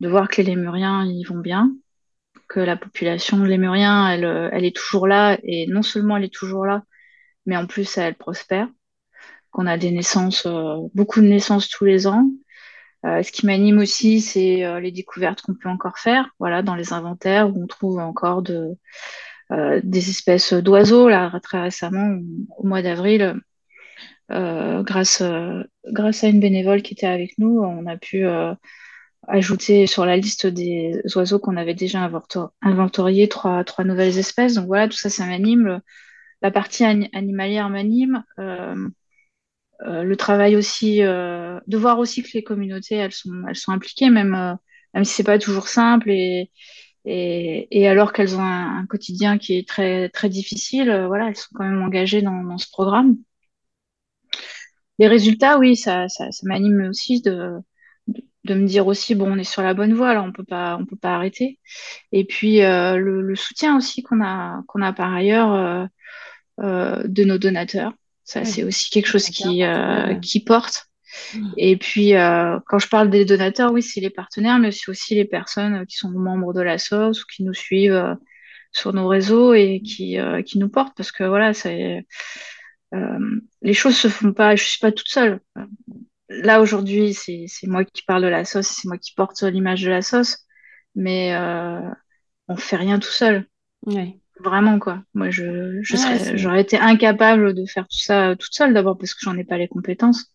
de 0.00 0.08
voir 0.08 0.28
que 0.28 0.42
les 0.42 0.54
lémuriens 0.54 1.04
ils 1.04 1.24
vont 1.24 1.38
bien, 1.38 1.74
la 2.60 2.76
population 2.76 3.42
lémurien 3.44 4.10
elle, 4.10 4.50
elle 4.52 4.64
est 4.64 4.76
toujours 4.76 5.06
là 5.06 5.38
et 5.42 5.66
non 5.66 5.82
seulement 5.82 6.16
elle 6.16 6.24
est 6.24 6.34
toujours 6.34 6.66
là, 6.66 6.82
mais 7.46 7.56
en 7.56 7.66
plus 7.66 7.98
elle 7.98 8.14
prospère. 8.14 8.68
Qu'on 9.50 9.66
a 9.66 9.78
des 9.78 9.92
naissances, 9.92 10.48
beaucoup 10.94 11.20
de 11.20 11.26
naissances 11.26 11.68
tous 11.68 11.84
les 11.84 12.08
ans, 12.08 12.28
euh, 13.04 13.22
ce 13.22 13.30
qui 13.32 13.44
m'anime 13.44 13.78
aussi, 13.78 14.20
c'est 14.20 14.64
euh, 14.64 14.80
les 14.80 14.90
découvertes 14.90 15.42
qu'on 15.42 15.54
peut 15.54 15.68
encore 15.68 15.98
faire, 15.98 16.30
voilà, 16.38 16.62
dans 16.62 16.74
les 16.74 16.92
inventaires 16.92 17.50
où 17.50 17.62
on 17.62 17.66
trouve 17.66 17.98
encore 17.98 18.42
de, 18.42 18.70
des 19.82 20.10
espèces 20.10 20.54
d'oiseaux. 20.54 21.08
Là, 21.08 21.38
très 21.42 21.60
récemment, 21.60 22.18
au 22.56 22.66
mois 22.66 22.82
d'avril, 22.82 23.36
grâce, 24.30 25.22
grâce 25.86 26.24
à 26.24 26.28
une 26.28 26.40
bénévole 26.40 26.82
qui 26.82 26.94
était 26.94 27.06
avec 27.06 27.38
nous, 27.38 27.60
on 27.60 27.86
a 27.86 27.96
pu 27.96 28.24
ajouter 29.28 29.86
sur 29.86 30.06
la 30.06 30.16
liste 30.16 30.46
des 30.46 31.00
oiseaux 31.14 31.38
qu'on 31.38 31.56
avait 31.56 31.74
déjà 31.74 32.10
inventoriés 32.62 33.28
trois, 33.28 33.64
trois 33.64 33.84
nouvelles 33.84 34.18
espèces. 34.18 34.54
Donc 34.54 34.66
voilà, 34.66 34.88
tout 34.88 34.96
ça, 34.96 35.10
ça 35.10 35.26
m'anime. 35.26 35.80
La 36.42 36.50
partie 36.50 36.84
animalière 36.84 37.70
m'anime. 37.70 38.24
Euh, 38.38 38.88
euh, 39.86 40.02
le 40.02 40.16
travail 40.16 40.56
aussi, 40.56 41.02
euh, 41.02 41.58
de 41.66 41.76
voir 41.76 41.98
aussi 41.98 42.22
que 42.22 42.30
les 42.34 42.42
communautés, 42.42 42.96
elles 42.96 43.12
sont, 43.12 43.32
elles 43.48 43.56
sont 43.56 43.72
impliquées, 43.72 44.10
même, 44.10 44.58
même 44.94 45.04
si 45.04 45.14
c'est 45.14 45.24
pas 45.24 45.38
toujours 45.38 45.68
simple 45.68 46.10
et, 46.10 46.50
et, 47.04 47.68
et 47.70 47.88
alors 47.88 48.12
qu'elles 48.12 48.36
ont 48.36 48.42
un, 48.42 48.86
quotidien 48.86 49.38
qui 49.38 49.58
est 49.58 49.68
très, 49.68 50.08
très 50.10 50.28
difficile, 50.28 51.04
voilà, 51.06 51.28
elles 51.28 51.36
sont 51.36 51.50
quand 51.54 51.64
même 51.64 51.82
engagées 51.82 52.22
dans, 52.22 52.42
dans 52.44 52.58
ce 52.58 52.68
programme. 52.70 53.16
Les 54.98 55.08
résultats, 55.08 55.58
oui, 55.58 55.76
ça, 55.76 56.08
ça, 56.08 56.30
ça 56.30 56.46
m'anime 56.46 56.88
aussi 56.90 57.20
de, 57.22 57.58
de 58.44 58.54
me 58.54 58.66
dire 58.66 58.86
aussi 58.86 59.14
bon 59.14 59.32
on 59.32 59.38
est 59.38 59.44
sur 59.44 59.62
la 59.62 59.74
bonne 59.74 59.94
voie 59.94 60.14
là 60.14 60.22
on 60.22 60.32
peut 60.32 60.44
pas 60.44 60.76
on 60.78 60.84
peut 60.84 60.96
pas 60.96 61.14
arrêter. 61.14 61.58
Et 62.12 62.24
puis 62.24 62.62
euh, 62.62 62.96
le, 62.96 63.34
soutien 63.34 63.76
aussi 63.76 64.02
qu'on 64.02 64.22
a 64.22 64.62
qu'on 64.68 64.82
a 64.82 64.92
par 64.92 65.12
ailleurs 65.12 65.52
euh, 65.54 65.86
euh, 66.60 67.02
de 67.06 67.24
nos 67.24 67.38
donateurs. 67.38 67.92
Ça 68.24 68.44
c'est 68.44 68.64
aussi 68.64 68.90
quelque 68.90 69.06
chose 69.06 69.26
qui 69.26 69.62
qui 70.22 70.40
porte. 70.40 70.86
Mmh. 71.32 71.52
et 71.58 71.76
puis 71.76 72.12
quand 72.66 72.80
je 72.80 72.88
parle 72.88 73.08
des 73.08 73.24
donateurs 73.24 73.72
oui 73.72 73.82
c'est 73.82 74.00
les 74.00 74.10
partenaires 74.10 74.58
mais 74.58 74.72
c'est 74.72 74.90
aussi 74.90 75.14
les 75.14 75.24
personnes 75.24 75.86
qui 75.86 75.96
sont 75.96 76.10
membres 76.10 76.52
de 76.52 76.60
la 76.60 76.76
SOS 76.76 77.22
ou 77.22 77.26
qui 77.32 77.44
nous 77.44 77.54
suivent 77.54 78.16
sur 78.72 78.92
nos 78.92 79.06
réseaux 79.06 79.54
et 79.54 79.80
qui 79.80 80.18
qui 80.44 80.58
nous 80.58 80.68
portent. 80.68 80.96
Parce 80.96 81.12
que 81.12 81.24
voilà 81.24 81.54
c'est 81.54 82.04
les 83.62 83.74
choses 83.74 83.96
se 83.96 84.08
font 84.08 84.32
pas 84.32 84.56
je 84.56 84.64
suis 84.64 84.80
pas 84.80 84.90
toute 84.90 85.08
seule 85.08 85.40
là 86.28 86.60
aujourd'hui, 86.60 87.14
c'est 87.14 87.48
moi 87.64 87.84
qui 87.84 88.02
parle 88.02 88.22
de 88.22 88.28
la 88.28 88.44
sauce, 88.44 88.68
c'est 88.68 88.88
moi 88.88 88.98
qui 88.98 89.12
porte 89.14 89.42
l'image 89.42 89.82
de 89.82 89.90
la 89.90 90.02
sauce, 90.02 90.38
mais 90.94 91.34
euh, 91.34 91.80
on 92.48 92.56
fait 92.56 92.76
rien 92.76 92.98
tout 92.98 93.10
seul. 93.10 93.46
Vraiment 94.40 94.78
quoi. 94.80 95.02
Moi, 95.14 95.30
je, 95.30 95.80
j'aurais 96.34 96.60
été 96.60 96.76
incapable 96.76 97.54
de 97.54 97.66
faire 97.66 97.84
tout 97.84 97.98
ça 97.98 98.34
toute 98.36 98.52
seule 98.52 98.74
d'abord 98.74 98.98
parce 98.98 99.14
que 99.14 99.20
j'en 99.22 99.36
ai 99.38 99.44
pas 99.44 99.58
les 99.58 99.68
compétences 99.68 100.34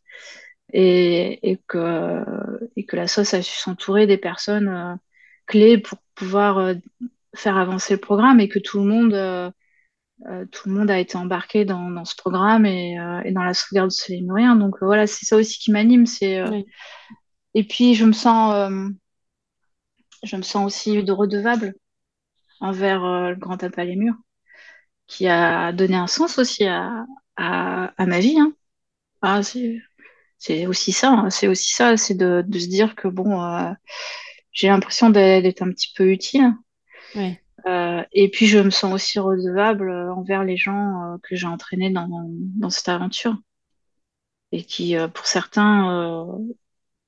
et, 0.72 1.52
et 1.52 1.60
que 1.68 2.24
et 2.78 2.86
que 2.86 2.96
la 2.96 3.08
sauce 3.08 3.34
a 3.34 3.42
su 3.42 3.58
s'entourer 3.58 4.08
des 4.08 4.18
personnes 4.18 4.70
euh, 4.70 4.96
clés 5.48 5.78
pour 5.78 5.98
pouvoir 6.16 6.60
euh, 6.60 6.76
faire 7.36 7.58
avancer 7.58 7.96
le 7.96 8.00
programme 8.00 8.40
et 8.40 8.48
que 8.48 8.60
tout 8.60 8.80
le 8.80 8.86
monde 8.86 9.54
euh, 10.28 10.46
tout 10.46 10.68
le 10.68 10.76
monde 10.76 10.92
a 10.92 11.00
été 11.00 11.18
embarqué 11.18 11.64
dans, 11.64 11.90
dans 11.90 12.04
ce 12.04 12.16
programme 12.16 12.66
et, 12.66 13.00
euh, 13.00 13.22
et, 13.24 13.32
dans 13.32 13.44
la 13.44 13.54
sauvegarde 13.54 13.90
de 13.90 13.94
ces 13.94 14.14
lémuriens. 14.16 14.56
Donc 14.56 14.76
euh, 14.76 14.86
voilà, 14.86 15.08
c'est 15.08 15.26
ça 15.26 15.38
aussi 15.38 15.58
qui 15.60 15.72
m'anime. 15.72 16.06
C'est 16.06 16.44
et 17.54 17.64
puis 17.64 17.96
je 17.96 18.06
me 18.06 18.12
sens, 18.12 18.72
je 20.24 20.36
me 20.36 20.42
sens 20.42 20.66
aussi 20.66 21.04
de 21.04 21.12
redevable 21.12 21.74
envers 22.60 23.02
le 23.02 23.36
grand 23.36 23.58
Papa 23.58 23.86
Lémur, 23.86 24.14
qui 25.08 25.28
a 25.28 25.72
donné 25.72 25.96
un 25.96 26.08
sens 26.08 26.38
aussi 26.38 26.66
à, 26.66 27.06
à, 27.38 27.94
à 27.98 28.06
ma 28.06 28.20
vie. 28.20 28.38
Hein. 28.40 28.54
Ah, 29.22 29.42
c'est 30.38 30.68
aussi 30.68 30.92
ça, 30.92 31.12
hein. 31.12 31.30
c'est 31.30 31.48
aussi 31.48 31.74
ça, 31.74 31.98
c'est 31.98 32.14
de, 32.16 32.44
de, 32.46 32.60
se 32.60 32.68
dire 32.68 32.96
que 32.96 33.08
bon, 33.08 33.76
j'ai 34.52 34.68
l'impression 34.68 35.10
d'être 35.10 35.62
un 35.62 35.72
petit 35.72 35.92
peu 35.96 36.12
utile. 36.12 36.54
Euh, 37.66 38.04
et 38.12 38.30
puis, 38.30 38.48
je 38.48 38.60
me 38.60 38.70
sens 38.70 38.94
aussi 38.94 39.20
redevable 39.20 39.90
euh, 39.90 40.14
envers 40.14 40.44
les 40.44 40.58
gens 40.58 41.14
euh, 41.14 41.18
que 41.24 41.36
j'ai 41.36 41.48
entraînés 41.48 41.90
dans, 41.90 42.08
dans, 42.10 42.70
cette 42.70 42.90
aventure 42.90 43.38
et 44.52 44.64
qui, 44.64 44.96
pour 45.14 45.28
certains, 45.28 46.28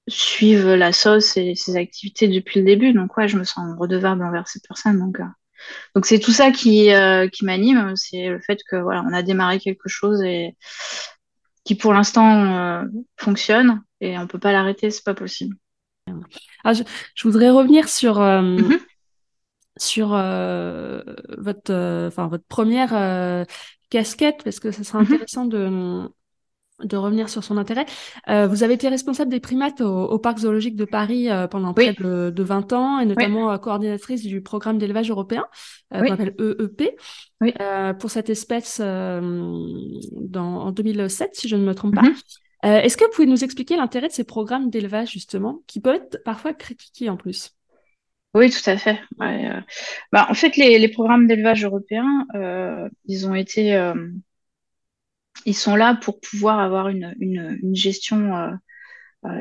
suivent 0.07 0.73
la 0.75 0.93
sauce 0.93 1.37
et 1.37 1.55
ses 1.55 1.75
activités 1.75 2.27
depuis 2.27 2.59
le 2.59 2.65
début. 2.67 2.93
Donc, 2.93 3.17
ouais, 3.17 3.27
je 3.27 3.37
me 3.37 3.43
sens 3.43 3.75
redevable 3.79 4.23
envers 4.23 4.47
ces 4.47 4.59
personnes. 4.59 4.99
Donc, 4.99 5.17
donc 5.95 6.05
c'est 6.05 6.19
tout 6.19 6.31
ça 6.31 6.51
qui, 6.51 6.91
qui 7.31 7.45
m'anime. 7.45 7.95
C'est 7.95 8.27
le 8.27 8.39
fait 8.41 8.59
que 8.69 8.75
voilà, 8.75 9.03
on 9.09 9.13
a 9.13 9.23
démarré 9.23 9.57
quelque 9.57 9.89
chose 9.89 10.21
et 10.21 10.55
qui, 11.63 11.73
pour 11.73 11.93
l'instant, 11.93 12.85
fonctionne 13.17 13.81
et 14.01 14.19
on 14.19 14.27
peut 14.27 14.37
pas 14.37 14.51
l'arrêter. 14.51 14.91
C'est 14.91 15.03
pas 15.03 15.15
possible. 15.15 15.55
Ah, 16.63 16.73
je, 16.73 16.83
je, 17.15 17.27
voudrais 17.27 17.49
revenir 17.49 17.89
sur 17.89 18.19
mm-hmm 18.19 18.79
sur 19.81 20.13
euh, 20.13 21.01
votre, 21.37 21.71
euh, 21.71 22.09
votre 22.09 22.45
première 22.45 22.93
euh, 22.93 23.45
casquette, 23.89 24.41
parce 24.43 24.59
que 24.59 24.71
ça 24.71 24.83
serait 24.83 24.99
mhm. 24.99 25.05
intéressant 25.05 25.45
de, 25.45 26.07
de 26.83 26.97
revenir 26.97 27.29
sur 27.29 27.43
son 27.43 27.57
intérêt. 27.57 27.85
vous 28.27 28.63
avez 28.63 28.75
été 28.75 28.87
responsable 28.89 29.29
des 29.29 29.39
primates 29.39 29.81
au, 29.81 30.17
Parc 30.19 30.39
zoologique 30.39 30.75
de 30.75 30.85
Paris 30.85 31.27
pendant 31.49 31.73
près 31.73 31.93
de, 31.93 32.29
de, 32.29 32.43
20 32.43 32.73
ans, 32.73 32.99
et 32.99 33.05
notamment 33.05 33.57
coordinatrice 33.59 34.23
du 34.23 34.41
programme 34.41 34.77
d'élevage 34.77 35.09
européen, 35.09 35.45
qu'on 35.91 36.11
appelle 36.11 36.35
EEP, 36.39 36.97
pour 37.99 38.09
cette 38.09 38.29
espèce 38.29 38.79
dans, 38.79 39.21
en 40.39 40.71
2007, 40.71 41.35
si 41.35 41.47
je 41.47 41.55
ne 41.55 41.65
me 41.65 41.75
trompe 41.75 41.95
pas. 41.95 42.01
Mhm. 42.01 42.15
Est-ce 42.63 42.97
que 42.97 43.03
vous 43.05 43.11
pouvez 43.11 43.27
nous 43.27 43.43
expliquer 43.43 43.75
l'intérêt 43.75 44.07
de 44.07 44.13
ces 44.13 44.23
programmes 44.23 44.69
d'élevage, 44.69 45.11
justement, 45.11 45.61
qui 45.67 45.81
peuvent 45.81 45.95
être 45.95 46.23
parfois 46.23 46.53
critiqués 46.53 47.09
en 47.09 47.17
plus? 47.17 47.55
Oui, 48.33 48.49
tout 48.49 48.69
à 48.69 48.77
fait. 48.77 48.97
Euh, 49.21 49.59
bah, 50.11 50.27
en 50.29 50.33
fait, 50.33 50.55
les, 50.55 50.87
programmes 50.87 51.27
d'élevage 51.27 51.65
européens, 51.65 52.25
euh, 52.33 52.87
ils 53.05 53.27
ont 53.27 53.35
été, 53.35 53.75
euh, 53.75 53.93
ils 55.45 55.55
sont 55.55 55.75
là 55.75 55.95
pour 55.95 56.19
pouvoir 56.21 56.59
avoir 56.59 56.87
une, 56.87 57.13
gestion 57.73 58.57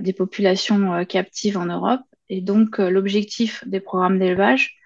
des 0.01 0.12
populations 0.12 1.05
captives 1.05 1.57
en 1.57 1.66
Europe. 1.66 2.03
Et 2.28 2.41
donc, 2.41 2.78
l'objectif 2.78 3.66
des 3.66 3.80
programmes 3.80 4.18
d'élevage, 4.18 4.76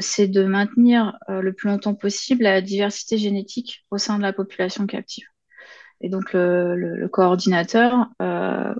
c'est 0.00 0.28
de 0.28 0.44
maintenir 0.44 1.18
le 1.28 1.52
plus 1.52 1.68
longtemps 1.68 1.94
possible 1.94 2.44
la 2.44 2.60
diversité 2.60 3.18
génétique 3.18 3.84
au 3.90 3.98
sein 3.98 4.18
de 4.18 4.22
la 4.22 4.32
population 4.32 4.86
captive. 4.86 5.26
Et 6.00 6.08
donc, 6.08 6.32
le, 6.32 7.08
coordinateur 7.08 8.08
a 8.20 8.74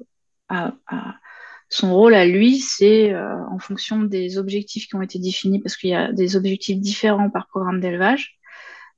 son 1.68 1.94
rôle 1.94 2.14
à 2.14 2.26
lui, 2.26 2.58
c'est 2.60 3.12
euh, 3.12 3.44
en 3.50 3.58
fonction 3.58 4.02
des 4.02 4.38
objectifs 4.38 4.86
qui 4.88 4.94
ont 4.94 5.02
été 5.02 5.18
définis, 5.18 5.60
parce 5.60 5.76
qu'il 5.76 5.90
y 5.90 5.94
a 5.94 6.12
des 6.12 6.36
objectifs 6.36 6.78
différents 6.78 7.30
par 7.30 7.48
programme 7.48 7.80
d'élevage. 7.80 8.38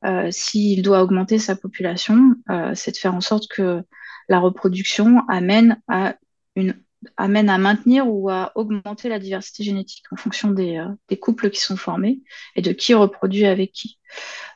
Euh, 0.05 0.29
S'il 0.31 0.83
doit 0.83 1.03
augmenter 1.03 1.39
sa 1.39 1.57
population, 1.57 2.35
euh, 2.51 2.73
c'est 2.75 2.93
de 2.93 2.97
faire 2.99 3.15
en 3.15 3.21
sorte 3.21 3.49
que 3.49 3.83
la 4.29 4.39
reproduction 4.39 5.27
amène 5.29 5.81
à 5.89 6.17
une 6.57 6.75
amène 7.17 7.49
à 7.49 7.59
maintenir 7.59 8.09
ou 8.09 8.29
à 8.29 8.51
augmenter 8.57 9.09
la 9.09 9.21
diversité 9.21 9.63
génétique 9.63 10.05
en 10.11 10.17
fonction 10.17 10.51
des, 10.51 10.83
couples 11.21 11.49
qui 11.49 11.61
sont 11.61 11.77
formés 11.77 12.21
et 12.57 12.63
de 12.63 12.73
qui 12.73 12.93
reproduit 12.93 13.47
avec 13.47 13.71
qui. 13.71 14.01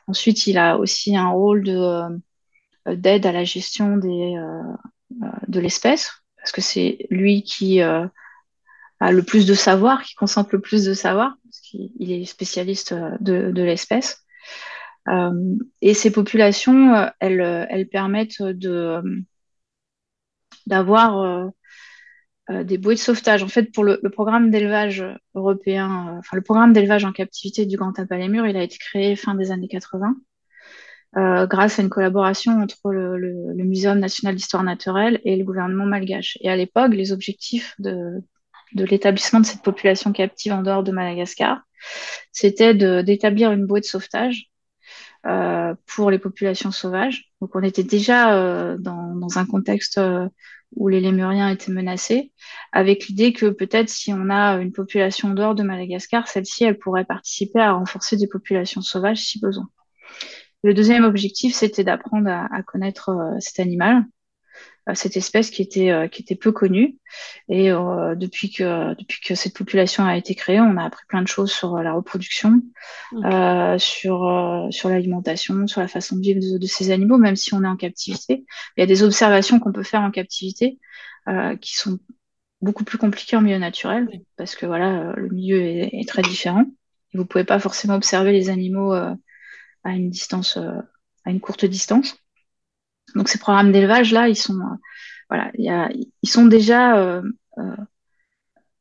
Ensuite, 0.07 0.45
il 0.45 0.57
a 0.57 0.77
aussi 0.77 1.15
un 1.15 1.29
rôle 1.29 1.63
de 1.63 2.19
d'aide 2.85 3.25
à 3.25 3.31
la 3.31 3.45
gestion 3.45 3.95
de 3.95 5.59
l'espèce, 5.59 6.22
parce 6.43 6.51
que 6.51 6.61
c'est 6.61 7.07
lui 7.09 7.43
qui 7.43 7.81
euh, 7.81 8.05
a 8.99 9.11
le 9.13 9.23
plus 9.23 9.45
de 9.45 9.53
savoir, 9.53 10.03
qui 10.03 10.13
concentre 10.13 10.49
le 10.51 10.59
plus 10.59 10.83
de 10.83 10.93
savoir, 10.93 11.37
parce 11.45 11.61
qu'il 11.61 12.11
est 12.11 12.25
spécialiste 12.25 12.91
euh, 12.91 13.15
de, 13.21 13.61
l'espèce. 13.61 14.25
Euh, 15.07 15.55
et 15.81 15.93
ces 15.93 16.11
populations, 16.11 17.09
elles, 17.21 17.87
permettent 17.89 18.41
de 18.41 19.01
d'avoir 20.65 21.49
des 22.49 22.77
bouées 22.77 22.95
de 22.95 22.99
sauvetage. 22.99 23.41
En 23.41 23.47
fait, 23.47 23.71
pour 23.71 23.85
le, 23.85 24.01
programme 24.09 24.51
d'élevage 24.51 25.05
européen, 25.35 26.17
enfin 26.19 26.35
le 26.35 26.43
programme 26.43 26.73
d'élevage 26.73 27.05
en 27.05 27.13
captivité 27.13 27.65
du 27.65 27.77
Grand 27.77 27.93
Tapalémur, 27.93 28.45
il 28.47 28.57
a 28.57 28.63
été 28.63 28.77
créé 28.77 29.15
fin 29.15 29.33
des 29.35 29.51
années 29.51 29.69
80. 29.69 30.15
Euh, 31.15 31.45
grâce 31.45 31.77
à 31.77 31.83
une 31.83 31.89
collaboration 31.89 32.59
entre 32.59 32.91
le, 32.91 33.17
le, 33.17 33.63
Muséum 33.63 33.99
national 33.99 34.33
d'histoire 34.35 34.63
naturelle 34.63 35.21
et 35.23 35.35
le 35.35 35.43
gouvernement 35.43 35.85
malgache. 35.85 36.39
Et 36.41 36.49
à 36.49 36.55
l'époque, 36.55 36.91
les 36.93 37.11
objectifs 37.11 37.75
de, 37.77 38.23
l'établissement 38.73 39.39
de 39.39 39.45
cette 39.45 39.61
population 39.61 40.11
captive 40.11 40.53
en 40.53 40.63
dehors 40.63 40.83
de 40.83 40.91
Madagascar, 40.91 41.61
c'était 42.31 42.73
d'établir 43.03 43.51
une 43.51 43.67
bouée 43.67 43.81
de 43.81 43.85
sauvetage 43.85 44.49
euh, 45.27 45.75
pour 45.85 46.09
les 46.09 46.17
populations 46.17 46.71
sauvages. 46.71 47.31
Donc 47.41 47.55
on 47.55 47.61
était 47.61 47.83
déjà 47.83 48.35
euh, 48.35 48.77
dans, 48.79 49.37
un 49.37 49.45
contexte 49.45 49.99
où 50.75 50.87
les 50.87 50.99
lémuriens 50.99 51.49
étaient 51.49 51.71
menacés, 51.71 52.31
avec 52.71 53.05
l'idée 53.05 53.33
que 53.33 53.45
peut-être 53.51 53.89
si 53.89 54.11
on 54.11 54.31
a 54.31 54.55
une 54.55 54.71
population 54.71 55.29
en 55.29 55.33
dehors 55.35 55.53
de 55.53 55.61
Madagascar, 55.61 56.27
celle-ci, 56.27 56.63
elle 56.63 56.79
pourrait 56.79 57.05
participer 57.05 57.59
à 57.59 57.73
renforcer 57.73 58.17
des 58.17 58.27
populations 58.27 58.81
sauvages 58.81 59.21
si 59.21 59.39
besoin. 59.39 59.69
Le 60.63 60.73
deuxième 60.73 61.03
objectif, 61.03 61.53
c'était 61.53 61.83
d'apprendre 61.83 62.29
à, 62.29 62.63
connaître 62.63 63.09
euh, 63.09 63.35
cet 63.39 63.59
animal. 63.59 64.03
cette 64.93 65.17
espèce 65.17 65.49
qui 65.49 65.61
était, 65.61 66.09
qui 66.11 66.21
était 66.21 66.35
peu 66.35 66.51
connue. 66.51 66.97
Et 67.49 67.69
depuis, 67.69 68.51
que, 68.51 68.93
depuis 68.95 69.21
que 69.21 69.35
cette 69.35 69.55
population 69.55 70.05
a 70.05 70.17
été 70.17 70.35
créée, 70.35 70.59
on 70.59 70.77
a 70.77 70.83
appris 70.83 71.05
plein 71.07 71.21
de 71.21 71.27
choses 71.27 71.51
sur 71.51 71.77
la 71.77 71.93
reproduction, 71.93 72.61
sur, 73.77 74.67
sur 74.71 74.89
l'alimentation, 74.89 75.67
sur 75.67 75.79
la 75.79 75.87
façon 75.87 76.17
de 76.17 76.21
vivre 76.21 76.59
de, 76.59 76.67
ces 76.67 76.91
animaux, 76.91 77.17
même 77.17 77.37
si 77.37 77.53
on 77.53 77.63
est 77.63 77.67
en 77.67 77.77
captivité. 77.77 78.45
Il 78.75 78.81
y 78.81 78.83
a 78.83 78.87
des 78.87 79.03
observations 79.03 79.59
qu'on 79.61 79.71
peut 79.71 79.83
faire 79.83 80.01
en 80.01 80.11
captivité 80.11 80.79
qui 81.61 81.75
sont 81.75 81.99
beaucoup 82.61 82.83
plus 82.83 82.97
compliquées 82.97 83.37
en 83.37 83.41
milieu 83.41 83.59
naturel, 83.59 84.09
parce 84.35 84.55
que 84.55 84.65
voilà, 84.65 85.13
le 85.15 85.29
milieu 85.29 85.61
est, 85.61 85.91
est 85.93 86.07
très 86.09 86.23
différent. 86.23 86.65
Et 87.13 87.17
vous 87.17 87.25
pouvez 87.25 87.45
pas 87.45 87.59
forcément 87.59 87.95
observer 87.95 88.33
les 88.33 88.49
animaux 88.49 88.93
à 89.83 89.91
une 89.91 90.09
distance, 90.09 90.57
à 90.57 91.31
une 91.31 91.39
courte 91.39 91.65
distance. 91.65 92.17
Donc 93.15 93.29
ces 93.29 93.39
programmes 93.39 93.71
d'élevage 93.71 94.11
là, 94.11 94.27
ils 94.27 94.35
sont 94.35 94.59
euh, 94.59 94.75
voilà, 95.29 95.51
y 95.57 95.69
a, 95.69 95.89
ils 96.21 96.29
sont 96.29 96.45
déjà, 96.45 96.97
euh, 96.97 97.21
euh, 97.57 97.75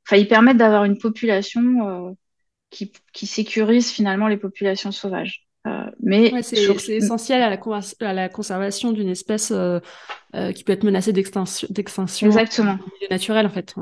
enfin 0.06 0.16
ils 0.16 0.28
permettent 0.28 0.56
d'avoir 0.56 0.84
une 0.84 0.98
population 0.98 2.16
qui, 2.70 2.92
qui, 3.12 3.26
sécurise 3.26 3.90
finalement 3.90 4.28
les 4.28 4.36
populations 4.36 4.92
sauvages. 4.92 5.46
mais 6.00 6.42
c'est 6.42 6.64
essentiel 6.94 7.42
à 7.42 7.50
la, 7.50 7.60
à 8.00 8.12
la 8.12 8.28
conservation 8.28 8.92
d'une 8.92 9.08
espèce 9.08 9.52
qui 10.54 10.64
peut 10.64 10.72
être 10.72 10.84
menacée 10.84 11.12
d'extinction. 11.12 12.26
Exactement. 12.26 12.78
Naturel 13.10 13.46
en 13.46 13.50
fait. 13.50 13.74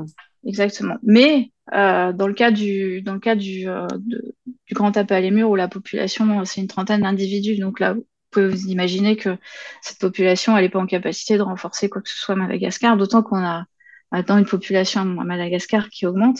Exactement. 0.45 0.97
Mais 1.03 1.51
dans 1.71 2.27
le 2.27 2.33
cas 2.33 2.51
du 2.51 3.01
dans 3.01 3.13
le 3.13 3.19
cas 3.19 3.35
du, 3.35 3.65
du 3.65 4.73
grand 4.73 4.91
tapis 4.91 5.13
à 5.13 5.21
les 5.21 5.31
murs 5.31 5.49
où 5.49 5.55
la 5.55 5.67
population 5.67 6.43
c'est 6.45 6.61
une 6.61 6.67
trentaine 6.67 7.01
d'individus, 7.01 7.57
donc 7.57 7.79
là 7.79 7.95
pouvez 8.31 8.47
vous 8.47 8.67
imaginer 8.67 9.15
que 9.17 9.37
cette 9.81 9.99
population, 9.99 10.57
elle 10.57 10.63
n'est 10.63 10.69
pas 10.69 10.79
en 10.79 10.87
capacité 10.87 11.37
de 11.37 11.43
renforcer 11.43 11.89
quoi 11.89 12.01
que 12.01 12.09
ce 12.09 12.17
soit 12.17 12.33
à 12.33 12.37
Madagascar, 12.37 12.97
d'autant 12.97 13.21
qu'on 13.21 13.43
a 13.43 13.65
maintenant 14.11 14.37
une 14.37 14.45
population 14.45 15.01
à 15.01 15.05
Madagascar 15.05 15.89
qui 15.89 16.05
augmente. 16.07 16.39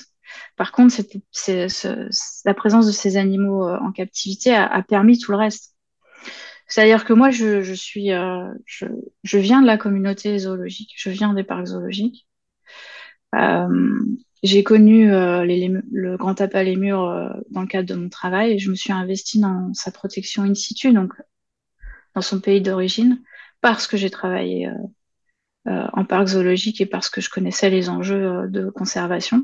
Par 0.55 0.71
contre, 0.71 0.95
la 2.45 2.53
présence 2.53 2.87
de 2.87 2.91
ces 2.91 3.17
animaux 3.17 3.67
euh, 3.67 3.77
en 3.79 3.91
captivité 3.91 4.55
a, 4.55 4.81
permis 4.81 5.19
tout 5.19 5.31
le 5.31 5.37
reste. 5.37 5.75
C'est-à-dire 6.67 7.03
que 7.03 7.11
moi, 7.11 7.31
je, 7.31 7.73
suis, 7.73 8.13
euh, 8.13 8.49
je, 8.65 9.37
viens 9.37 9.61
de 9.61 9.67
la 9.67 9.77
communauté 9.77 10.37
zoologique, 10.37 10.93
je 10.95 11.09
viens 11.09 11.33
des 11.33 11.43
parcs 11.43 11.67
zoologiques. 11.67 12.27
Euh, 13.35 13.99
j'ai 14.43 14.63
connu 14.63 15.09
le 15.09 16.15
grand 16.17 16.35
tapis 16.35 16.63
les 16.63 16.75
murs 16.75 17.33
dans 17.49 17.61
le 17.61 17.67
cadre 17.67 17.87
de 17.87 17.95
mon 17.95 18.09
travail 18.09 18.53
et 18.53 18.59
je 18.59 18.69
me 18.69 18.75
suis 18.75 18.91
investie 18.91 19.39
dans 19.39 19.73
sa 19.73 19.91
protection 19.91 20.43
in 20.43 20.55
situ, 20.55 20.93
donc 20.93 21.13
dans 22.15 22.21
son 22.21 22.39
pays 22.39 22.61
d'origine 22.61 23.21
parce 23.61 23.87
que 23.87 23.97
j'ai 23.97 24.09
travaillé 24.09 24.67
euh, 24.67 24.73
euh, 25.67 25.87
en 25.93 26.03
parc 26.03 26.27
zoologique 26.27 26.81
et 26.81 26.85
parce 26.85 27.09
que 27.09 27.21
je 27.21 27.29
connaissais 27.29 27.69
les 27.69 27.89
enjeux 27.89 28.25
euh, 28.25 28.47
de 28.47 28.69
conservation. 28.69 29.43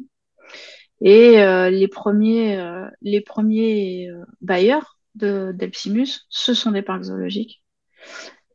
Et 1.00 1.34
les 1.70 1.88
premiers, 1.88 2.60
les 3.04 3.22
premiers 3.22 4.10
bailleurs 4.42 4.98
de 5.14 5.52
d'Elpsimus, 5.54 6.26
ce 6.28 6.56
sont 6.56 6.72
des 6.72 6.82
parcs 6.82 7.04
zoologiques. 7.04 7.64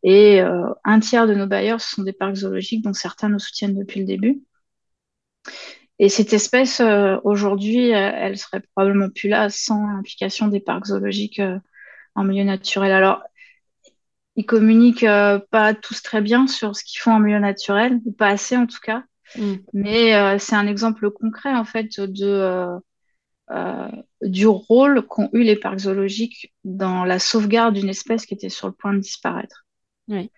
Et 0.03 0.41
un 0.41 0.99
tiers 0.99 1.29
de 1.29 1.35
nos 1.35 1.47
bailleurs, 1.47 1.81
ce 1.81 1.95
sont 1.95 2.03
des 2.03 2.13
parcs 2.13 2.35
zoologiques, 2.35 2.83
dont 2.83 2.95
certains 2.95 3.29
nous 3.29 3.39
soutiennent 3.39 3.79
depuis 3.79 4.01
le 4.01 4.07
début. 4.07 4.43
Et 6.03 6.09
cette 6.09 6.33
espèce, 6.33 6.83
aujourd'hui, 7.23 7.91
elle 7.91 8.37
serait 8.37 8.61
probablement 8.75 9.09
plus 9.09 9.29
là 9.29 9.51
sans 9.51 9.87
l'implication 9.87 10.49
des 10.49 10.59
parcs 10.59 10.87
zoologiques 10.87 11.41
en 12.17 12.25
milieu 12.25 12.43
naturel. 12.43 12.91
Alors, 12.91 13.23
ils 14.37 14.47
communiquent 14.47 15.05
euh, 15.05 15.39
pas 15.51 15.75
tous 15.75 16.03
très 16.03 16.21
bien 16.21 16.47
sur 16.47 16.75
ce 16.75 16.85
qu'ils 16.85 17.01
font 17.01 17.13
en 17.13 17.21
milieu 17.21 17.39
naturel, 17.39 18.01
ou 18.05 18.13
pas 18.13 18.29
assez 18.29 18.57
en 18.57 18.67
tout 18.67 18.81
cas. 18.83 19.05
Mm. 19.37 19.55
Mais 19.73 20.15
euh, 20.15 20.39
c'est 20.39 20.57
un 20.57 20.67
exemple 20.67 21.11
concret 21.11 21.55
en 21.55 21.65
fait 21.65 22.01
de 22.01 22.79
euh, 23.51 23.89
du 24.23 24.47
rôle 24.47 25.03
qu'ont 25.03 25.29
eu 25.33 25.43
les 25.43 25.57
parcs 25.57 25.81
zoologiques 25.81 26.55
dans 26.65 27.05
la 27.05 27.19
sauvegarde 27.19 27.75
d'une 27.75 27.91
espèce 27.91 28.25
qui 28.25 28.35
était 28.35 28.49
sur 28.49 28.67
le 28.67 28.73
point 28.73 28.95
de 28.95 29.01
disparaître. 29.01 29.67
Oui. 30.09 30.31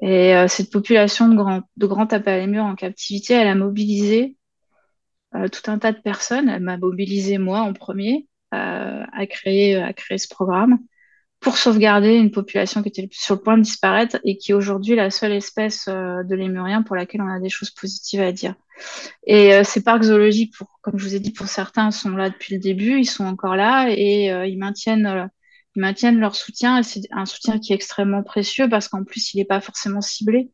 Et 0.00 0.32
cette 0.46 0.70
population 0.70 1.28
de 1.28 1.34
grands 1.34 1.62
de 1.76 1.86
grands 1.86 2.06
tapis 2.06 2.58
en 2.60 2.76
captivité, 2.76 3.34
elle 3.34 3.48
a 3.48 3.56
mobilisé 3.56 4.36
tout 5.32 5.70
un 5.70 5.78
tas 5.78 5.92
de 5.92 6.00
personnes. 6.00 6.48
Elle 6.48 6.62
m'a 6.62 6.76
mobilisé 6.78 7.38
moi 7.38 7.60
en 7.60 7.72
premier 7.72 8.26
à 8.50 9.26
créer 9.26 9.76
à 9.76 9.92
créer 9.92 10.18
ce 10.18 10.28
programme 10.28 10.78
pour 11.40 11.56
sauvegarder 11.56 12.14
une 12.14 12.30
population 12.30 12.82
qui 12.82 12.88
était 12.88 13.08
sur 13.12 13.36
le 13.36 13.40
point 13.40 13.56
de 13.56 13.62
disparaître 13.62 14.18
et 14.24 14.36
qui 14.38 14.50
est 14.50 14.54
aujourd'hui 14.54 14.96
la 14.96 15.10
seule 15.10 15.32
espèce 15.32 15.86
euh, 15.88 16.22
de 16.24 16.34
lémurien 16.34 16.82
pour 16.82 16.96
laquelle 16.96 17.22
on 17.22 17.28
a 17.28 17.38
des 17.38 17.48
choses 17.48 17.70
positives 17.70 18.20
à 18.20 18.32
dire. 18.32 18.54
Et 19.26 19.54
euh, 19.54 19.62
ces 19.62 19.82
parcs 19.82 20.02
zoologiques, 20.02 20.54
pour, 20.56 20.80
comme 20.82 20.98
je 20.98 21.04
vous 21.04 21.14
ai 21.14 21.20
dit, 21.20 21.32
pour 21.32 21.46
certains 21.46 21.90
sont 21.90 22.10
là 22.10 22.30
depuis 22.30 22.54
le 22.54 22.60
début, 22.60 22.98
ils 22.98 23.06
sont 23.06 23.24
encore 23.24 23.54
là 23.54 23.88
et 23.90 24.32
euh, 24.32 24.46
ils 24.46 24.58
maintiennent 24.58 25.30
ils 25.76 25.80
maintiennent 25.80 26.18
leur 26.18 26.34
soutien. 26.34 26.82
C'est 26.82 27.02
un 27.12 27.26
soutien 27.26 27.58
qui 27.60 27.72
est 27.72 27.76
extrêmement 27.76 28.24
précieux 28.24 28.68
parce 28.68 28.88
qu'en 28.88 29.04
plus, 29.04 29.32
il 29.34 29.38
n'est 29.38 29.44
pas 29.44 29.60
forcément 29.60 30.00
ciblé. 30.00 30.50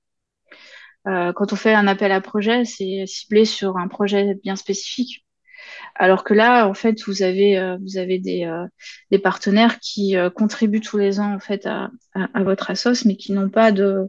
Quand 1.04 1.52
on 1.52 1.56
fait 1.56 1.74
un 1.74 1.86
appel 1.86 2.12
à 2.12 2.20
projet, 2.20 2.64
c'est 2.64 3.04
ciblé 3.06 3.44
sur 3.44 3.76
un 3.76 3.88
projet 3.88 4.34
bien 4.42 4.56
spécifique. 4.56 5.24
Alors 5.94 6.24
que 6.24 6.34
là, 6.34 6.66
en 6.68 6.74
fait, 6.74 7.02
vous 7.06 7.22
avez, 7.22 7.58
euh, 7.58 7.76
vous 7.80 7.98
avez 7.98 8.18
des, 8.18 8.44
euh, 8.44 8.66
des 9.10 9.18
partenaires 9.18 9.78
qui 9.80 10.16
euh, 10.16 10.30
contribuent 10.30 10.80
tous 10.80 10.98
les 10.98 11.20
ans 11.20 11.34
en 11.34 11.40
fait 11.40 11.66
à, 11.66 11.90
à, 12.14 12.42
votre 12.42 12.70
assos, 12.70 13.04
mais 13.06 13.16
qui 13.16 13.32
n'ont 13.32 13.50
pas 13.50 13.72
de 13.72 14.08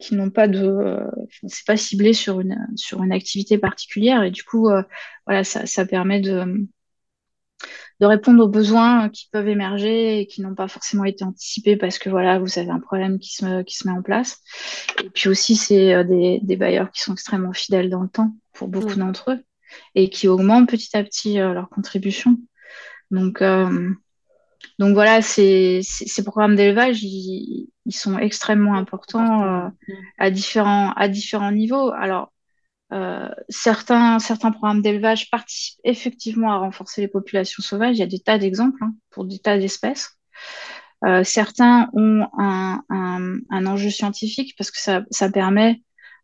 qui 0.00 0.16
n'ont 0.16 0.30
pas 0.30 0.48
de 0.48 0.98
c'est 1.46 1.66
pas 1.66 1.76
ciblé 1.76 2.12
sur 2.12 2.40
une 2.40 2.56
sur 2.76 3.02
une 3.04 3.12
activité 3.12 3.56
particulière 3.58 4.24
et 4.24 4.32
du 4.32 4.42
coup 4.42 4.68
voilà 5.26 5.44
ça, 5.44 5.66
ça 5.66 5.86
permet 5.86 6.20
de 6.20 6.66
de 8.02 8.06
répondre 8.06 8.44
aux 8.44 8.48
besoins 8.48 9.08
qui 9.08 9.28
peuvent 9.32 9.48
émerger 9.48 10.20
et 10.20 10.26
qui 10.26 10.42
n'ont 10.42 10.54
pas 10.54 10.68
forcément 10.68 11.04
été 11.04 11.24
anticipés 11.24 11.76
parce 11.76 11.98
que 11.98 12.10
voilà 12.10 12.38
vous 12.38 12.58
avez 12.58 12.70
un 12.70 12.80
problème 12.80 13.18
qui 13.18 13.34
se 13.34 13.62
qui 13.62 13.76
se 13.76 13.88
met 13.88 13.94
en 13.94 14.02
place 14.02 14.40
et 15.02 15.08
puis 15.08 15.30
aussi 15.30 15.56
c'est 15.56 16.04
des, 16.04 16.40
des 16.42 16.56
bailleurs 16.56 16.90
qui 16.90 17.00
sont 17.00 17.14
extrêmement 17.14 17.54
fidèles 17.54 17.88
dans 17.88 18.02
le 18.02 18.08
temps 18.08 18.34
pour 18.52 18.68
beaucoup 18.68 18.96
d'entre 18.96 19.30
eux 19.30 19.44
et 19.94 20.10
qui 20.10 20.28
augmentent 20.28 20.68
petit 20.68 20.96
à 20.96 21.04
petit 21.04 21.40
euh, 21.40 21.52
leur 21.52 21.68
contribution. 21.68 22.38
Donc, 23.10 23.42
euh, 23.42 23.90
donc 24.78 24.94
voilà, 24.94 25.22
ces, 25.22 25.80
ces, 25.82 26.24
programmes 26.24 26.56
d'élevage, 26.56 27.02
ils, 27.02 27.68
ils, 27.84 27.94
sont 27.94 28.18
extrêmement 28.18 28.74
importants 28.74 29.44
euh, 29.44 29.68
à, 30.18 30.30
différents, 30.30 30.92
à 30.92 31.08
différents 31.08 31.52
niveaux. 31.52 31.90
Alors, 31.90 32.31
euh, 32.92 33.28
certains, 33.48 34.18
programmes 34.52 34.82
d'élevage 34.82 35.30
participent 35.30 35.80
effectivement 35.84 36.52
à 36.52 36.58
renforcer 36.58 37.00
les 37.00 37.08
populations 37.08 37.62
sauvages. 37.62 37.96
Il 37.96 38.00
y 38.00 38.02
a 38.02 38.06
des 38.06 38.18
tas 38.18 38.38
d'exemples 38.38 38.82
hein, 38.82 38.94
pour 39.10 39.24
des 39.24 39.38
tas 39.38 39.58
d'espèces. 39.58 40.18
Euh, 41.04 41.24
certains 41.24 41.88
ont 41.94 42.26
un, 42.38 43.66
enjeu 43.66 43.90
scientifique 43.90 44.54
parce 44.58 44.70
que 44.70 44.78
ça, 44.78 45.30
permet 45.30 45.82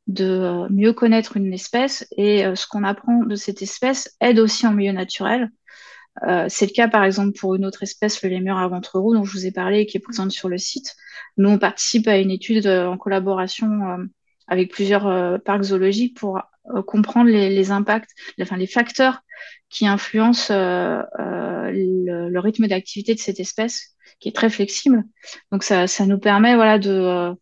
de 0.09 0.67
mieux 0.71 0.93
connaître 0.93 1.37
une 1.37 1.53
espèce 1.53 2.07
et 2.17 2.45
euh, 2.45 2.55
ce 2.55 2.67
qu'on 2.67 2.85
apprend 2.85 3.25
de 3.25 3.35
cette 3.35 3.63
espèce 3.63 4.17
aide 4.21 4.39
aussi 4.39 4.67
en 4.67 4.73
milieu 4.73 4.93
naturel. 4.93 5.51
C'est 6.49 6.67
le 6.67 6.73
cas 6.73 6.89
par 6.89 7.05
exemple 7.05 7.39
pour 7.39 7.55
une 7.55 7.65
autre 7.65 7.85
espèce, 7.85 8.21
le 8.25 8.29
lémur 8.29 8.59
à 8.59 8.67
ventre 8.67 8.99
roux 8.99 9.15
dont 9.15 9.23
je 9.23 9.33
vous 9.33 9.47
ai 9.47 9.53
parlé 9.53 9.81
et 9.81 9.87
qui 9.87 9.99
est 9.99 10.01
présente 10.01 10.33
sur 10.33 10.49
le 10.49 10.59
site. 10.59 10.97
Nous, 11.37 11.49
on 11.49 11.59
participe 11.59 12.09
à 12.09 12.19
une 12.19 12.33
étude 12.33 12.67
en 12.67 12.99
collaboration 12.99 14.09
avec 14.49 14.73
plusieurs 14.73 15.41
parcs 15.43 15.63
zoologiques 15.63 16.19
pour 16.19 16.41
comprendre 16.87 17.31
les, 17.31 17.51
les, 17.51 17.71
impacts, 17.71 18.11
enfin 18.41 18.57
les 18.57 18.67
facteurs 18.67 19.21
qui 19.71 19.87
influencent 19.87 20.53
le, 20.53 22.29
le, 22.29 22.41
rythme 22.41 22.67
d'activité 22.67 23.15
de 23.15 23.21
cette 23.21 23.41
espèce, 23.41 23.97
qui 24.21 24.29
est 24.29 24.35
très 24.35 24.51
flexible. 24.51 25.05
Donc 25.53 25.63
ça, 25.63 25.87
ça 25.87 26.07
nous 26.07 26.19
permet 26.19 26.55
voilà 26.55 26.79
de, 26.79 27.33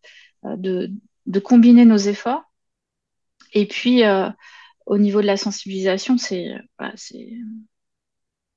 de, 0.45 0.91
de 1.27 1.41
combiner 1.41 1.85
nos 1.85 1.97
efforts 1.97 2.47
et 3.57 3.66
puis, 3.66 4.05
euh, 4.05 4.29
au 4.87 4.99
niveau 4.99 5.20
de 5.22 5.27
la 5.27 5.37
sensibilisation, 5.37 6.18
c'est 6.18 6.55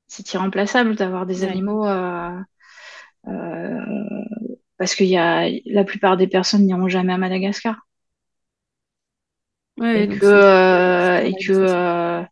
c'est 0.08 0.34
irremplaçable 0.34 0.96
d'avoir 0.96 1.26
des 1.26 1.44
animaux 1.44 1.86
euh, 1.86 2.38
euh, 3.28 3.80
parce 4.78 4.96
que 4.96 5.04
y 5.04 5.18
a, 5.18 5.50
la 5.66 5.84
plupart 5.84 6.18
des 6.18 6.28
personnes 6.28 6.66
n'iront 6.66 6.90
jamais 6.90 7.14
à 7.14 7.18
Madagascar. 7.18 7.88
Et, 9.84 10.08
que, 10.08 11.26
et 11.26 11.34
que 11.34 12.26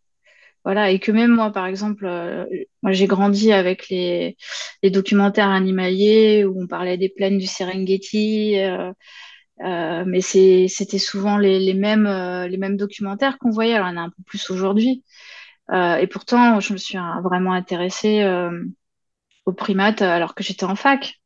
voilà 0.64 0.92
et 0.92 1.00
que 1.00 1.12
même 1.12 1.32
moi 1.32 1.52
par 1.52 1.66
exemple 1.66 2.06
moi 2.82 2.92
j'ai 2.92 3.08
grandi 3.08 3.54
avec 3.54 3.90
les, 3.90 4.36
les, 4.84 4.90
documentaires 4.90 5.50
animaliers 5.50 6.46
où 6.46 6.62
on 6.62 6.68
parlait 6.68 6.98
des 6.98 7.10
plaines 7.10 7.38
du 7.38 7.48
Serengeti 7.48 8.58
euh, 9.64 10.04
mais 10.06 10.22
c'était 10.22 11.00
souvent 11.00 11.38
les, 11.38 11.60
les 11.60 11.74
mêmes, 11.74 12.06
euh, 12.06 12.48
les 12.48 12.58
mêmes 12.58 12.78
documentaires 12.78 13.38
qu'on 13.40 13.50
voyait. 13.50 13.74
Alors, 13.74 13.88
il 13.90 13.96
y 13.96 13.98
en 13.98 14.02
a 14.02 14.06
un 14.06 14.10
peu 14.10 14.24
plus 14.26 14.50
aujourd'hui. 14.52 15.04
Euh, 15.72 15.98
et 15.98 16.08
pourtant, 16.08 16.60
je 16.60 16.74
me 16.74 16.78
suis 16.78 16.98
vraiment 17.24 17.54
intéressée 17.54 18.26
aux 19.46 19.54
primates 19.54 20.02
alors 20.02 20.36
que 20.36 20.44
j'étais 20.44 20.66
en 20.66 20.76
fac. 20.76 21.20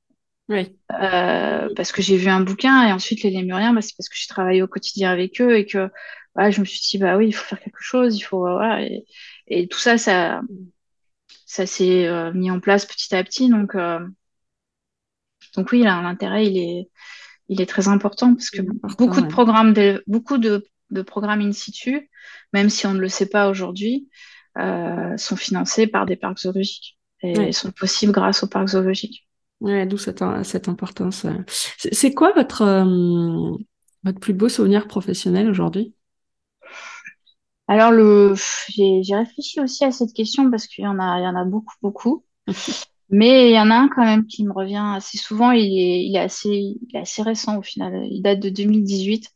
Oui. 0.49 0.77
parce 0.87 1.91
que 1.91 2.01
j'ai 2.01 2.17
vu 2.17 2.27
un 2.27 2.41
bouquin 2.41 2.87
et 2.87 2.91
ensuite 2.91 3.23
les 3.23 3.29
lémuriens, 3.29 3.73
bah, 3.73 3.81
c'est 3.81 3.95
parce 3.95 4.09
que 4.09 4.15
j'ai 4.17 4.27
travaillé 4.27 4.61
au 4.61 4.67
quotidien 4.67 5.09
avec 5.09 5.39
eux 5.39 5.55
et 5.55 5.65
que 5.65 5.89
je 6.37 6.59
me 6.59 6.65
suis 6.65 6.81
dit, 6.81 6.97
bah 6.97 7.17
oui, 7.17 7.27
il 7.27 7.31
faut 7.33 7.45
faire 7.45 7.59
quelque 7.59 7.81
chose, 7.81 8.17
il 8.17 8.21
faut, 8.21 8.39
voilà, 8.39 8.81
et, 8.83 9.05
et 9.47 9.67
tout 9.67 9.79
ça, 9.79 9.97
ça, 9.97 10.41
ça 11.45 11.65
s'est 11.65 12.09
mis 12.33 12.51
en 12.51 12.59
place 12.59 12.85
petit 12.85 13.15
à 13.15 13.23
petit. 13.23 13.49
Donc, 13.49 13.75
donc 15.55 15.71
oui, 15.71 15.83
l'intérêt, 15.83 16.45
il 16.45 16.57
est, 16.57 16.89
il 17.49 17.61
est 17.61 17.65
très 17.65 17.87
important 17.87 18.33
parce 18.33 18.49
que 18.49 18.61
beaucoup 18.61 19.21
de 19.21 19.27
programmes, 19.27 19.73
de, 19.73 20.03
beaucoup 20.07 20.37
de, 20.37 20.65
de, 20.89 21.01
programmes 21.01 21.41
in 21.41 21.51
situ, 21.51 22.09
même 22.53 22.69
si 22.69 22.87
on 22.87 22.93
ne 22.93 22.99
le 22.99 23.09
sait 23.09 23.27
pas 23.27 23.49
aujourd'hui, 23.49 24.09
euh, 24.57 25.17
sont 25.17 25.35
financés 25.35 25.87
par 25.87 26.05
des 26.05 26.15
parcs 26.15 26.39
zoologiques 26.39 26.97
et 27.21 27.51
sont 27.51 27.71
possibles 27.71 28.13
grâce 28.13 28.43
aux 28.43 28.47
parcs 28.47 28.69
zoologiques. 28.69 29.27
Ouais, 29.61 29.85
d'où 29.85 29.97
cette, 29.97 30.23
cette 30.43 30.67
importance. 30.67 31.25
C'est 31.77 32.13
quoi 32.13 32.33
votre, 32.33 32.63
euh, 32.63 33.57
votre 34.03 34.19
plus 34.19 34.33
beau 34.33 34.49
souvenir 34.49 34.87
professionnel 34.87 35.49
aujourd'hui? 35.49 35.93
Alors, 37.67 37.91
le, 37.91 38.33
j'ai 38.75 39.15
réfléchi 39.15 39.61
aussi 39.61 39.85
à 39.85 39.91
cette 39.91 40.13
question 40.13 40.49
parce 40.49 40.67
qu'il 40.67 40.83
y 40.83 40.87
en 40.87 40.99
a, 40.99 41.19
il 41.19 41.23
y 41.23 41.27
en 41.27 41.35
a 41.35 41.45
beaucoup, 41.45 41.75
beaucoup. 41.81 42.25
Mais 43.09 43.49
il 43.49 43.55
y 43.55 43.59
en 43.59 43.69
a 43.69 43.75
un 43.75 43.89
quand 43.89 44.05
même 44.05 44.25
qui 44.25 44.43
me 44.45 44.53
revient 44.53 44.93
assez 44.95 45.17
souvent. 45.17 45.51
Il 45.51 45.65
est, 45.77 46.05
il 46.05 46.15
est, 46.15 46.19
assez, 46.19 46.49
il 46.49 46.87
est 46.93 46.99
assez 46.99 47.21
récent 47.21 47.57
au 47.57 47.61
final. 47.61 48.05
Il 48.09 48.21
date 48.21 48.39
de 48.39 48.49
2018. 48.49 49.29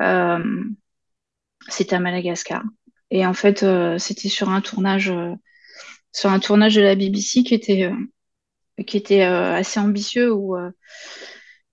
Euh, 0.00 0.64
c'était 1.68 1.96
à 1.96 2.00
Madagascar. 2.00 2.62
Et 3.10 3.26
en 3.26 3.34
fait, 3.34 3.62
euh, 3.62 3.98
c'était 3.98 4.28
sur 4.28 4.48
un 4.48 4.60
tournage, 4.60 5.10
euh, 5.10 5.34
sur 6.12 6.30
un 6.30 6.40
tournage 6.40 6.74
de 6.76 6.82
la 6.82 6.94
BBC 6.94 7.42
qui 7.42 7.54
était, 7.54 7.84
euh, 7.84 7.96
qui 8.84 8.96
était 8.96 9.22
euh, 9.22 9.54
assez 9.54 9.80
ambitieux 9.80 10.32
où 10.32 10.56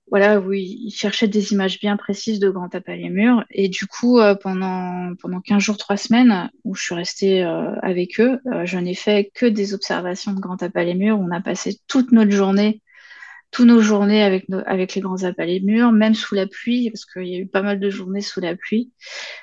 voilà, 0.09 0.39
où 0.39 0.53
ils 0.53 0.91
cherchaient 0.91 1.27
des 1.27 1.53
images 1.53 1.79
bien 1.79 1.95
précises 1.95 2.39
de 2.39 2.49
Grand 2.49 2.69
Tape 2.69 2.89
à 2.89 2.95
les 2.95 3.09
murs. 3.09 3.45
Et 3.51 3.69
du 3.69 3.85
coup, 3.85 4.19
euh, 4.19 4.35
pendant, 4.35 5.13
pendant 5.21 5.39
15 5.39 5.61
jours, 5.61 5.77
3 5.77 5.97
semaines, 5.97 6.49
où 6.63 6.75
je 6.75 6.81
suis 6.81 6.95
restée 6.95 7.43
euh, 7.43 7.75
avec 7.81 8.19
eux, 8.19 8.39
euh, 8.47 8.65
je 8.65 8.77
n'ai 8.79 8.95
fait 8.95 9.31
que 9.33 9.45
des 9.45 9.73
observations 9.73 10.33
de 10.33 10.39
Grand 10.39 10.57
Tape 10.57 10.75
à 10.77 10.83
les 10.83 10.95
murs. 10.95 11.19
On 11.19 11.31
a 11.31 11.41
passé 11.41 11.79
toute 11.87 12.11
notre 12.11 12.31
journée, 12.31 12.81
toutes 13.51 13.67
nos 13.67 13.81
journées 13.81 14.23
avec, 14.23 14.47
avec 14.65 14.95
les 14.95 15.01
Grands 15.01 15.17
Tape 15.17 15.39
à 15.39 15.45
les 15.45 15.59
murs, 15.59 15.91
même 15.91 16.15
sous 16.15 16.33
la 16.33 16.47
pluie, 16.47 16.89
parce 16.89 17.05
qu'il 17.05 17.27
y 17.27 17.35
a 17.35 17.39
eu 17.39 17.47
pas 17.47 17.61
mal 17.61 17.79
de 17.79 17.89
journées 17.91 18.21
sous 18.21 18.39
la 18.41 18.55
pluie. 18.55 18.91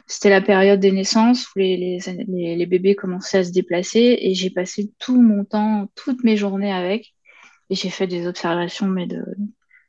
C'était 0.09 0.31
la 0.31 0.41
période 0.41 0.81
des 0.81 0.93
naissances 0.93 1.49
où 1.55 1.61
les, 1.61 1.77
les, 1.77 2.57
les, 2.57 2.67
bébés 2.67 2.97
commençaient 2.97 3.39
à 3.39 3.45
se 3.45 3.53
déplacer 3.53 4.19
et 4.21 4.35
j'ai 4.35 4.51
passé 4.51 4.91
tout 4.99 5.21
mon 5.21 5.45
temps, 5.45 5.91
toutes 5.95 6.25
mes 6.25 6.37
journées 6.37 6.73
avec. 6.73 7.16
Et 7.71 7.75
j'ai 7.75 7.91
fait 7.91 8.07
des 8.07 8.27
observations, 8.27 8.87
mais 8.87 9.07
de, 9.07 9.25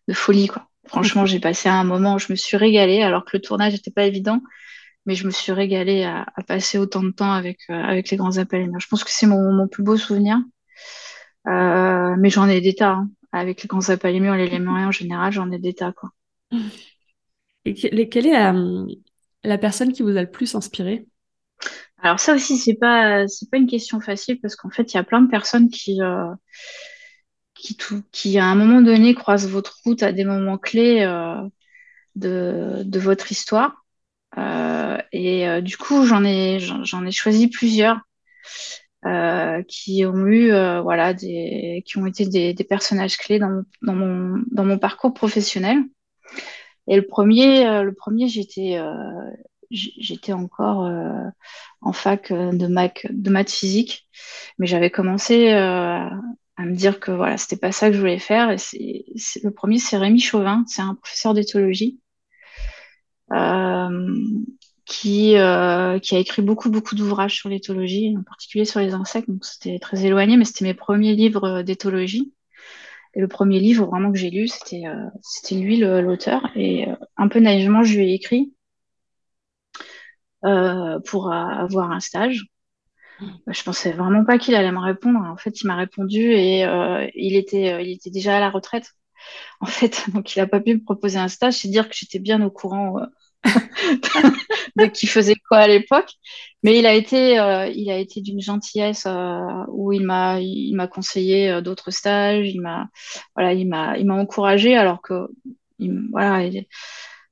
de 0.08 0.14
folie, 0.14 0.48
quoi. 0.48 0.68
Franchement, 0.88 1.26
j'ai 1.26 1.40
passé 1.40 1.70
un 1.70 1.84
moment 1.84 2.16
où 2.16 2.20
je 2.20 2.28
me 2.30 2.36
suis 2.36 2.58
régalée, 2.58 3.02
alors 3.02 3.26
que 3.26 3.36
le 3.36 3.42
tournage 3.42 3.74
n'était 3.74 3.92
pas 3.92 4.06
évident, 4.06 4.42
mais 5.06 5.16
je 5.16 5.26
me 5.26 5.32
suis 5.32 5.52
régalée 5.52 6.04
à, 6.04 6.26
passer 6.48 6.78
autant 6.78 7.04
de 7.04 7.12
temps 7.12 7.32
avec, 7.32 7.60
euh, 7.70 7.74
avec 7.74 8.10
les 8.10 8.18
grands 8.18 8.38
appels. 8.38 8.70
Je 8.78 8.88
pense 8.88 9.04
que 9.04 9.12
c'est 9.12 9.28
mon, 9.28 9.52
mon, 9.54 9.68
plus 9.68 9.84
beau 9.84 9.98
souvenir. 9.98 10.38
Euh, 11.48 12.16
mais 12.18 12.30
j'en 12.30 12.48
ai 12.48 12.62
des 12.62 12.76
tas. 12.76 12.92
Hein. 12.92 13.10
Avec 13.34 13.62
les 13.62 13.68
grands 13.68 13.90
appels 13.90 14.16
et 14.16 14.20
les 14.20 14.50
lémuriens 14.50 14.88
en 14.88 14.92
général, 14.92 15.32
j'en 15.32 15.52
ai 15.52 15.60
des 15.60 15.74
tas. 15.74 15.92
Quoi. 15.92 16.12
Et 17.66 17.74
quelle 17.74 18.26
est 18.26 18.32
la, 18.32 18.56
la, 19.44 19.58
personne 19.58 19.92
qui 19.92 20.02
vous 20.02 20.16
a 20.16 20.22
le 20.22 20.32
plus 20.32 20.56
inspiré? 20.56 21.08
Alors 22.02 22.20
ça 22.20 22.34
aussi, 22.34 22.58
c'est 22.58 22.76
pas, 22.76 23.28
c'est 23.28 23.50
pas 23.50 23.58
une 23.58 23.68
question 23.68 24.00
facile 24.00 24.40
parce 24.40 24.56
qu'en 24.56 24.70
fait, 24.70 24.94
il 24.94 24.96
y 24.96 25.00
a 25.00 25.04
plein 25.04 25.22
de 25.22 25.30
personnes 25.30 25.70
qui... 25.70 26.02
Euh, 26.02 26.34
qui, 27.58 27.76
tout, 27.76 28.04
qui 28.12 28.38
à 28.40 28.46
un 28.46 28.56
moment 28.56 28.82
donné 28.82 29.14
croisent 29.16 29.48
votre 29.48 29.80
route 29.84 30.04
à 30.04 30.12
des 30.12 30.24
moments 30.24 30.58
clés 30.58 31.02
euh, 31.04 31.42
de, 32.16 32.84
de, 32.86 33.00
votre 33.00 33.32
histoire. 33.32 33.86
Euh, 34.38 34.98
et 35.12 35.48
euh, 35.48 35.62
du 35.62 35.78
coup, 35.78 36.06
j'en 36.06 36.24
ai, 36.24 36.60
j'en 36.60 37.06
ai 37.06 37.12
choisi 37.12 37.48
plusieurs 37.48 38.00
euh, 39.06 39.64
qui 39.68 40.06
ont 40.06 40.26
eu, 40.28 40.52
euh, 40.52 40.82
voilà, 40.82 41.14
des, 41.14 41.84
qui 41.86 41.98
ont 41.98 42.06
été 42.06 42.26
des, 42.26 42.54
des 42.54 42.64
personnages 42.64 43.18
clés 43.18 43.40
dans 43.40 43.64
dans 43.82 43.96
mon, 43.96 44.44
dans 44.52 44.66
mon 44.66 44.78
parcours 44.80 45.14
professionnel. 45.14 45.80
Et 46.88 46.96
le 46.96 47.06
premier, 47.06 47.84
le 47.84 47.94
premier, 47.94 48.30
j'étais, 48.30 48.80
j'étais 49.72 50.32
encore 50.32 50.90
en 51.82 51.92
fac 51.92 52.32
de 52.32 52.68
maths, 52.68 53.06
de 53.10 53.30
maths 53.30 53.52
physique, 53.52 54.08
mais 54.58 54.68
j'avais 54.68 54.90
commencé 54.90 55.52
à 56.58 56.66
me 56.66 56.76
dire 56.76 57.00
que 57.00 57.12
voilà, 57.12 57.38
c'était 57.38 57.58
pas 57.58 57.72
ça 57.72 57.90
que 57.90 57.96
je 57.96 58.00
voulais 58.00 58.20
faire. 58.20 58.56
Et 58.74 59.06
le 59.44 59.52
premier, 59.52 59.80
c'est 59.80 59.98
Rémi 59.98 60.20
Chauvin, 60.20 60.64
c'est 60.68 60.82
un 60.82 60.96
professeur 60.96 61.34
d'éthologie 61.34 62.00
euh, 63.32 64.16
qui, 64.86 65.38
euh, 65.38 66.00
qui 66.00 66.16
a 66.16 66.20
écrit 66.20 66.42
beaucoup, 66.42 66.70
beaucoup 66.70 66.96
d'ouvrages 66.96 67.36
sur 67.36 67.50
l'éthologie, 67.50 68.16
en 68.18 68.24
particulier 68.24 68.66
sur 68.66 68.80
les 68.80 68.94
insectes. 68.94 69.30
Donc 69.30 69.46
c'était 69.46 69.80
très 69.80 70.06
éloigné, 70.06 70.38
mais 70.38 70.46
c'était 70.46 70.66
mes 70.66 70.74
premiers 70.74 71.16
livres 71.16 71.62
d'éthologie. 71.62 72.34
Et 73.18 73.20
le 73.20 73.28
premier 73.28 73.60
livre 73.60 73.88
vraiment 73.88 74.12
que 74.12 74.18
j'ai 74.18 74.30
lu, 74.30 74.48
c'était, 74.48 74.86
euh, 74.86 75.10
c'était 75.22 75.56
lui 75.56 75.78
l'auteur. 75.78 76.50
Et 76.56 76.88
euh, 76.88 76.96
un 77.18 77.28
peu 77.28 77.40
naïvement, 77.40 77.84
je 77.84 77.98
lui 77.98 78.12
ai 78.12 78.14
écrit 78.14 78.54
euh, 80.46 81.00
pour 81.06 81.32
avoir 81.34 81.92
un 81.92 82.00
stage. 82.00 82.46
Bah, 83.20 83.52
je 83.54 83.64
pensais 83.64 83.92
vraiment 83.94 84.24
pas 84.26 84.38
qu'il 84.38 84.56
allait 84.56 84.72
me 84.72 84.80
répondre. 84.80 85.20
En 85.20 85.38
fait, 85.38 85.62
il 85.62 85.68
m'a 85.68 85.76
répondu 85.76 86.20
et 86.34 86.66
euh, 86.66 87.08
il 87.16 87.36
était, 87.36 87.74
euh, 87.74 87.82
il 87.82 87.92
était 87.92 88.10
déjà 88.12 88.38
à 88.38 88.40
la 88.40 88.50
retraite. 88.50 88.94
En 89.62 89.66
fait, 89.66 90.06
donc 90.14 90.36
il 90.36 90.40
a 90.40 90.48
pas 90.48 90.60
pu 90.62 90.76
me 90.76 90.84
proposer 90.84 91.18
un 91.20 91.28
stage. 91.28 91.56
C'est 91.56 91.68
dire 91.70 91.90
que 91.90 91.96
j'étais 91.96 92.20
bien 92.20 92.42
au 92.44 92.52
courant 92.52 93.00
euh, 93.00 93.06
de 94.78 94.86
qui 94.88 95.08
faisait 95.08 95.36
quoi 95.50 95.60
à 95.60 95.68
l'époque. 95.68 96.12
Mais 96.64 96.78
il 96.80 96.86
a 96.86 96.94
été, 96.94 97.40
euh, 97.40 97.68
il 97.68 97.90
a 97.90 97.98
été 97.98 98.22
d'une 98.22 98.42
gentillesse 98.42 99.08
où 99.70 99.94
il 99.94 100.04
m'a, 100.04 100.40
il 100.42 100.76
m'a 100.76 100.88
conseillé 100.88 101.62
d'autres 101.62 101.92
stages. 101.92 102.48
Il 102.48 102.62
m'a, 102.62 102.90
voilà, 103.36 103.54
il 103.54 103.68
m'a, 103.68 103.98
il 103.98 104.06
m'a 104.06 104.16
encouragé 104.16 104.78
alors 104.78 105.02
que, 105.02 105.28
il, 105.80 105.94
voilà, 106.12 106.46
il, 106.46 106.66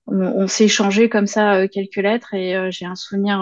on, 0.07 0.17
on 0.21 0.47
s'est 0.47 0.65
échangé 0.65 1.09
comme 1.09 1.27
ça 1.27 1.67
quelques 1.69 1.97
lettres 1.97 2.33
et 2.33 2.71
j'ai 2.71 2.86
un 2.86 2.95
souvenir 2.95 3.39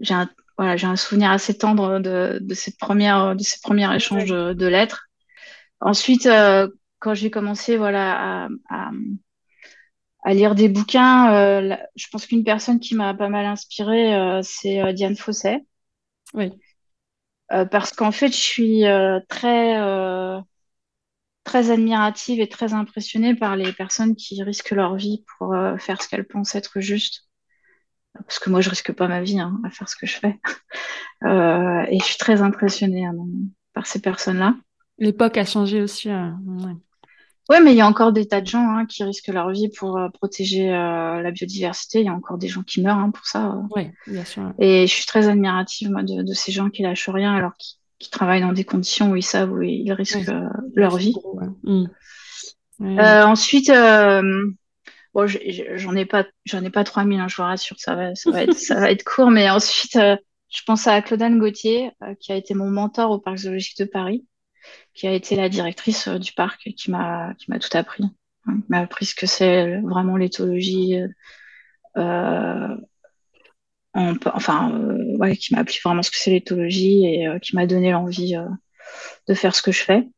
j'ai 0.00 0.14
un, 0.14 0.28
voilà, 0.56 0.76
j'ai 0.76 0.86
un 0.86 0.96
souvenir 0.96 1.30
assez 1.30 1.56
tendre 1.56 1.98
de, 1.98 2.38
de 2.40 2.54
cette 2.54 2.78
première, 2.78 3.34
de 3.36 3.42
ces 3.42 3.60
premiers 3.62 3.94
échanges 3.94 4.26
de, 4.26 4.52
de 4.52 4.66
lettres. 4.66 5.08
Ensuite, 5.80 6.26
euh, 6.26 6.68
quand 7.00 7.14
j'ai 7.14 7.30
commencé, 7.30 7.76
voilà, 7.76 8.44
à, 8.44 8.48
à, 8.70 8.90
à, 10.24 10.34
lire 10.34 10.54
des 10.54 10.68
bouquins, 10.68 11.34
euh, 11.34 11.76
je 11.96 12.06
pense 12.10 12.26
qu'une 12.26 12.44
personne 12.44 12.80
qui 12.80 12.94
m'a 12.94 13.14
pas 13.14 13.28
mal 13.28 13.46
inspirée, 13.46 14.14
euh, 14.14 14.40
c'est 14.42 14.80
euh, 14.82 14.92
Diane 14.92 15.16
Fosset. 15.16 15.64
Oui. 16.34 16.52
Euh, 17.52 17.64
parce 17.66 17.92
qu'en 17.92 18.12
fait, 18.12 18.28
je 18.28 18.40
suis 18.40 18.86
euh, 18.86 19.20
très, 19.28 19.76
très 21.44 21.70
admirative 21.70 22.40
et 22.40 22.48
très 22.48 22.72
impressionnée 22.74 23.34
par 23.34 23.56
les 23.56 23.72
personnes 23.72 24.16
qui 24.16 24.42
risquent 24.42 24.70
leur 24.72 24.96
vie 24.96 25.24
pour 25.38 25.54
faire 25.78 26.02
ce 26.02 26.08
qu'elles 26.08 26.26
pensent 26.26 26.54
être 26.54 26.80
juste 26.80 27.28
parce 28.14 28.38
que 28.38 28.50
moi 28.50 28.60
je 28.60 28.70
risque 28.70 28.92
pas 28.92 29.08
ma 29.08 29.22
vie 29.22 29.40
hein, 29.40 29.60
à 29.64 29.70
faire 29.70 29.88
ce 29.88 29.96
que 29.96 30.06
je 30.06 30.16
fais. 30.16 30.38
Euh, 31.22 31.86
et 31.88 31.98
je 32.00 32.04
suis 32.04 32.18
très 32.18 32.42
impressionnée 32.42 33.06
hein, 33.06 33.14
par 33.72 33.86
ces 33.86 33.98
personnes-là. 33.98 34.56
L'époque 34.98 35.36
a 35.36 35.44
changé 35.44 35.82
aussi. 35.82 36.08
Euh, 36.08 36.30
ouais. 37.50 37.60
mais 37.60 37.72
il 37.72 37.76
y 37.76 37.80
a 37.80 37.86
encore 37.86 38.12
des 38.12 38.26
tas 38.26 38.40
de 38.40 38.46
gens 38.46 38.66
hein, 38.68 38.86
qui 38.86 39.02
risquent 39.04 39.28
leur 39.28 39.50
vie 39.50 39.68
pour 39.68 39.96
euh, 39.96 40.08
protéger 40.08 40.72
euh, 40.72 41.20
la 41.20 41.30
biodiversité. 41.30 42.00
Il 42.00 42.06
y 42.06 42.08
a 42.08 42.12
encore 42.12 42.38
des 42.38 42.48
gens 42.48 42.62
qui 42.62 42.80
meurent 42.80 42.98
hein, 42.98 43.10
pour 43.10 43.26
ça. 43.26 43.56
Oui, 43.74 43.88
bien 44.06 44.24
sûr. 44.24 44.52
Et 44.58 44.86
je 44.86 44.92
suis 44.92 45.06
très 45.06 45.28
admirative 45.28 45.90
moi, 45.90 46.02
de, 46.02 46.22
de, 46.22 46.32
ces 46.32 46.52
gens 46.52 46.70
qui 46.70 46.82
lâchent 46.82 47.08
rien 47.08 47.34
alors 47.34 47.56
qui, 47.58 47.78
qui, 47.98 48.10
travaillent 48.10 48.42
dans 48.42 48.52
des 48.52 48.64
conditions 48.64 49.10
où 49.10 49.16
ils 49.16 49.22
savent 49.22 49.52
où 49.52 49.62
ils 49.62 49.92
risquent 49.92 50.28
ouais, 50.28 50.48
leur 50.74 50.96
vie. 50.96 51.14
Ouais. 51.24 51.48
Mmh. 52.80 52.98
ensuite, 53.00 53.70
Bon, 55.14 55.28
j'en 55.28 55.94
ai 55.94 56.04
pas, 56.06 56.26
j'en 56.44 56.64
ai 56.64 56.70
pas 56.70 56.82
3000, 56.82 57.20
hein, 57.20 57.28
je 57.28 57.36
vous 57.36 57.42
rassure, 57.42 57.78
ça 57.78 57.94
va, 57.94 58.14
ça 58.16 58.32
va 58.32 58.42
être, 58.42 58.54
ça 58.58 58.80
va 58.80 58.90
être 58.90 59.04
court. 59.04 59.30
Mais 59.30 59.48
ensuite, 59.48 59.94
euh, 59.94 60.16
je 60.50 60.62
pense 60.66 60.88
à 60.88 61.00
Claudine 61.02 61.38
Gauthier, 61.38 61.92
euh, 62.02 62.14
qui 62.18 62.32
a 62.32 62.36
été 62.36 62.52
mon 62.54 62.68
mentor 62.68 63.12
au 63.12 63.20
Parc 63.20 63.38
zoologique 63.38 63.78
de 63.78 63.84
Paris, 63.84 64.26
qui 64.92 65.06
a 65.06 65.12
été 65.12 65.36
la 65.36 65.48
directrice 65.48 66.08
euh, 66.08 66.18
du 66.18 66.32
parc, 66.32 66.68
qui 66.76 66.90
m'a, 66.90 67.32
qui 67.38 67.48
m'a 67.48 67.60
tout 67.60 67.76
appris. 67.76 68.02
Hein, 68.46 68.56
qui 68.56 68.66
m'a 68.68 68.80
appris 68.80 69.06
ce 69.06 69.14
que 69.14 69.26
c'est 69.26 69.80
vraiment 69.82 70.16
l'éthologie. 70.16 70.96
En, 71.96 72.76
enfin, 74.32 74.76
ouais, 75.18 75.36
qui 75.36 75.54
m'a 75.54 75.60
appris 75.60 75.78
vraiment 75.84 76.02
ce 76.02 76.10
que 76.10 76.16
c'est 76.18 76.32
l'éthologie 76.32 77.06
et 77.06 77.28
qui 77.40 77.54
m'a 77.54 77.66
donné 77.66 77.92
l'envie 77.92 78.34
de 79.28 79.34
faire 79.34 79.54
ce 79.54 79.62
que 79.62 79.70
je 79.70 79.84
fais. 79.84 80.08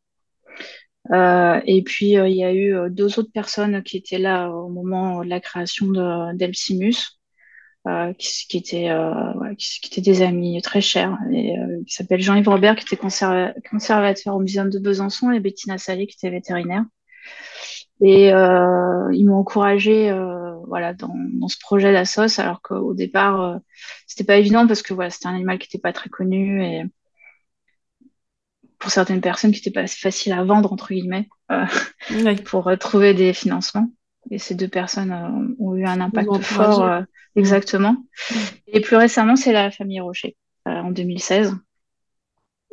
Euh, 1.12 1.60
et 1.66 1.82
puis, 1.82 2.18
euh, 2.18 2.28
il 2.28 2.36
y 2.36 2.44
a 2.44 2.52
eu 2.52 2.74
euh, 2.74 2.88
deux 2.90 3.18
autres 3.18 3.32
personnes 3.32 3.82
qui 3.82 3.96
étaient 3.96 4.18
là 4.18 4.50
au 4.50 4.68
moment 4.68 5.24
de 5.24 5.28
la 5.28 5.40
création 5.40 5.86
d'Elpsimus. 6.34 7.18
qui, 8.18 8.56
étaient, 8.56 8.90
qui, 9.58 9.88
étaient 9.88 10.00
des 10.00 10.22
amis 10.22 10.60
très 10.62 10.80
chers, 10.80 11.16
et, 11.32 11.54
qui 11.86 11.94
s'appelle 11.94 12.20
Jean-Yves 12.20 12.48
Robert, 12.48 12.74
qui 12.76 12.82
était 12.82 12.96
conservateur 13.70 14.34
au 14.34 14.40
Muséum 14.40 14.70
de 14.70 14.78
Besançon, 14.80 15.30
et 15.30 15.40
Bettina 15.40 15.78
Salé, 15.78 16.06
qui 16.06 16.16
était 16.16 16.30
vétérinaire. 16.30 16.84
Et 18.00 18.32
euh, 18.32 19.10
ils 19.12 19.24
m'ont 19.26 19.36
encouragé 19.36 20.10
euh, 20.10 20.54
voilà, 20.66 20.92
dans, 20.92 21.14
ce 21.48 21.56
projet 21.58 21.92
d'assos, 21.92 22.40
alors 22.40 22.60
qu'au 22.60 22.94
départ, 22.94 23.40
euh, 23.40 23.58
c'était 24.06 24.24
pas 24.24 24.36
évident 24.36 24.66
parce 24.66 24.82
que 24.82 24.92
voilà, 24.92 25.10
c'était 25.10 25.28
un 25.28 25.34
animal 25.34 25.58
qui 25.58 25.66
n'était 25.66 25.80
pas 25.80 25.92
très 25.92 26.10
connu 26.10 26.62
et 26.62 26.82
pour 28.78 28.90
certaines 28.90 29.20
personnes 29.20 29.52
qui 29.52 29.58
n'était 29.58 29.70
pas 29.70 29.86
facile 29.86 30.32
à 30.32 30.44
vendre, 30.44 30.72
entre 30.72 30.92
guillemets, 30.92 31.28
euh, 31.50 31.66
pour 32.44 32.70
trouver 32.78 33.14
des 33.14 33.32
financements. 33.32 33.90
Et 34.30 34.38
ces 34.38 34.54
deux 34.54 34.68
personnes 34.68 35.12
euh, 35.12 35.54
ont 35.64 35.74
eu 35.76 35.86
un 35.86 36.00
impact 36.00 36.36
fort, 36.42 36.84
euh, 36.84 37.02
exactement. 37.36 37.96
Et 38.66 38.80
plus 38.80 38.96
récemment, 38.96 39.36
c'est 39.36 39.52
la 39.52 39.70
famille 39.70 40.00
Rocher, 40.00 40.36
en 40.66 40.90
2016. 40.90 41.56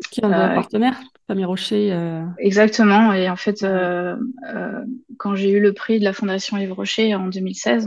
Qui 0.09 0.21
est 0.21 0.25
un 0.25 0.55
partenaire 0.55 0.99
Famille 1.27 1.45
Rocher. 1.45 1.91
Euh, 1.91 2.25
Exactement. 2.37 3.13
Et 3.13 3.29
en 3.29 3.35
fait, 3.35 3.63
euh, 3.63 4.17
euh, 4.53 4.83
quand 5.17 5.35
j'ai 5.35 5.51
eu 5.51 5.59
le 5.59 5.73
prix 5.73 5.99
de 5.99 6.03
la 6.03 6.13
Fondation 6.13 6.57
Yves 6.57 6.73
Rocher 6.73 7.15
en 7.15 7.27
2016, 7.27 7.85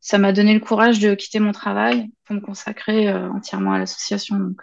ça 0.00 0.18
m'a 0.18 0.32
donné 0.32 0.54
le 0.54 0.60
courage 0.60 0.98
de 0.98 1.14
quitter 1.14 1.38
mon 1.38 1.52
travail 1.52 2.10
pour 2.24 2.36
me 2.36 2.40
consacrer 2.40 3.10
entièrement 3.12 3.72
à 3.72 3.78
l'association. 3.78 4.36
Donc, 4.36 4.62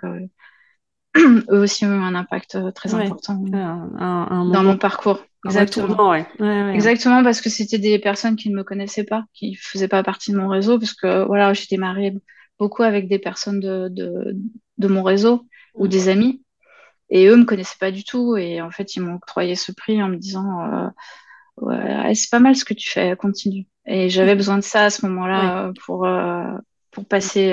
eux 1.51 1.59
aussi 1.59 1.86
ont 1.86 1.89
eu 1.89 2.01
un 2.01 2.16
impact 2.16 2.57
très 2.74 2.93
important 2.93 3.36
dans 3.36 4.64
mon 4.64 4.78
parcours. 4.78 5.22
Exactement. 5.45 6.14
Exactement, 6.74 7.24
parce 7.24 7.41
que 7.41 7.49
c'était 7.49 7.80
des 7.80 7.99
personnes 7.99 8.36
qui 8.36 8.49
ne 8.49 8.55
me 8.55 8.64
connaissaient 8.64 9.03
pas, 9.03 9.26
qui 9.34 9.51
ne 9.51 9.55
faisaient 9.57 9.88
pas 9.88 10.03
partie 10.03 10.32
de 10.32 10.38
mon 10.38 10.47
réseau, 10.47 10.78
parce 10.80 10.93
que 10.93 11.26
voilà, 11.26 11.53
j'ai 11.53 11.66
démarré 11.70 12.14
beaucoup 12.59 12.84
avec 12.84 13.07
des 13.07 13.20
personnes 13.20 13.59
de, 13.59 13.88
de, 13.89 14.36
de 14.78 14.88
mon 14.88 15.03
réseau 15.03 15.47
ou 15.74 15.88
des 15.88 16.09
amis. 16.09 16.43
Et 17.09 17.28
eux 17.28 17.36
me 17.36 17.43
connaissaient 17.43 17.78
pas 17.80 17.91
du 17.91 18.03
tout. 18.03 18.38
Et 18.38 18.62
en 18.62 18.72
fait, 18.72 18.95
ils 18.95 19.01
m'ont 19.01 19.16
octroyé 19.16 19.55
ce 19.55 19.72
prix 19.72 20.01
en 20.01 20.07
me 20.07 20.16
disant 20.16 20.64
euh, 20.64 20.88
ouais, 21.57 22.16
c'est 22.16 22.30
pas 22.30 22.39
mal 22.39 22.55
ce 22.55 22.66
que 22.66 22.74
tu 22.74 22.89
fais, 22.89 23.16
continue. 23.16 23.66
Et 23.86 24.09
j'avais 24.09 24.36
besoin 24.36 24.57
de 24.57 24.64
ça 24.64 24.86
à 24.86 24.89
ce 24.89 25.05
moment-là 25.05 25.68
euh, 25.68 25.74
pour, 25.86 26.05
euh, 26.05 26.53
pour 26.91 27.05
passer 27.05 27.51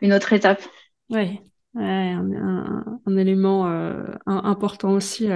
une 0.00 0.12
autre 0.12 0.32
étape. 0.32 0.62
Oui, 1.10 1.40
ouais, 1.78 2.10
un, 2.12 3.00
un, 3.06 3.16
élément 3.16 3.66
important 4.26 4.92
aussi. 4.92 5.28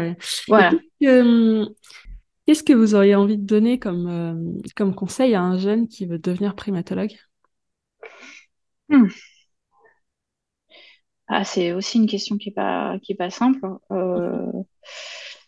Voilà. 0.48 0.72
Qu'est-ce 1.00 2.64
que 2.64 2.72
vous 2.72 2.94
auriez 2.94 3.14
envie 3.14 3.38
de 3.38 3.46
donner 3.46 3.78
comme, 3.78 4.60
comme 4.76 4.94
conseil 4.94 5.34
à 5.34 5.42
un 5.42 5.56
jeune 5.58 5.88
qui 5.88 6.06
veut 6.06 6.18
devenir 6.18 6.54
primatologue? 6.54 7.16
Hmm. 8.88 9.06
Ah, 11.28 11.44
c'est 11.44 11.72
aussi 11.72 11.98
une 11.98 12.06
question 12.06 12.36
qui 12.36 12.50
est 12.50 12.52
pas 12.52 12.98
qui 13.02 13.12
est 13.12 13.16
pas 13.16 13.30
simple. 13.30 13.60
Euh, 13.90 14.52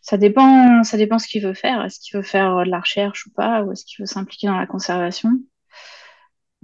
ça 0.00 0.16
dépend, 0.16 0.82
ça 0.82 0.96
dépend 0.96 1.18
ce 1.18 1.26
qu'il 1.26 1.42
veut 1.42 1.52
faire. 1.52 1.84
Est-ce 1.84 2.00
qu'il 2.00 2.16
veut 2.16 2.22
faire 2.22 2.64
de 2.64 2.70
la 2.70 2.80
recherche 2.80 3.26
ou 3.26 3.30
pas, 3.32 3.62
ou 3.62 3.72
est-ce 3.72 3.84
qu'il 3.84 4.02
veut 4.02 4.06
s'impliquer 4.06 4.46
dans 4.46 4.56
la 4.56 4.66
conservation? 4.66 5.30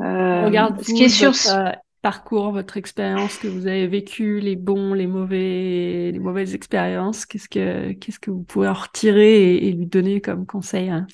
Euh, 0.00 0.46
Regarde 0.46 0.80
ce 0.82 0.94
qui 0.94 1.04
est 1.04 1.08
sûr. 1.08 1.32
Votre 1.32 1.76
parcours, 2.00 2.52
votre 2.52 2.76
expérience 2.76 3.38
que 3.38 3.48
vous 3.48 3.66
avez 3.66 3.86
vécu, 3.86 4.40
les 4.40 4.56
bons, 4.56 4.94
les 4.94 5.06
mauvais, 5.06 6.10
les 6.12 6.18
mauvaises 6.18 6.54
expériences. 6.54 7.26
Qu'est-ce 7.26 7.48
que 7.48 7.92
qu'est-ce 7.92 8.18
que 8.18 8.30
vous 8.30 8.42
pouvez 8.42 8.68
en 8.68 8.74
retirer 8.74 9.56
et, 9.56 9.72
lui 9.72 9.86
donner 9.86 10.20
comme 10.20 10.46
conseil 10.46 10.90
hein? 10.90 11.06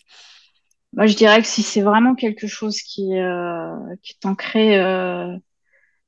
Moi, 0.92 1.06
je 1.06 1.16
dirais 1.16 1.42
que 1.42 1.46
si 1.46 1.62
c'est 1.62 1.82
vraiment 1.82 2.14
quelque 2.14 2.46
chose 2.46 2.80
qui 2.80 3.18
euh, 3.18 3.76
qui 4.02 4.12
est 4.12 4.26
ancré 4.26 4.78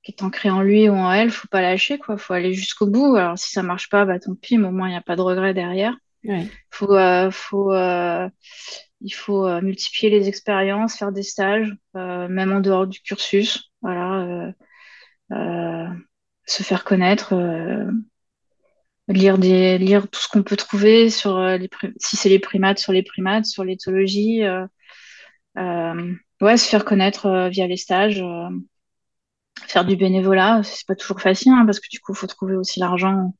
qui 0.02 0.12
est 0.12 0.22
ancré 0.22 0.50
en 0.50 0.62
lui 0.62 0.88
ou 0.88 0.94
en 0.94 1.12
elle, 1.12 1.30
faut 1.30 1.48
pas 1.48 1.60
lâcher, 1.60 1.98
quoi. 1.98 2.16
Faut 2.16 2.32
aller 2.32 2.54
jusqu'au 2.54 2.86
bout. 2.86 3.16
Alors, 3.16 3.38
si 3.38 3.50
ça 3.50 3.62
marche 3.62 3.90
pas, 3.90 4.04
bah, 4.06 4.18
tant 4.18 4.34
pis, 4.34 4.56
mais 4.56 4.68
au 4.68 4.70
moins, 4.70 4.88
il 4.88 4.92
n'y 4.92 4.96
a 4.96 5.02
pas 5.02 5.16
de 5.16 5.20
regret 5.20 5.52
derrière. 5.54 5.94
Faut, 6.70 6.94
euh, 6.94 7.30
faut, 7.30 7.72
euh, 7.72 8.28
il 9.00 9.10
faut 9.10 9.46
euh, 9.46 9.60
multiplier 9.60 10.10
les 10.10 10.28
expériences, 10.28 10.96
faire 10.96 11.12
des 11.12 11.22
stages, 11.22 11.72
même 11.94 12.52
en 12.52 12.60
dehors 12.60 12.86
du 12.86 13.00
cursus. 13.00 13.70
Voilà. 13.82 14.52
Se 15.30 16.62
faire 16.62 16.84
connaître, 16.84 17.34
lire 19.08 19.38
des, 19.38 19.78
lire 19.78 20.08
tout 20.08 20.20
ce 20.20 20.28
qu'on 20.28 20.42
peut 20.42 20.56
trouver 20.56 21.10
sur 21.10 21.38
les, 21.40 21.68
si 21.98 22.16
c'est 22.16 22.28
les 22.28 22.38
primates, 22.38 22.78
sur 22.78 22.92
les 22.92 23.02
primates, 23.02 23.46
sur 23.46 23.64
l'éthologie. 23.64 24.42
ouais, 25.56 26.56
se 26.56 26.68
faire 26.68 26.84
connaître 26.84 27.48
via 27.50 27.66
les 27.66 27.76
stages 27.76 28.22
faire 29.66 29.84
du 29.84 29.96
bénévolat, 29.96 30.62
c'est 30.62 30.86
pas 30.86 30.94
toujours 30.94 31.20
facile 31.20 31.52
hein, 31.52 31.64
parce 31.66 31.80
que 31.80 31.88
du 31.90 32.00
coup, 32.00 32.12
il 32.12 32.16
faut 32.16 32.26
trouver 32.26 32.56
aussi 32.56 32.80
l'argent 32.80 33.34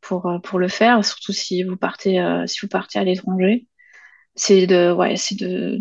pour 0.00 0.26
euh, 0.26 0.58
le 0.58 0.68
faire, 0.68 1.04
surtout 1.04 1.32
si 1.32 1.62
vous 1.62 1.76
partez 1.76 2.20
euh, 2.20 2.46
si 2.46 2.60
vous 2.62 2.68
partez 2.68 2.98
à 2.98 3.04
l'étranger. 3.04 3.66
C'est 4.34 4.66
de 4.66 4.92
ouais, 4.92 5.16
c'est 5.16 5.36
de 5.36 5.80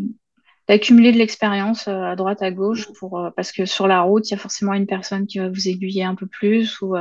d'accumuler 0.72 1.11
de 1.11 1.17
l'expérience 1.17 1.88
euh, 1.88 2.03
à 2.03 2.15
droite 2.15 2.41
à 2.41 2.51
gauche 2.51 2.88
pour 2.99 3.30
parce 3.36 3.51
que 3.51 3.65
sur 3.65 3.88
la 3.88 4.01
route, 4.01 4.30
il 4.30 4.32
y 4.32 4.36
a 4.36 4.39
forcément 4.39 4.74
une 4.74 4.88
personne 4.88 5.28
qui 5.28 5.39
va 5.39 5.49
vous 5.49 5.67
aiguiller 5.67 6.03
un 6.03 6.15
peu 6.15 6.26
plus 6.26 6.82
ou 6.82 6.95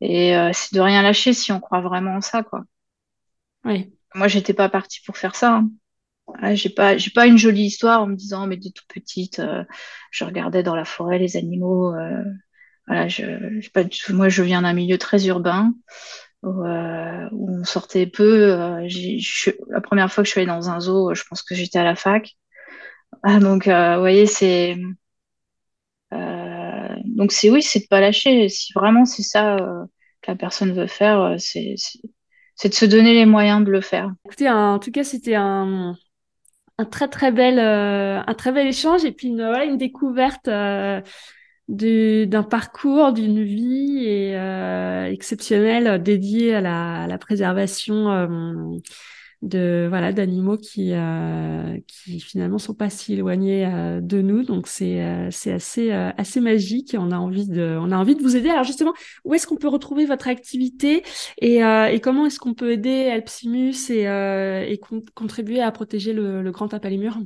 et 0.00 0.34
c'est 0.52 0.74
de 0.74 0.80
rien 0.80 1.02
lâcher 1.02 1.32
si 1.32 1.52
on 1.52 1.60
croit 1.60 1.80
vraiment 1.80 2.16
en 2.16 2.20
ça 2.20 2.42
quoi. 2.42 2.64
Oui. 3.64 3.92
Moi, 4.14 4.28
j'étais 4.28 4.54
pas 4.54 4.68
partie 4.68 5.00
pour 5.06 5.16
faire 5.16 5.34
ça. 5.34 5.54
Hein 5.54 5.70
j'ai 6.54 6.70
pas, 6.70 6.96
j'ai 6.96 7.10
pas 7.10 7.26
une 7.26 7.38
jolie 7.38 7.64
histoire 7.64 8.02
en 8.02 8.06
me 8.06 8.16
disant, 8.16 8.46
mais 8.46 8.56
dès 8.56 8.70
toute 8.70 8.88
petite, 8.88 9.38
euh, 9.38 9.64
je 10.10 10.24
regardais 10.24 10.62
dans 10.62 10.76
la 10.76 10.84
forêt 10.84 11.18
les 11.18 11.36
animaux. 11.36 11.94
Euh, 11.94 12.22
voilà, 12.86 13.08
je, 13.08 13.68
pas 13.70 13.84
moi, 14.10 14.28
je 14.28 14.42
viens 14.42 14.62
d'un 14.62 14.72
milieu 14.72 14.98
très 14.98 15.26
urbain 15.26 15.74
où, 16.42 16.64
euh, 16.64 17.28
où 17.32 17.50
on 17.50 17.64
sortait 17.64 18.06
peu. 18.06 18.50
la 19.68 19.80
première 19.80 20.12
fois 20.12 20.22
que 20.22 20.26
je 20.26 20.32
suis 20.32 20.40
allée 20.40 20.48
dans 20.48 20.70
un 20.70 20.80
zoo, 20.80 21.14
je 21.14 21.24
pense 21.28 21.42
que 21.42 21.54
j'étais 21.54 21.78
à 21.78 21.84
la 21.84 21.96
fac. 21.96 22.36
Ah, 23.22 23.38
donc, 23.38 23.66
vous 23.66 24.00
voyez, 24.00 24.26
c'est, 24.26 24.76
donc 26.10 27.32
c'est 27.32 27.50
oui, 27.50 27.62
c'est 27.62 27.80
de 27.80 27.86
pas 27.86 28.00
lâcher. 28.00 28.48
Si 28.48 28.72
vraiment 28.72 29.04
c'est 29.04 29.22
ça 29.22 29.56
que 30.22 30.30
la 30.30 30.36
personne 30.36 30.72
veut 30.72 30.86
faire, 30.86 31.36
c'est, 31.38 31.76
de 32.64 32.74
se 32.74 32.84
donner 32.84 33.14
les 33.14 33.26
moyens 33.26 33.64
de 33.64 33.70
le 33.70 33.80
faire. 33.80 34.12
Écoutez, 34.24 34.48
en 34.48 34.78
tout 34.78 34.90
cas, 34.90 35.04
c'était 35.04 35.34
un, 35.34 35.96
très 36.90 37.08
très 37.08 37.32
bel 37.32 37.58
euh, 37.58 38.22
échange 38.66 39.04
et 39.04 39.12
puis 39.12 39.28
une 39.28 39.40
une 39.40 39.76
découverte 39.76 40.48
euh, 40.48 41.00
d'un 41.68 42.42
parcours 42.42 43.12
d'une 43.12 43.42
vie 43.42 44.32
euh, 44.34 45.04
exceptionnelle 45.06 46.02
dédiée 46.02 46.54
à 46.54 47.06
la 47.06 47.18
préservation 47.18 48.80
de 49.42 49.86
voilà 49.88 50.12
d'animaux 50.12 50.56
qui 50.56 50.92
euh, 50.92 51.76
qui 51.88 52.20
finalement 52.20 52.58
sont 52.58 52.74
pas 52.74 52.90
si 52.90 53.14
éloignés 53.14 53.66
euh, 53.66 54.00
de 54.00 54.22
nous. 54.22 54.44
Donc 54.44 54.68
c'est 54.68 55.02
euh, 55.02 55.28
c'est 55.30 55.52
assez 55.52 55.90
assez 55.90 56.40
magique 56.40 56.94
et 56.94 56.98
on 56.98 57.10
a 57.10 57.18
envie 57.18 57.48
de 57.48 57.76
on 57.80 57.90
a 57.90 57.96
envie 57.96 58.14
de 58.14 58.22
vous 58.22 58.36
aider. 58.36 58.48
Alors 58.48 58.64
justement 58.64 58.92
où 59.24 59.34
est-ce 59.34 59.46
qu'on 59.46 59.56
peut 59.56 59.68
retrouver 59.68 60.06
votre 60.06 60.28
activité 60.28 61.02
et, 61.38 61.56
et 61.56 62.00
comment 62.00 62.26
est-ce 62.26 62.38
qu'on 62.38 62.54
peut 62.54 62.70
aider 62.72 63.08
Alpsimus 63.08 63.90
et, 63.90 64.04
et 64.04 64.80
contribuer 65.14 65.60
à 65.60 65.72
protéger 65.72 66.12
le, 66.12 66.42
le 66.42 66.50
grand 66.52 66.68
tapalimur 66.68 67.18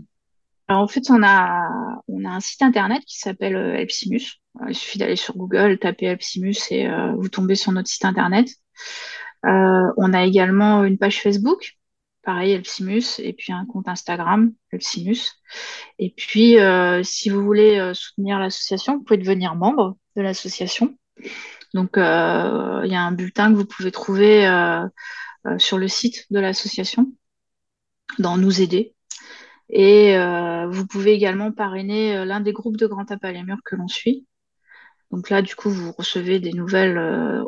alors 0.68 0.82
en 0.82 0.88
fait 0.88 1.10
on 1.10 1.22
a 1.22 1.68
on 2.08 2.24
a 2.24 2.30
un 2.30 2.40
site 2.40 2.62
internet 2.62 3.04
qui 3.06 3.18
s'appelle 3.18 3.56
Alpsimus. 3.56 4.40
Il 4.68 4.74
suffit 4.74 4.98
d'aller 4.98 5.16
sur 5.16 5.36
Google 5.36 5.78
taper 5.78 6.08
Alpsimus 6.08 6.56
et 6.70 6.88
vous 7.16 7.28
tombez 7.28 7.54
sur 7.54 7.72
notre 7.72 7.88
site 7.88 8.04
internet. 8.04 8.48
On 9.44 10.12
a 10.12 10.24
également 10.24 10.82
une 10.84 10.98
page 10.98 11.22
Facebook 11.22 11.75
pareil, 12.26 12.52
Elpsimus, 12.52 13.20
et 13.20 13.32
puis 13.32 13.52
un 13.52 13.64
compte 13.64 13.88
Instagram, 13.88 14.52
Elpsimus. 14.72 15.40
Et 16.00 16.10
puis, 16.10 16.58
euh, 16.58 17.02
si 17.04 17.30
vous 17.30 17.42
voulez 17.42 17.78
euh, 17.78 17.94
soutenir 17.94 18.40
l'association, 18.40 18.98
vous 18.98 19.04
pouvez 19.04 19.18
devenir 19.18 19.54
membre 19.54 19.96
de 20.16 20.22
l'association. 20.22 20.98
Donc, 21.72 21.96
euh, 21.96 22.82
il 22.84 22.90
y 22.90 22.96
a 22.96 23.00
un 23.00 23.12
bulletin 23.12 23.52
que 23.52 23.56
vous 23.56 23.64
pouvez 23.64 23.92
trouver 23.92 24.44
sur 25.58 25.78
le 25.78 25.86
site 25.86 26.26
de 26.30 26.40
l'association, 26.40 27.12
dans 28.18 28.36
Nous 28.36 28.60
aider. 28.60 28.94
Et 29.68 30.16
vous 30.68 30.86
pouvez 30.86 31.12
également 31.12 31.52
parrainer 31.52 32.24
l'un 32.24 32.40
des 32.40 32.52
groupes 32.52 32.76
de 32.76 32.86
Grand 32.86 33.04
Tape 33.04 33.26
que 33.64 33.76
l'on 33.76 33.88
suit. 33.88 34.26
Donc 35.12 35.30
là, 35.30 35.42
du 35.42 35.54
coup, 35.54 35.70
vous 35.70 35.92
recevez 35.92 36.40
des 36.40 36.52
nouvelles 36.52 36.98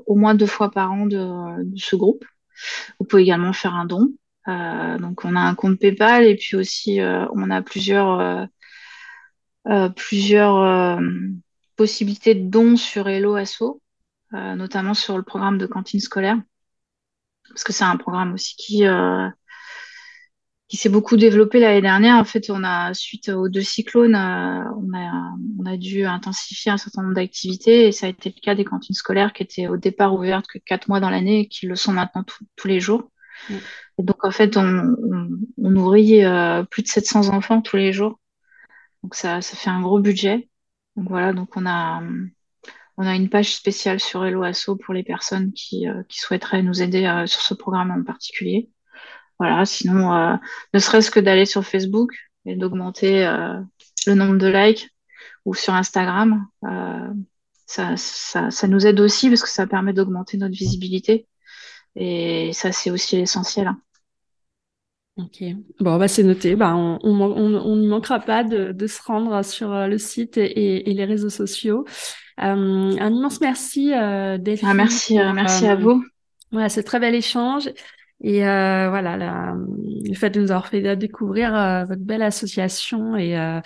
au 0.06 0.14
moins 0.14 0.34
deux 0.36 0.46
fois 0.46 0.70
par 0.70 0.92
an 0.92 1.06
de 1.06 1.66
ce 1.76 1.96
groupe. 1.96 2.24
Vous 3.00 3.06
pouvez 3.06 3.22
également 3.22 3.52
faire 3.52 3.74
un 3.74 3.86
don. 3.86 4.12
Euh, 4.48 4.98
donc 4.98 5.24
on 5.24 5.36
a 5.36 5.40
un 5.40 5.54
compte 5.54 5.78
PayPal 5.78 6.24
et 6.24 6.36
puis 6.36 6.56
aussi 6.56 7.00
euh, 7.00 7.26
on 7.34 7.50
a 7.50 7.60
plusieurs 7.60 8.48
euh, 9.66 9.88
plusieurs 9.90 10.98
possibilités 11.76 12.34
de 12.34 12.48
dons 12.48 12.76
sur 12.76 13.06
Hello 13.08 13.34
Asso, 13.34 13.82
notamment 14.32 14.94
sur 14.94 15.18
le 15.18 15.22
programme 15.22 15.58
de 15.58 15.66
cantine 15.66 16.00
scolaire, 16.00 16.40
parce 17.50 17.64
que 17.64 17.72
c'est 17.74 17.84
un 17.84 17.98
programme 17.98 18.32
aussi 18.32 18.56
qui 18.56 18.84
qui 20.68 20.76
s'est 20.78 20.88
beaucoup 20.88 21.16
développé 21.16 21.60
l'année 21.60 21.82
dernière. 21.82 22.16
En 22.16 22.24
fait, 22.24 22.50
on 22.50 22.62
a 22.64 22.94
suite 22.94 23.28
aux 23.28 23.48
deux 23.48 23.62
cyclones, 23.62 24.16
on 24.16 24.96
a 24.96 25.34
on 25.58 25.66
a 25.66 25.76
dû 25.76 26.04
intensifier 26.06 26.72
un 26.72 26.78
certain 26.78 27.02
nombre 27.02 27.14
d'activités 27.14 27.88
et 27.88 27.92
ça 27.92 28.06
a 28.06 28.08
été 28.08 28.32
le 28.34 28.40
cas 28.40 28.54
des 28.54 28.64
cantines 28.64 28.94
scolaires 28.94 29.34
qui 29.34 29.42
étaient 29.42 29.66
au 29.68 29.76
départ 29.76 30.14
ouvertes 30.14 30.46
que 30.46 30.58
quatre 30.58 30.88
mois 30.88 31.00
dans 31.00 31.10
l'année 31.10 31.40
et 31.40 31.48
qui 31.48 31.66
le 31.66 31.76
sont 31.76 31.92
maintenant 31.92 32.24
tous 32.56 32.68
les 32.68 32.80
jours. 32.80 33.10
Donc 33.98 34.24
en 34.24 34.30
fait, 34.30 34.56
on, 34.56 34.96
nourrit 35.56 36.24
euh, 36.24 36.62
plus 36.64 36.82
de 36.82 36.88
700 36.88 37.28
enfants 37.34 37.60
tous 37.62 37.76
les 37.76 37.92
jours. 37.92 38.18
Donc 39.02 39.14
ça 39.14 39.40
ça 39.42 39.56
fait 39.56 39.70
un 39.70 39.80
gros 39.82 40.00
budget. 40.00 40.48
Donc 40.96 41.08
voilà, 41.08 41.32
donc 41.32 41.56
on 41.56 41.66
a 41.66 42.02
on 42.96 43.06
a 43.06 43.14
une 43.14 43.28
page 43.28 43.54
spéciale 43.54 44.00
sur 44.00 44.24
Hello 44.24 44.42
Asso 44.42 44.76
pour 44.84 44.92
les 44.94 45.04
personnes 45.04 45.52
qui, 45.52 45.88
euh, 45.88 46.02
qui 46.08 46.18
souhaiteraient 46.18 46.62
nous 46.62 46.82
aider 46.82 47.24
sur 47.26 47.40
ce 47.40 47.54
programme 47.54 47.92
en 47.92 48.02
particulier. 48.02 48.70
Voilà, 49.38 49.64
sinon, 49.64 50.12
euh, 50.14 50.36
ne 50.74 50.78
serait-ce 50.78 51.10
que 51.10 51.20
d'aller 51.20 51.46
sur 51.46 51.64
Facebook 51.64 52.12
et 52.44 52.56
d'augmenter 52.56 53.24
euh, 53.26 53.60
le 54.06 54.14
nombre 54.14 54.36
de 54.36 54.48
likes 54.48 54.90
ou 55.44 55.54
sur 55.54 55.74
Instagram, 55.74 56.46
euh, 56.64 57.08
ça, 57.66 57.96
ça, 57.96 58.68
nous 58.68 58.86
aide 58.86 59.00
aussi 59.00 59.28
parce 59.28 59.42
que 59.42 59.48
ça 59.48 59.66
permet 59.66 59.92
d'augmenter 59.92 60.38
notre 60.38 60.56
visibilité. 60.56 61.28
Et 61.96 62.50
ça, 62.52 62.72
c'est 62.72 62.90
aussi 62.90 63.16
l'essentiel. 63.16 63.72
Ok, 65.16 65.42
bon, 65.80 65.98
bah, 65.98 66.06
c'est 66.06 66.22
noté. 66.22 66.54
Bah, 66.54 66.74
on 66.76 67.76
n'y 67.76 67.88
manquera 67.88 68.20
pas 68.20 68.44
de, 68.44 68.70
de, 68.72 68.86
se 68.86 69.02
rendre 69.02 69.44
sur 69.44 69.70
le 69.70 69.98
site 69.98 70.36
et, 70.36 70.90
et 70.90 70.94
les 70.94 71.04
réseaux 71.04 71.30
sociaux. 71.30 71.84
un 72.36 73.12
immense 73.12 73.40
merci, 73.40 73.88
Delphine. 73.88 74.68
Ah, 74.68 74.74
merci, 74.74 75.18
merci 75.34 75.66
à 75.66 75.74
vous. 75.74 76.04
Voilà, 76.52 76.68
ce 76.68 76.80
très 76.80 77.00
bel 77.00 77.14
échange. 77.14 77.68
Et 78.20 78.44
euh, 78.46 78.88
voilà, 78.90 79.16
le 79.16 80.14
fait 80.14 80.30
de 80.30 80.40
nous 80.40 80.50
avoir 80.50 80.68
fait 80.68 80.96
découvrir 80.96 81.54
euh, 81.54 81.84
votre 81.84 82.02
belle 82.02 82.22
association 82.22 83.16
et, 83.16 83.38
euh, 83.38 83.60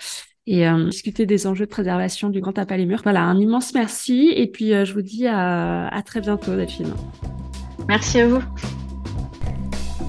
et 0.45 0.67
euh, 0.67 0.89
discuter 0.89 1.25
des 1.25 1.47
enjeux 1.47 1.65
de 1.65 1.71
préservation 1.71 2.29
du 2.29 2.39
Grand 2.39 2.53
Tapal 2.53 2.79
les 2.79 2.85
Murs. 2.85 3.01
Voilà, 3.03 3.23
un 3.23 3.39
immense 3.39 3.73
merci. 3.73 4.31
Et 4.35 4.47
puis, 4.47 4.71
je 4.85 4.93
vous 4.93 5.01
dis 5.01 5.27
à, 5.27 5.87
à 5.87 6.01
très 6.03 6.21
bientôt, 6.21 6.55
Delphine. 6.55 6.93
Merci 7.87 8.21
à 8.21 8.27
vous. 8.27 8.41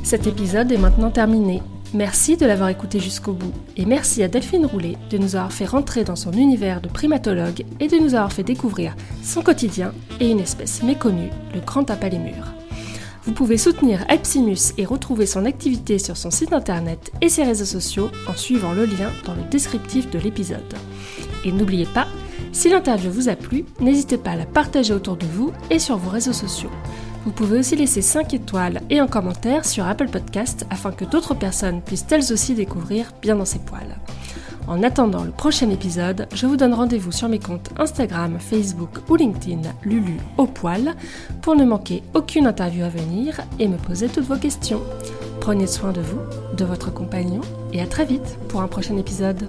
Cet 0.03 0.27
épisode 0.27 0.71
est 0.71 0.79
maintenant 0.79 1.11
terminé. 1.11 1.63
Merci 1.95 2.37
de 2.37 2.45
l'avoir 2.45 2.71
écouté 2.71 2.99
jusqu'au 2.99 3.33
bout 3.33 3.53
et 3.77 3.87
merci 3.87 4.23
à 4.23 4.29
Delphine 4.29 4.67
Roulet 4.67 4.97
de 5.11 5.19
nous 5.19 5.37
avoir 5.37 5.53
fait 5.53 5.65
rentrer 5.65 6.03
dans 6.03 6.17
son 6.17 6.33
univers 6.33 6.81
de 6.81 6.89
primatologue 6.89 7.65
et 7.79 7.87
de 7.87 7.97
nous 7.99 8.15
avoir 8.15 8.33
fait 8.33 8.43
découvrir 8.43 8.97
son 9.23 9.43
quotidien 9.43 9.93
et 10.19 10.29
une 10.29 10.41
espèce 10.41 10.83
méconnue, 10.83 11.31
le 11.55 11.61
grand 11.61 11.85
tapalémur. 11.85 12.53
Vous 13.25 13.33
pouvez 13.33 13.57
soutenir 13.57 14.05
Epsimus 14.11 14.75
et 14.77 14.85
retrouver 14.85 15.27
son 15.27 15.47
activité 15.47 15.99
sur 15.99 16.17
son 16.17 16.31
site 16.31 16.53
internet 16.53 17.13
et 17.23 17.29
ses 17.29 17.45
réseaux 17.45 17.65
sociaux 17.65 18.11
en 18.29 18.37
suivant 18.37 18.73
le 18.73 18.85
lien 18.85 19.11
dans 19.25 19.35
le 19.35 19.45
descriptif 19.51 20.11
de 20.11 20.19
l'épisode. 20.19 20.75
Et 21.45 21.53
n'oubliez 21.53 21.87
pas, 21.87 22.09
si 22.53 22.69
l'interview 22.69 23.11
vous 23.11 23.29
a 23.29 23.37
plu, 23.37 23.65
n'hésitez 23.81 24.19
pas 24.19 24.33
à 24.33 24.37
la 24.37 24.47
partager 24.47 24.93
autour 24.93 25.17
de 25.17 25.27
vous 25.27 25.53
et 25.71 25.79
sur 25.79 25.97
vos 25.97 26.11
réseaux 26.11 26.33
sociaux. 26.33 26.71
Vous 27.25 27.33
pouvez 27.33 27.59
aussi 27.59 27.75
laisser 27.75 28.03
5 28.03 28.35
étoiles 28.35 28.83
et 28.91 28.99
un 28.99 29.07
commentaire 29.07 29.65
sur 29.65 29.87
Apple 29.87 30.09
Podcast 30.09 30.67
afin 30.69 30.93
que 30.93 31.07
d'autres 31.07 31.35
personnes 31.35 31.81
puissent 31.81 32.07
elles 32.11 32.33
aussi 32.33 32.55
découvrir 32.55 33.13
bien 33.23 33.37
dans 33.37 33.47
ses 33.47 33.61
poils. 33.61 33.97
En 34.67 34.83
attendant 34.83 35.25
le 35.25 35.31
prochain 35.31 35.69
épisode, 35.71 36.27
je 36.35 36.47
vous 36.47 36.57
donne 36.57 36.75
rendez-vous 36.75 37.13
sur 37.13 37.29
mes 37.29 37.39
comptes 37.39 37.71
Instagram, 37.79 38.39
Facebook 38.39 38.91
ou 39.09 39.17
LinkedIn 39.17 39.61
Lulu 39.85 40.17
au 40.39 40.47
poil 40.47 40.95
pour 41.43 41.57
ne 41.57 41.65
manquer 41.65 42.03
aucune 42.15 42.47
interview 42.47 42.85
à 42.85 42.89
venir 42.89 43.41
et 43.59 43.69
me 43.69 43.77
poser 43.77 44.09
toutes 44.09 44.25
vos 44.25 44.37
questions. 44.37 44.81
Prenez 45.41 45.67
soin 45.67 45.93
de 45.93 46.01
vous, 46.01 46.21
de 46.57 46.65
votre 46.65 46.93
compagnon 46.93 47.43
et 47.73 47.81
à 47.83 47.87
très 47.87 48.07
vite 48.07 48.39
pour 48.49 48.63
un 48.63 48.69
prochain 48.69 48.97
épisode. 48.97 49.49